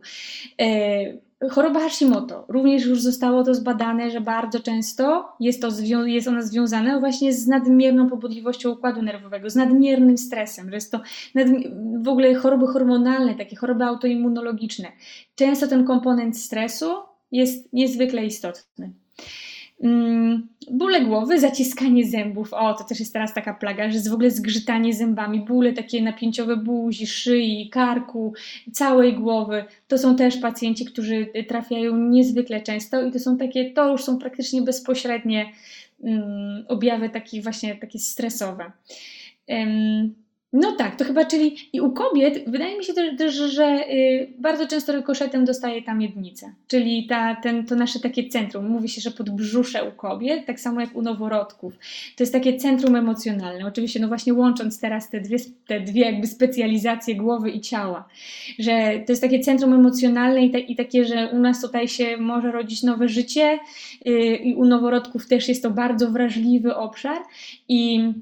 Choroba 1.50 1.80
Hashimoto. 1.80 2.44
Również 2.48 2.86
już 2.86 3.02
zostało 3.02 3.44
to 3.44 3.54
zbadane, 3.54 4.10
że 4.10 4.20
bardzo 4.20 4.60
często 4.60 5.28
jest, 5.40 5.62
to 5.62 5.68
jest 6.06 6.28
ona 6.28 6.42
związana 6.42 7.00
właśnie 7.00 7.32
z 7.32 7.46
nadmierną 7.46 8.10
pobudliwością 8.10 8.70
układu 8.70 9.02
nerwowego, 9.02 9.50
z 9.50 9.56
nadmiernym 9.56 10.18
stresem, 10.18 10.68
że 10.68 10.74
jest 10.74 10.92
to 10.92 11.00
w 12.02 12.08
ogóle 12.08 12.34
choroby 12.34 12.66
hormonalne, 12.66 13.34
takie 13.34 13.56
choroby 13.56 13.84
autoimmunologiczne. 13.84 14.88
Często 15.34 15.66
ten 15.66 15.84
komponent 15.84 16.38
stresu 16.38 16.86
jest 17.32 17.72
niezwykle 17.72 18.26
istotny. 18.26 18.92
Mm, 19.82 20.48
bóle 20.70 21.00
głowy, 21.00 21.40
zaciskanie 21.40 22.06
zębów. 22.06 22.52
O, 22.52 22.74
to 22.74 22.84
też 22.84 23.00
jest 23.00 23.12
teraz 23.12 23.34
taka 23.34 23.54
plaga, 23.54 23.88
że 23.88 23.94
jest 23.94 24.10
w 24.10 24.14
ogóle 24.14 24.30
zgrzytanie 24.30 24.94
zębami, 24.94 25.40
bóle 25.40 25.72
takie 25.72 26.02
napięciowe 26.02 26.56
buzi, 26.56 27.06
szyi, 27.06 27.70
karku, 27.70 28.34
całej 28.72 29.14
głowy. 29.14 29.64
To 29.88 29.98
są 29.98 30.16
też 30.16 30.36
pacjenci, 30.36 30.84
którzy 30.84 31.26
trafiają 31.48 31.96
niezwykle 31.96 32.60
często 32.60 33.06
i 33.06 33.12
to 33.12 33.18
są 33.18 33.36
takie, 33.36 33.70
to 33.70 33.92
już 33.92 34.04
są 34.04 34.18
praktycznie 34.18 34.62
bezpośrednie 34.62 35.52
um, 35.98 36.64
objawy 36.68 37.10
takie 37.10 37.42
właśnie 37.42 37.76
takie 37.76 37.98
stresowe. 37.98 38.72
Um, 39.48 40.21
no 40.52 40.72
tak, 40.72 40.96
to 40.96 41.04
chyba, 41.04 41.24
czyli 41.24 41.56
i 41.72 41.80
u 41.80 41.92
kobiet 41.92 42.44
wydaje 42.46 42.78
mi 42.78 42.84
się 42.84 42.94
też, 42.94 43.16
też 43.18 43.34
że 43.34 43.88
y, 43.90 44.32
bardzo 44.38 44.66
często 44.66 44.92
rykoszetem 44.92 45.44
dostaje 45.44 45.82
ta 45.82 45.94
miednica, 45.94 46.54
czyli 46.68 47.06
ta, 47.06 47.34
ten, 47.34 47.66
to 47.66 47.74
nasze 47.74 48.00
takie 48.00 48.28
centrum. 48.28 48.68
Mówi 48.68 48.88
się, 48.88 49.00
że 49.00 49.10
podbrzusze 49.10 49.88
u 49.88 49.92
kobiet, 49.92 50.46
tak 50.46 50.60
samo 50.60 50.80
jak 50.80 50.96
u 50.96 51.02
noworodków. 51.02 51.78
To 52.16 52.22
jest 52.22 52.32
takie 52.32 52.56
centrum 52.56 52.96
emocjonalne. 52.96 53.66
Oczywiście, 53.66 54.00
no 54.00 54.08
właśnie 54.08 54.34
łącząc 54.34 54.80
teraz 54.80 55.10
te 55.10 55.20
dwie, 55.20 55.36
te 55.66 55.80
dwie 55.80 56.00
jakby 56.00 56.26
specjalizacje 56.26 57.16
głowy 57.16 57.50
i 57.50 57.60
ciała, 57.60 58.08
że 58.58 59.02
to 59.06 59.12
jest 59.12 59.22
takie 59.22 59.40
centrum 59.40 59.72
emocjonalne 59.72 60.44
i, 60.46 60.50
te, 60.50 60.58
i 60.58 60.76
takie, 60.76 61.04
że 61.04 61.30
u 61.32 61.38
nas 61.38 61.60
tutaj 61.60 61.88
się 61.88 62.16
może 62.16 62.52
rodzić 62.52 62.82
nowe 62.82 63.08
życie 63.08 63.58
y, 64.06 64.10
i 64.36 64.54
u 64.54 64.64
noworodków 64.64 65.28
też 65.28 65.48
jest 65.48 65.62
to 65.62 65.70
bardzo 65.70 66.10
wrażliwy 66.10 66.76
obszar 66.76 67.22
i 67.68 68.12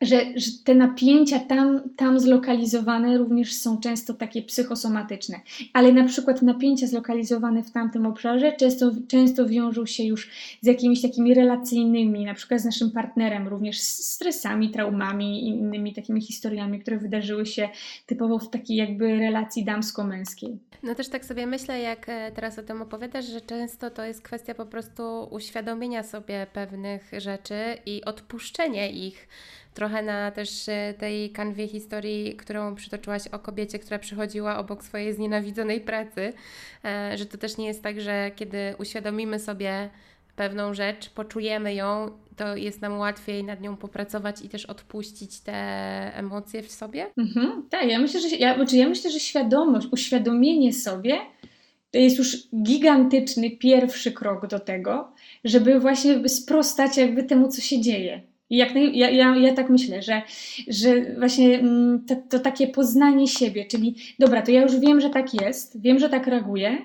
że, 0.00 0.24
że, 0.36 0.50
te 0.64 0.74
napięcia 0.74 1.38
tam, 1.38 1.80
tam 1.96 2.20
zlokalizowane 2.20 3.18
również 3.18 3.54
są 3.54 3.80
często 3.80 4.14
takie 4.14 4.42
psychosomatyczne, 4.42 5.40
ale 5.72 5.92
na 5.92 6.04
przykład 6.04 6.42
napięcia 6.42 6.86
zlokalizowane 6.86 7.62
w 7.62 7.70
tamtym 7.70 8.06
obszarze 8.06 8.52
często, 8.52 8.90
często 9.08 9.46
wiążą 9.46 9.86
się 9.86 10.04
już 10.04 10.30
z 10.62 10.66
jakimiś 10.66 11.02
takimi 11.02 11.34
relacyjnymi, 11.34 12.24
na 12.24 12.34
przykład 12.34 12.60
z 12.60 12.64
naszym 12.64 12.90
partnerem, 12.90 13.48
również 13.48 13.80
z 13.80 14.04
stresami, 14.04 14.70
traumami 14.70 15.44
i 15.44 15.48
innymi 15.48 15.94
takimi 15.94 16.20
historiami, 16.20 16.80
które 16.80 16.98
wydarzyły 16.98 17.46
się 17.46 17.68
typowo 18.06 18.38
w 18.38 18.50
takiej 18.50 18.76
jakby 18.76 19.18
relacji 19.18 19.64
damsko-męskiej. 19.64 20.58
No 20.82 20.94
też 20.94 21.08
tak 21.08 21.24
sobie 21.24 21.46
myślę, 21.46 21.80
jak 21.80 22.08
e, 22.08 22.32
teraz 22.34 22.58
o 22.58 22.62
tym 22.62 22.82
opowiadasz, 22.82 23.24
że 23.24 23.40
często 23.40 23.90
to 23.90 24.04
jest 24.04 24.22
kwestia 24.22 24.54
po 24.54 24.66
prostu 24.66 25.02
uświadomienia 25.30 26.02
sobie 26.02 26.46
pewnych 26.52 27.10
rzeczy 27.18 27.54
i 27.86 28.04
odpuszczenia 28.04 28.86
ich. 28.86 29.28
Trochę 29.74 30.02
na 30.02 30.30
też 30.30 30.68
e, 30.68 30.94
tej 30.98 31.30
kanwie 31.30 31.68
historii, 31.68 32.36
którą 32.36 32.74
przytoczyłaś 32.74 33.26
o 33.26 33.38
kobiecie, 33.38 33.78
która 33.78 33.98
przychodziła 33.98 34.58
obok 34.58 34.84
swojej 34.84 35.12
znienawidzonej 35.12 35.80
pracy, 35.80 36.32
e, 36.84 37.18
że 37.18 37.26
to 37.26 37.38
też 37.38 37.56
nie 37.56 37.66
jest 37.66 37.82
tak, 37.82 38.00
że 38.00 38.30
kiedy 38.36 38.74
uświadomimy 38.78 39.38
sobie 39.38 39.90
pewną 40.36 40.74
rzecz, 40.74 41.10
poczujemy 41.10 41.74
ją, 41.74 42.10
to 42.36 42.56
jest 42.56 42.80
nam 42.80 42.98
łatwiej 42.98 43.44
nad 43.44 43.60
nią 43.60 43.76
popracować 43.76 44.42
i 44.42 44.48
też 44.48 44.66
odpuścić 44.66 45.40
te 45.40 45.52
emocje 46.14 46.62
w 46.62 46.72
sobie? 46.72 47.06
Mhm, 47.16 47.68
tak, 47.70 47.88
ja 47.88 47.98
myślę, 47.98 48.20
że, 48.20 48.28
ja, 48.28 48.54
znaczy 48.54 48.76
ja 48.76 48.88
myślę, 48.88 49.10
że 49.10 49.20
świadomość, 49.20 49.86
uświadomienie 49.92 50.72
sobie 50.72 51.18
to 51.90 51.98
jest 51.98 52.18
już 52.18 52.36
gigantyczny 52.62 53.50
pierwszy 53.50 54.12
krok 54.12 54.46
do 54.46 54.60
tego, 54.60 55.12
żeby 55.44 55.80
właśnie 55.80 56.28
sprostać 56.28 56.96
jakby 56.96 57.22
temu, 57.22 57.48
co 57.48 57.60
się 57.60 57.80
dzieje. 57.80 58.22
Jak 58.50 58.74
naj, 58.74 58.98
ja, 58.98 59.10
ja, 59.10 59.36
ja 59.36 59.54
tak 59.54 59.70
myślę, 59.70 60.02
że, 60.02 60.22
że 60.68 61.14
właśnie 61.18 61.58
mm, 61.58 62.04
to, 62.06 62.16
to 62.28 62.38
takie 62.38 62.68
poznanie 62.68 63.28
siebie, 63.28 63.64
czyli 63.64 63.96
dobra, 64.18 64.42
to 64.42 64.50
ja 64.50 64.62
już 64.62 64.76
wiem, 64.80 65.00
że 65.00 65.10
tak 65.10 65.34
jest, 65.34 65.80
wiem, 65.82 65.98
że 65.98 66.08
tak 66.08 66.26
reaguję, 66.26 66.78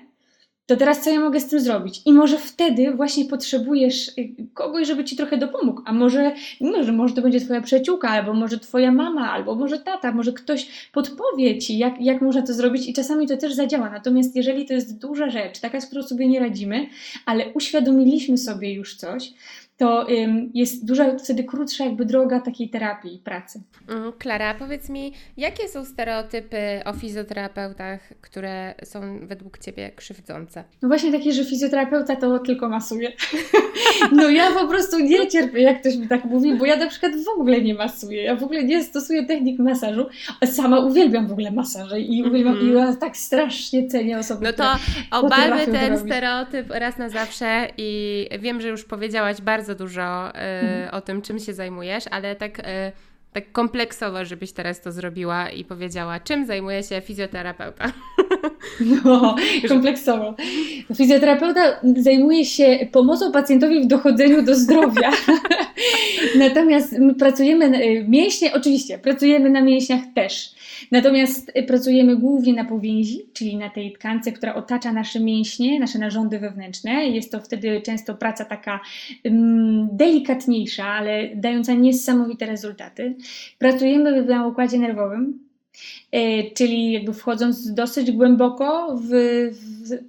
to 0.70 0.76
teraz 0.76 1.00
co 1.00 1.10
ja 1.10 1.20
mogę 1.20 1.40
z 1.40 1.48
tym 1.48 1.60
zrobić? 1.60 2.02
I 2.06 2.12
może 2.12 2.38
wtedy 2.38 2.92
właśnie 2.92 3.24
potrzebujesz 3.24 4.08
y, 4.08 4.34
kogoś, 4.54 4.86
żeby 4.86 5.04
ci 5.04 5.16
trochę 5.16 5.36
dopomógł. 5.38 5.82
A 5.84 5.92
może, 5.92 6.32
może, 6.60 6.92
może 6.92 7.14
to 7.14 7.22
będzie 7.22 7.40
twoja 7.40 7.60
przyjaciółka, 7.60 8.08
albo 8.08 8.34
może 8.34 8.58
twoja 8.58 8.92
mama, 8.92 9.30
albo 9.30 9.54
może 9.54 9.78
tata, 9.78 10.12
może 10.12 10.32
ktoś 10.32 10.88
podpowie 10.92 11.58
ci, 11.58 11.78
jak, 11.78 12.00
jak 12.00 12.22
można 12.22 12.42
to 12.42 12.54
zrobić 12.54 12.88
i 12.88 12.92
czasami 12.92 13.26
to 13.26 13.36
też 13.36 13.54
zadziała. 13.54 13.90
Natomiast 13.90 14.36
jeżeli 14.36 14.66
to 14.66 14.74
jest 14.74 14.98
duża 14.98 15.30
rzecz, 15.30 15.60
taka, 15.60 15.80
z 15.80 15.86
którą 15.86 16.02
sobie 16.02 16.28
nie 16.28 16.40
radzimy, 16.40 16.86
ale 17.26 17.52
uświadomiliśmy 17.52 18.38
sobie 18.38 18.74
już 18.74 18.96
coś, 18.96 19.32
to 19.80 20.06
jest 20.54 20.86
duża, 20.86 21.18
wtedy 21.18 21.44
krótsza 21.44 21.84
jakby 21.84 22.06
droga 22.06 22.40
takiej 22.40 22.70
terapii 22.70 23.14
i 23.14 23.18
pracy. 23.18 23.62
Mm, 23.88 24.12
Klara, 24.12 24.54
powiedz 24.54 24.88
mi, 24.88 25.12
jakie 25.36 25.68
są 25.68 25.84
stereotypy 25.84 26.80
o 26.84 26.92
fizjoterapeutach, 26.92 28.00
które 28.20 28.74
są 28.84 29.26
według 29.26 29.58
Ciebie 29.58 29.90
krzywdzące? 29.96 30.64
No 30.82 30.88
właśnie 30.88 31.12
takie, 31.12 31.32
że 31.32 31.44
fizjoterapeuta 31.44 32.16
to 32.16 32.38
tylko 32.38 32.68
masuje. 32.68 33.12
no 34.12 34.30
ja 34.30 34.50
po 34.50 34.68
prostu 34.68 34.98
nie 34.98 35.28
cierpię, 35.28 35.62
jak 35.62 35.80
ktoś 35.80 35.96
mi 35.96 36.08
tak 36.08 36.24
mówi, 36.24 36.54
bo 36.54 36.66
ja 36.66 36.76
na 36.76 36.86
przykład 36.86 37.12
w 37.24 37.40
ogóle 37.40 37.60
nie 37.60 37.74
masuję. 37.74 38.22
Ja 38.22 38.36
w 38.36 38.42
ogóle 38.42 38.64
nie 38.64 38.84
stosuję 38.84 39.26
technik 39.26 39.58
masażu. 39.58 40.06
Sama 40.44 40.80
uwielbiam 40.80 41.26
w 41.26 41.32
ogóle 41.32 41.50
masaże 41.50 42.00
i 42.00 42.22
uwielbiam, 42.22 42.54
mm 42.54 42.66
-hmm. 42.66 42.72
i 42.72 42.76
ja 42.76 42.96
tak 42.96 43.16
strasznie 43.16 43.88
cenię 43.88 44.18
osoby, 44.18 44.44
No 44.44 44.52
to 44.52 44.76
obalmy 45.10 45.66
ten 45.66 45.98
stereotyp 45.98 46.70
raz 46.70 46.98
na 46.98 47.08
zawsze 47.08 47.68
i 47.76 48.28
wiem, 48.40 48.60
że 48.60 48.68
już 48.68 48.84
powiedziałaś 48.84 49.40
bardzo 49.40 49.69
bardzo 49.70 49.84
dużo 49.84 50.32
y, 50.86 50.90
o 50.90 51.00
tym, 51.00 51.22
czym 51.22 51.38
się 51.38 51.54
zajmujesz, 51.54 52.04
ale 52.10 52.36
tak, 52.36 52.58
y, 52.58 52.62
tak 53.32 53.52
kompleksowo, 53.52 54.24
żebyś 54.24 54.52
teraz 54.52 54.80
to 54.80 54.92
zrobiła 54.92 55.50
i 55.50 55.64
powiedziała, 55.64 56.20
czym 56.20 56.46
zajmuje 56.46 56.82
się 56.82 57.00
fizjoterapeuta. 57.00 57.92
No, 59.04 59.36
kompleksowo. 59.68 60.34
Fizjoterapeuta 60.96 61.60
zajmuje 61.96 62.44
się 62.44 62.88
pomocą 62.92 63.32
pacjentowi 63.32 63.80
w 63.80 63.86
dochodzeniu 63.86 64.42
do 64.42 64.54
zdrowia. 64.54 65.10
Natomiast 66.38 66.98
my 66.98 67.14
pracujemy, 67.14 67.70
mięśnie 68.08 68.52
oczywiście, 68.54 68.98
pracujemy 68.98 69.50
na 69.50 69.62
mięśniach 69.62 70.00
też. 70.14 70.54
Natomiast 70.90 71.52
pracujemy 71.66 72.16
głównie 72.16 72.52
na 72.52 72.64
powięzi, 72.64 73.22
czyli 73.32 73.56
na 73.56 73.70
tej 73.70 73.92
tkance, 73.92 74.32
która 74.32 74.54
otacza 74.54 74.92
nasze 74.92 75.20
mięśnie, 75.20 75.80
nasze 75.80 75.98
narządy 75.98 76.38
wewnętrzne. 76.38 77.06
Jest 77.06 77.32
to 77.32 77.40
wtedy 77.40 77.80
często 77.80 78.14
praca 78.14 78.44
taka 78.44 78.80
um, 79.24 79.88
delikatniejsza, 79.92 80.86
ale 80.86 81.28
dająca 81.36 81.74
niesamowite 81.74 82.46
rezultaty. 82.46 83.14
Pracujemy 83.58 84.24
na 84.24 84.46
układzie 84.46 84.78
nerwowym, 84.78 85.50
E, 86.12 86.50
czyli 86.50 86.92
jakby 86.92 87.14
wchodząc 87.14 87.74
dosyć 87.74 88.12
głęboko 88.12 88.96
w, 89.02 89.10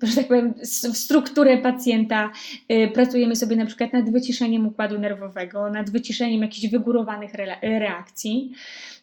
w, 0.02 0.16
tak 0.16 0.28
powiem, 0.28 0.54
w 0.94 0.98
strukturę 0.98 1.58
pacjenta, 1.58 2.32
e, 2.68 2.88
pracujemy 2.88 3.36
sobie 3.36 3.56
na 3.56 3.66
przykład 3.66 3.94
nad 3.94 4.12
wyciszeniem 4.12 4.68
układu 4.68 5.00
nerwowego, 5.00 5.70
nad 5.70 5.90
wyciszeniem 5.90 6.42
jakichś 6.42 6.72
wygórowanych 6.72 7.34
reakcji. 7.62 8.52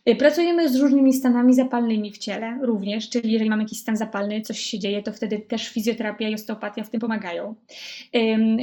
E, 0.09 0.17
pracujemy 0.17 0.69
z 0.69 0.77
różnymi 0.77 1.13
stanami 1.13 1.55
zapalnymi 1.55 2.13
w 2.13 2.19
ciele 2.19 2.59
również, 2.63 3.09
czyli 3.09 3.33
jeżeli 3.33 3.51
mamy 3.51 3.63
jakiś 3.63 3.79
stan 3.79 3.97
zapalny, 3.97 4.41
coś 4.41 4.61
się 4.61 4.79
dzieje, 4.79 5.03
to 5.03 5.13
wtedy 5.13 5.39
też 5.39 5.69
fizjoterapia 5.69 6.29
i 6.29 6.35
osteopatia 6.35 6.85
w 6.85 6.91
tym 6.91 7.01
pomagają. 7.01 7.55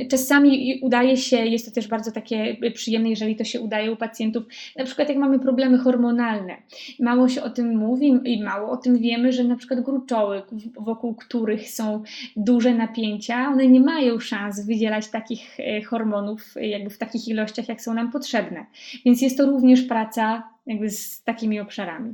Czasami 0.09 0.79
udaje 0.81 1.17
się, 1.17 1.37
jest 1.37 1.65
to 1.65 1.71
też 1.71 1.87
bardzo 1.87 2.11
takie 2.11 2.57
przyjemne, 2.73 3.09
jeżeli 3.09 3.35
to 3.35 3.43
się 3.43 3.61
udaje 3.61 3.91
u 3.91 3.95
pacjentów, 3.95 4.43
na 4.77 4.85
przykład 4.85 5.09
jak 5.09 5.17
mamy 5.17 5.39
problemy 5.39 5.77
hormonalne. 5.77 6.57
Mało 6.99 7.29
się 7.29 7.43
o 7.43 7.49
tym 7.49 7.77
mówi 7.77 8.19
i 8.23 8.43
mało 8.43 8.71
o 8.71 8.77
tym 8.77 8.97
wiemy, 8.97 9.31
że 9.31 9.43
na 9.43 9.55
przykład 9.55 9.79
gruczoły, 9.79 10.41
wokół 10.79 11.15
których 11.15 11.69
są 11.69 12.03
duże 12.35 12.73
napięcia, 12.73 13.47
one 13.47 13.67
nie 13.67 13.79
mają 13.79 14.19
szans 14.19 14.65
wydzielać 14.65 15.07
takich 15.07 15.59
e, 15.59 15.81
hormonów 15.81 16.53
jakby 16.61 16.89
w 16.89 16.97
takich 16.97 17.27
ilościach, 17.27 17.69
jak 17.69 17.81
są 17.81 17.93
nam 17.93 18.11
potrzebne. 18.11 18.65
Więc 19.05 19.21
jest 19.21 19.37
to 19.37 19.45
również 19.45 19.81
praca 19.81 20.54
jakby 20.68 20.89
z 20.89 21.24
takimi 21.24 21.59
obszarami. 21.59 22.13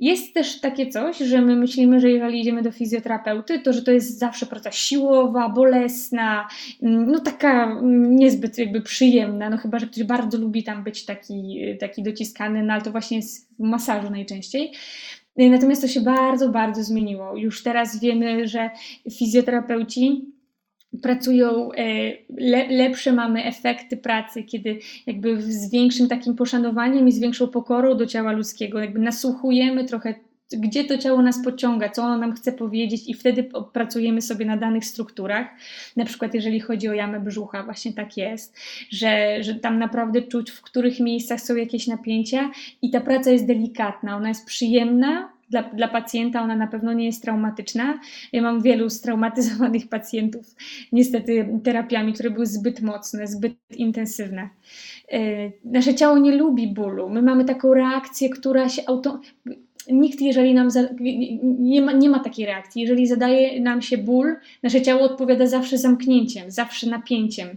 Jest 0.00 0.34
też 0.34 0.60
takie 0.60 0.86
coś, 0.86 1.18
że 1.18 1.42
my 1.42 1.56
myślimy, 1.56 2.00
że 2.00 2.10
jeżeli 2.10 2.40
idziemy 2.40 2.62
do 2.62 2.72
fizjoterapeuty, 2.72 3.58
to 3.58 3.72
że 3.72 3.82
to 3.82 3.90
jest 3.90 4.18
zawsze 4.18 4.46
praca 4.46 4.72
siłowa, 4.72 5.48
bolesna, 5.48 6.48
no 6.82 7.20
taka 7.20 7.80
niezbyt 8.08 8.58
jakby 8.58 8.80
przyjemna, 8.80 9.50
no 9.50 9.56
chyba, 9.56 9.78
że 9.78 9.86
ktoś 9.86 10.04
bardzo 10.04 10.38
lubi 10.38 10.62
tam 10.62 10.84
być 10.84 11.04
taki, 11.04 11.60
taki 11.80 12.02
dociskany, 12.02 12.62
no 12.62 12.72
ale 12.72 12.82
to 12.82 12.90
właśnie 12.90 13.16
jest 13.16 13.54
w 13.56 13.62
masażu 13.62 14.10
najczęściej. 14.10 14.72
Natomiast 15.36 15.82
to 15.82 15.88
się 15.88 16.00
bardzo, 16.00 16.48
bardzo 16.48 16.84
zmieniło. 16.84 17.36
Już 17.36 17.62
teraz 17.62 18.00
wiemy, 18.00 18.48
że 18.48 18.70
fizjoterapeuci 19.18 20.24
pracują, 21.02 21.72
e, 21.72 21.84
le, 22.38 22.68
lepsze 22.68 23.12
mamy 23.12 23.44
efekty 23.44 23.96
pracy, 23.96 24.42
kiedy 24.42 24.78
jakby 25.06 25.42
z 25.42 25.70
większym 25.70 26.08
takim 26.08 26.34
poszanowaniem 26.34 27.08
i 27.08 27.12
z 27.12 27.18
większą 27.18 27.48
pokorą 27.48 27.96
do 27.96 28.06
ciała 28.06 28.32
ludzkiego, 28.32 28.78
jakby 28.78 28.98
nasłuchujemy 28.98 29.84
trochę 29.84 30.14
gdzie 30.52 30.84
to 30.84 30.98
ciało 30.98 31.22
nas 31.22 31.44
pociąga, 31.44 31.88
co 31.88 32.02
ono 32.02 32.18
nam 32.18 32.32
chce 32.32 32.52
powiedzieć, 32.52 33.08
i 33.08 33.14
wtedy 33.14 33.48
pracujemy 33.72 34.22
sobie 34.22 34.46
na 34.46 34.56
danych 34.56 34.84
strukturach. 34.84 35.46
Na 35.96 36.04
przykład, 36.04 36.34
jeżeli 36.34 36.60
chodzi 36.60 36.88
o 36.88 36.92
jamę 36.92 37.20
brzucha, 37.20 37.62
właśnie 37.62 37.92
tak 37.92 38.16
jest, 38.16 38.56
że, 38.90 39.42
że 39.42 39.54
tam 39.54 39.78
naprawdę 39.78 40.22
czuć, 40.22 40.50
w 40.50 40.62
których 40.62 41.00
miejscach 41.00 41.40
są 41.40 41.56
jakieś 41.56 41.86
napięcia, 41.86 42.50
i 42.82 42.90
ta 42.90 43.00
praca 43.00 43.30
jest 43.30 43.46
delikatna, 43.46 44.16
ona 44.16 44.28
jest 44.28 44.46
przyjemna, 44.46 45.33
dla, 45.50 45.62
dla 45.62 45.88
pacjenta 45.88 46.42
ona 46.42 46.56
na 46.56 46.66
pewno 46.66 46.92
nie 46.92 47.06
jest 47.06 47.22
traumatyczna. 47.22 47.98
Ja 48.32 48.42
mam 48.42 48.62
wielu 48.62 48.90
straumatyzowanych 48.90 49.88
pacjentów, 49.88 50.54
niestety 50.92 51.60
terapiami, 51.64 52.12
które 52.12 52.30
były 52.30 52.46
zbyt 52.46 52.80
mocne, 52.80 53.26
zbyt 53.26 53.54
intensywne. 53.76 54.48
E, 55.12 55.18
nasze 55.64 55.94
ciało 55.94 56.18
nie 56.18 56.36
lubi 56.36 56.66
bólu. 56.66 57.08
My 57.08 57.22
mamy 57.22 57.44
taką 57.44 57.74
reakcję, 57.74 58.28
która 58.28 58.68
się 58.68 58.82
auto. 58.86 59.20
Nikt, 59.90 60.20
jeżeli 60.20 60.54
nam. 60.54 60.70
Za... 60.70 60.80
Nie, 61.42 61.82
ma, 61.82 61.92
nie 61.92 62.08
ma 62.08 62.18
takiej 62.18 62.46
reakcji. 62.46 62.82
Jeżeli 62.82 63.06
zadaje 63.06 63.60
nam 63.60 63.82
się 63.82 63.98
ból, 63.98 64.36
nasze 64.62 64.82
ciało 64.82 65.02
odpowiada 65.02 65.46
zawsze 65.46 65.78
zamknięciem, 65.78 66.50
zawsze 66.50 66.90
napięciem. 66.90 67.48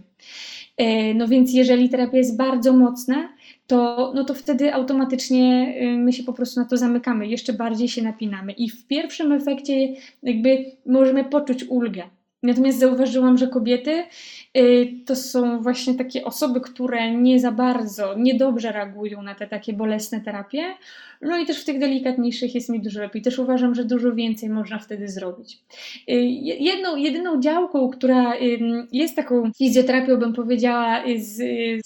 E, 0.76 1.14
no 1.14 1.28
więc, 1.28 1.54
jeżeli 1.54 1.88
terapia 1.88 2.16
jest 2.16 2.36
bardzo 2.36 2.72
mocna, 2.72 3.28
to, 3.68 4.12
no 4.14 4.24
to 4.24 4.34
wtedy 4.34 4.74
automatycznie 4.74 5.74
y, 5.82 5.98
my 5.98 6.12
się 6.12 6.22
po 6.22 6.32
prostu 6.32 6.60
na 6.60 6.66
to 6.66 6.76
zamykamy, 6.76 7.26
jeszcze 7.26 7.52
bardziej 7.52 7.88
się 7.88 8.02
napinamy. 8.02 8.52
I 8.52 8.70
w 8.70 8.86
pierwszym 8.86 9.32
efekcie 9.32 9.94
jakby 10.22 10.64
możemy 10.86 11.24
poczuć 11.24 11.64
ulgę. 11.64 12.02
Natomiast 12.42 12.78
zauważyłam, 12.78 13.38
że 13.38 13.48
kobiety 13.48 14.04
to 15.06 15.16
są 15.16 15.62
właśnie 15.62 15.94
takie 15.94 16.24
osoby, 16.24 16.60
które 16.60 17.14
nie 17.14 17.40
za 17.40 17.52
bardzo, 17.52 18.14
niedobrze 18.18 18.72
reagują 18.72 19.22
na 19.22 19.34
te 19.34 19.46
takie 19.46 19.72
bolesne 19.72 20.20
terapie, 20.20 20.64
no 21.22 21.38
i 21.38 21.46
też 21.46 21.62
w 21.62 21.64
tych 21.64 21.78
delikatniejszych 21.78 22.54
jest 22.54 22.68
mi 22.68 22.80
dużo 22.80 23.00
lepiej. 23.00 23.22
Też 23.22 23.38
uważam, 23.38 23.74
że 23.74 23.84
dużo 23.84 24.14
więcej 24.14 24.48
można 24.48 24.78
wtedy 24.78 25.08
zrobić. 25.08 25.58
Y, 26.08 26.14
jedną, 26.42 26.96
jedyną 26.96 27.40
działką, 27.40 27.88
która 27.88 28.34
jest 28.92 29.16
taką 29.16 29.52
fizjoterapią, 29.58 30.16
bym 30.16 30.32
powiedziała, 30.32 31.02
z, 31.18 31.36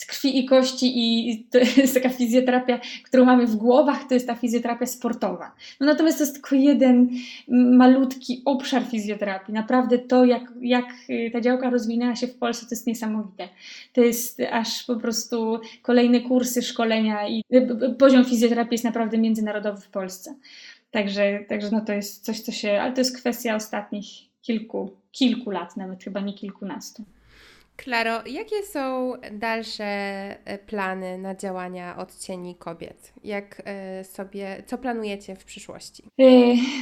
z 0.00 0.06
krwi 0.06 0.38
i 0.38 0.46
kości 0.46 0.92
i 0.94 1.44
to 1.50 1.58
jest 1.80 1.94
taka 1.94 2.08
fizjoterapia, 2.08 2.80
którą 3.04 3.24
mamy 3.24 3.46
w 3.46 3.56
głowach, 3.56 4.08
to 4.08 4.14
jest 4.14 4.26
ta 4.26 4.34
fizjoterapia 4.34 4.86
sportowa. 4.86 5.52
No 5.80 5.86
natomiast 5.86 6.18
to 6.18 6.24
jest 6.24 6.34
tylko 6.34 6.56
jeden 6.56 7.10
malutki 7.48 8.42
obszar 8.44 8.82
fizjoterapii. 8.82 9.54
Naprawdę 9.54 9.98
to, 9.98 10.24
jak, 10.24 10.52
jak 10.60 10.86
y, 11.10 11.30
ta 11.32 11.40
działka 11.40 11.70
rozwinęła 11.70 12.16
się 12.16 12.26
w 12.26 12.34
Polsce, 12.34 12.51
to 12.60 12.66
jest 12.70 12.86
niesamowite. 12.86 13.48
To 13.92 14.00
jest 14.00 14.40
aż 14.50 14.84
po 14.84 14.96
prostu 14.96 15.60
kolejne 15.82 16.20
kursy, 16.20 16.62
szkolenia 16.62 17.28
i 17.28 17.44
y, 17.54 17.94
poziom 17.98 18.24
fizjoterapii 18.24 18.74
jest 18.74 18.84
naprawdę 18.84 19.18
międzynarodowy 19.18 19.80
w 19.80 19.88
Polsce. 19.88 20.34
Także, 20.90 21.44
także 21.48 21.70
no 21.72 21.80
to 21.80 21.92
jest 21.92 22.24
coś, 22.24 22.40
co 22.40 22.52
się, 22.52 22.80
ale 22.80 22.92
to 22.92 23.00
jest 23.00 23.16
kwestia 23.16 23.56
ostatnich 23.56 24.06
kilku, 24.42 24.90
kilku 25.12 25.50
lat, 25.50 25.76
nawet 25.76 26.04
chyba 26.04 26.20
nie 26.20 26.34
kilkunastu. 26.34 27.04
Klaro, 27.76 28.22
jakie 28.26 28.62
są 28.62 29.12
dalsze 29.32 29.84
e, 29.84 30.58
plany 30.58 31.18
na 31.18 31.34
działania 31.34 31.96
odcieni 31.96 32.54
kobiet? 32.54 33.12
Jak 33.24 33.62
e, 33.64 34.04
sobie, 34.04 34.62
co 34.66 34.78
planujecie 34.78 35.36
w 35.36 35.44
przyszłości? 35.44 36.02
E, 36.18 36.24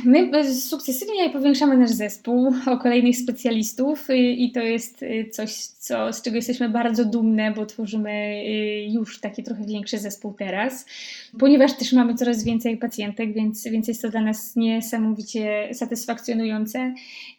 my 0.04 0.54
sukcesywnie 0.54 1.30
powiększamy 1.30 1.76
nasz 1.76 1.90
zespół 1.90 2.54
o 2.66 2.78
kolejnych 2.78 3.16
specjalistów 3.16 4.08
i 4.10 4.52
to 4.52 4.60
jest 4.60 5.04
coś, 5.32 5.54
co, 5.56 6.12
z 6.12 6.22
czego 6.22 6.36
jesteśmy 6.36 6.68
bardzo 6.68 7.04
dumne, 7.04 7.52
bo 7.52 7.66
tworzymy 7.66 8.44
już 8.88 9.20
taki 9.20 9.42
trochę 9.42 9.64
większy 9.64 9.98
zespół 9.98 10.34
teraz, 10.34 10.86
ponieważ 11.38 11.76
też 11.76 11.92
mamy 11.92 12.14
coraz 12.14 12.44
więcej 12.44 12.76
pacjentek, 12.76 13.32
więc, 13.32 13.64
więc 13.64 13.88
jest 13.88 14.02
to 14.02 14.08
dla 14.08 14.20
nas 14.20 14.56
niesamowicie 14.56 15.68
satysfakcjonujące 15.74 16.94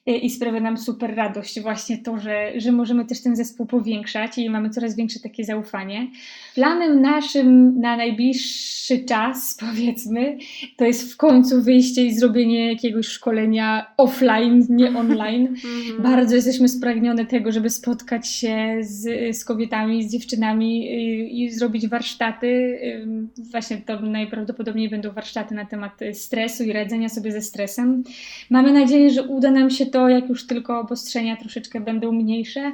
i 0.05 0.29
sprawia 0.29 0.59
nam 0.59 0.77
super 0.77 1.15
radość 1.15 1.61
właśnie 1.61 1.97
to, 1.97 2.17
że, 2.17 2.51
że 2.55 2.71
możemy 2.71 3.05
też 3.05 3.21
ten 3.21 3.35
zespół 3.35 3.40
powiększać 3.67 4.37
i 4.37 4.49
mamy 4.49 4.69
coraz 4.69 4.95
większe 4.95 5.19
takie 5.19 5.43
zaufanie. 5.43 6.07
Planem 6.55 7.01
naszym 7.01 7.79
na 7.79 7.97
najbliższy 7.97 8.99
czas, 8.99 9.53
powiedzmy, 9.69 10.37
to 10.77 10.85
jest 10.85 11.13
w 11.13 11.17
końcu 11.17 11.61
wyjście 11.61 12.05
i 12.05 12.13
zrobienie 12.13 12.67
jakiegoś 12.71 13.07
szkolenia 13.07 13.93
offline, 13.97 14.65
nie 14.69 14.89
online. 14.99 15.47
Mhm. 15.47 16.03
Bardzo 16.03 16.35
jesteśmy 16.35 16.69
spragnione 16.69 17.25
tego, 17.25 17.51
żeby 17.51 17.69
spotkać 17.69 18.27
się 18.27 18.77
z, 18.81 19.35
z 19.37 19.45
kobietami, 19.45 20.03
z 20.03 20.11
dziewczynami 20.11 20.85
i, 20.85 21.43
i 21.43 21.51
zrobić 21.51 21.87
warsztaty. 21.87 22.79
Właśnie 23.51 23.77
to 23.77 23.99
najprawdopodobniej 23.99 24.89
będą 24.89 25.11
warsztaty 25.11 25.55
na 25.55 25.65
temat 25.65 25.99
stresu 26.13 26.63
i 26.63 26.73
radzenia 26.73 27.09
sobie 27.09 27.31
ze 27.31 27.41
stresem. 27.41 28.03
Mamy 28.49 28.73
nadzieję, 28.73 29.09
że 29.09 29.23
uda 29.23 29.51
nam 29.51 29.69
się 29.69 29.85
to, 29.85 30.09
jak 30.09 30.29
już 30.29 30.47
tylko 30.47 30.79
obostrzenia 30.79 31.37
troszeczkę 31.37 31.81
będą 31.81 32.11
mniejsze. 32.11 32.71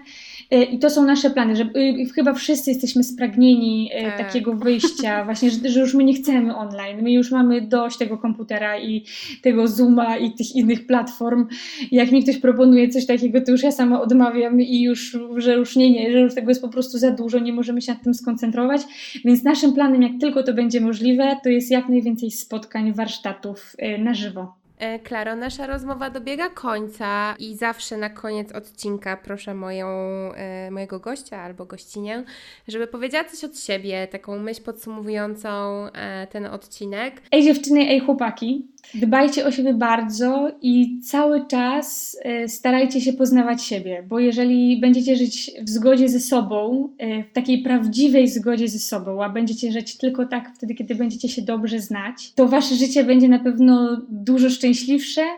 Y, 0.53 0.63
I 0.63 0.79
to 0.79 0.89
są 0.89 1.05
nasze 1.05 1.29
plany, 1.29 1.55
że 1.55 1.63
y, 1.63 2.05
chyba 2.15 2.33
wszyscy 2.33 2.71
jesteśmy 2.71 3.03
spragnieni 3.03 3.91
y, 3.99 4.03
tak. 4.03 4.17
takiego 4.17 4.55
wyjścia, 4.55 5.23
właśnie, 5.25 5.51
że, 5.51 5.69
że, 5.69 5.79
już 5.79 5.93
my 5.93 6.03
nie 6.03 6.13
chcemy 6.13 6.55
online. 6.55 7.01
My 7.01 7.11
już 7.11 7.31
mamy 7.31 7.61
dość 7.61 7.97
tego 7.97 8.17
komputera 8.17 8.79
i 8.79 9.03
tego 9.41 9.67
Zooma 9.67 10.17
i 10.17 10.31
tych 10.31 10.55
innych 10.55 10.87
platform. 10.87 11.47
Jak 11.91 12.11
mi 12.11 12.23
ktoś 12.23 12.37
proponuje 12.37 12.89
coś 12.89 13.05
takiego, 13.05 13.41
to 13.41 13.51
już 13.51 13.63
ja 13.63 13.71
sama 13.71 14.01
odmawiam 14.01 14.61
i 14.61 14.81
już, 14.81 15.17
że 15.37 15.53
już 15.53 15.75
nie, 15.75 15.91
nie, 15.91 16.11
że 16.11 16.19
już 16.19 16.35
tego 16.35 16.51
jest 16.51 16.61
po 16.61 16.69
prostu 16.69 16.97
za 16.97 17.11
dużo, 17.11 17.39
nie 17.39 17.53
możemy 17.53 17.81
się 17.81 17.91
nad 17.91 18.03
tym 18.03 18.13
skoncentrować. 18.13 18.81
Więc 19.25 19.43
naszym 19.43 19.73
planem, 19.73 20.01
jak 20.01 20.11
tylko 20.19 20.43
to 20.43 20.53
będzie 20.53 20.81
możliwe, 20.81 21.37
to 21.43 21.49
jest 21.49 21.71
jak 21.71 21.89
najwięcej 21.89 22.31
spotkań, 22.31 22.93
warsztatów 22.93 23.75
na 23.99 24.13
żywo. 24.13 24.66
E, 24.77 24.99
Klaro, 24.99 25.35
nasza 25.35 25.67
rozmowa 25.67 26.09
dobiega 26.09 26.49
końca 26.49 27.35
i 27.39 27.55
zawsze 27.55 27.97
na 27.97 28.09
koniec 28.09 28.51
odcinka 28.51 29.17
proszę 29.17 29.53
moją, 29.53 29.87
e, 30.33 30.71
mojego 30.71 30.99
gościa 30.99 31.41
albo 31.41 31.65
gościnię, 31.65 32.23
żeby 32.67 32.87
powiedziała 32.87 33.23
coś 33.23 33.43
od 33.43 33.59
siebie, 33.59 34.07
taką 34.07 34.39
myśl 34.39 34.61
podsumowującą 34.61 35.49
e, 35.93 36.27
ten 36.27 36.45
odcinek. 36.45 37.21
Ej 37.31 37.43
dziewczyny, 37.43 37.79
ej 37.79 37.99
chłopaki, 37.99 38.67
Dbajcie 38.93 39.45
o 39.45 39.51
siebie 39.51 39.73
bardzo 39.73 40.51
i 40.61 40.99
cały 41.03 41.47
czas 41.47 42.17
starajcie 42.47 43.01
się 43.01 43.13
poznawać 43.13 43.63
siebie, 43.63 44.03
bo 44.09 44.19
jeżeli 44.19 44.79
będziecie 44.79 45.15
żyć 45.15 45.51
w 45.61 45.69
zgodzie 45.69 46.09
ze 46.09 46.19
sobą, 46.19 46.89
w 47.29 47.33
takiej 47.33 47.61
prawdziwej 47.61 48.27
zgodzie 48.27 48.67
ze 48.67 48.79
sobą, 48.79 49.23
a 49.23 49.29
będziecie 49.29 49.71
żyć 49.71 49.97
tylko 49.97 50.25
tak 50.25 50.51
wtedy, 50.55 50.75
kiedy 50.75 50.95
będziecie 50.95 51.29
się 51.29 51.41
dobrze 51.41 51.79
znać, 51.79 52.31
to 52.35 52.47
wasze 52.47 52.75
życie 52.75 53.03
będzie 53.03 53.29
na 53.29 53.39
pewno 53.39 54.01
dużo 54.09 54.49
szczęśliwsze, 54.49 54.66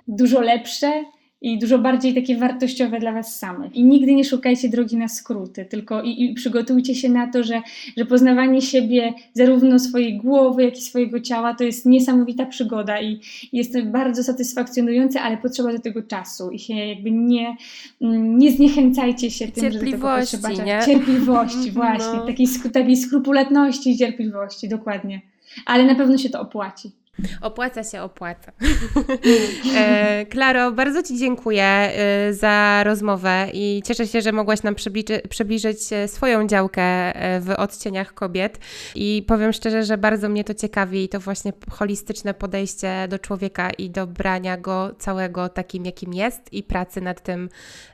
dużo 0.07 0.41
lepsze 0.41 1.03
i 1.41 1.59
dużo 1.59 1.79
bardziej 1.79 2.13
takie 2.15 2.37
wartościowe 2.37 2.99
dla 2.99 3.11
Was 3.11 3.39
samych. 3.39 3.75
I 3.75 3.83
nigdy 3.83 4.13
nie 4.13 4.23
szukajcie 4.23 4.69
drogi 4.69 4.97
na 4.97 5.07
skróty, 5.07 5.65
tylko 5.65 6.03
i, 6.03 6.23
i, 6.23 6.33
przygotujcie 6.33 6.95
się 6.95 7.09
na 7.09 7.31
to, 7.31 7.43
że, 7.43 7.61
że 7.97 8.05
poznawanie 8.05 8.61
siebie, 8.61 9.13
zarówno 9.33 9.79
swojej 9.79 10.17
głowy, 10.17 10.63
jak 10.63 10.77
i 10.77 10.81
swojego 10.81 11.19
ciała, 11.19 11.55
to 11.55 11.63
jest 11.63 11.85
niesamowita 11.85 12.45
przygoda 12.45 13.01
i, 13.01 13.21
i 13.51 13.57
jest 13.57 13.73
to 13.73 13.85
bardzo 13.85 14.23
satysfakcjonujące, 14.23 15.21
ale 15.21 15.37
potrzeba 15.37 15.73
do 15.73 15.79
tego 15.79 16.03
czasu 16.03 16.49
i 16.51 16.59
się 16.59 16.73
jakby 16.73 17.11
nie, 17.11 17.55
mm, 18.01 18.37
nie 18.37 18.51
zniechęcajcie 18.51 19.31
się 19.31 19.47
tym, 19.47 19.71
że 19.71 19.79
do 19.79 19.91
tego 19.91 20.07
potrzeba 20.19 20.49
nie? 20.49 20.79
cierpliwości, 20.85 21.71
właśnie, 21.81 22.13
no. 22.13 22.25
takiej, 22.25 22.47
takiej 22.73 22.97
skrupulatności 22.97 23.91
i 23.91 23.97
cierpliwości, 23.97 24.69
dokładnie. 24.69 25.21
Ale 25.65 25.85
na 25.85 25.95
pewno 25.95 26.17
się 26.17 26.29
to 26.29 26.41
opłaci. 26.41 26.91
Opłaca 27.41 27.83
się, 27.83 28.01
opłaca. 28.01 28.51
e, 29.75 30.25
Klaro, 30.25 30.71
bardzo 30.71 31.03
Ci 31.03 31.17
dziękuję 31.17 31.63
e, 31.63 32.33
za 32.33 32.83
rozmowę 32.83 33.47
i 33.53 33.81
cieszę 33.85 34.07
się, 34.07 34.21
że 34.21 34.31
mogłaś 34.31 34.63
nam 34.63 34.75
przybliży, 34.75 35.21
przybliżyć 35.29 35.93
e, 35.93 36.07
swoją 36.07 36.47
działkę 36.47 36.79
w 37.41 37.53
odcieniach 37.57 38.13
kobiet. 38.13 38.59
I 38.95 39.23
powiem 39.27 39.53
szczerze, 39.53 39.83
że 39.83 39.97
bardzo 39.97 40.29
mnie 40.29 40.43
to 40.43 40.53
ciekawi 40.53 41.09
to 41.09 41.19
właśnie 41.19 41.53
holistyczne 41.71 42.33
podejście 42.33 43.07
do 43.09 43.19
człowieka 43.19 43.69
i 43.69 43.89
do 43.89 44.07
brania 44.07 44.57
go 44.57 44.95
całego 44.99 45.49
takim, 45.49 45.85
jakim 45.85 46.13
jest 46.13 46.53
i 46.53 46.63
pracy 46.63 47.01
nad 47.01 47.23
tym, 47.23 47.49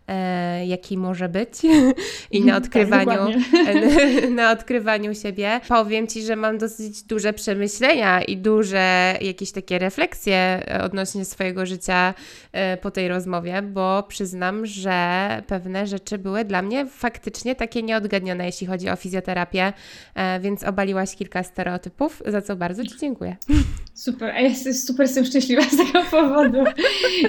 e, 0.08 0.68
jaki 0.68 0.98
może 0.98 1.30
być 1.30 1.52
i 2.32 2.42
na 2.46 2.54
tak, 2.54 2.64
odkrywaniu, 2.64 3.42
tak, 3.52 3.76
na 4.40 4.52
odkrywaniu 4.52 5.16
siebie. 5.16 5.62
Powiem 5.68 6.08
Ci, 6.08 6.22
że 6.22 6.36
mam 6.36 6.58
dosyć 6.58 7.04
duże 7.04 7.34
przemyślenia 7.34 8.22
i 8.22 8.38
duże 8.38 9.15
jakieś 9.22 9.52
takie 9.52 9.80
refleksje 9.80 10.36
e, 10.36 10.84
odnośnie 10.84 11.26
swojego 11.26 11.66
życia 11.66 12.14
e, 12.52 12.78
po 12.78 12.92
tej 12.92 13.08
rozmowie, 13.08 13.62
bo 13.62 14.04
przyznam, 14.04 14.66
że 14.66 15.28
pewne 15.48 15.88
rzeczy 15.88 16.18
były 16.18 16.46
dla 16.46 16.62
mnie 16.62 16.86
faktycznie 16.86 17.56
takie 17.56 17.84
nieodgadnione, 17.84 18.46
jeśli 18.46 18.68
chodzi 18.68 18.90
o 18.90 18.96
fizjoterapię, 18.96 19.74
e, 20.16 20.40
więc 20.40 20.64
obaliłaś 20.64 21.16
kilka 21.16 21.44
stereotypów, 21.44 22.24
za 22.26 22.42
co 22.42 22.56
bardzo 22.56 22.84
Ci 22.84 22.98
dziękuję. 23.02 23.36
Super, 23.94 24.30
a 24.36 24.42
ja 24.42 24.50
super 24.74 25.06
jestem 25.06 25.26
szczęśliwa 25.26 25.62
z 25.62 25.78
tego 25.78 26.04
powodu. 26.12 26.64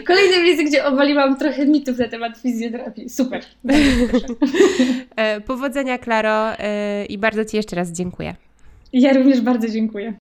Kolejne 0.06 0.42
miejsce, 0.42 0.64
gdzie 0.64 0.84
obaliłam 0.84 1.38
trochę 1.38 1.66
mitów 1.66 1.98
na 1.98 2.08
temat 2.08 2.38
fizjoterapii. 2.38 3.10
Super. 3.10 3.42
Powodzenia, 5.46 5.98
Klaro, 5.98 6.52
i 7.08 7.18
bardzo 7.18 7.44
Ci 7.44 7.56
jeszcze 7.56 7.76
raz 7.76 7.92
dziękuję. 7.92 8.34
Ja 8.92 9.12
również 9.12 9.40
bardzo 9.40 9.68
dziękuję. 9.68 10.14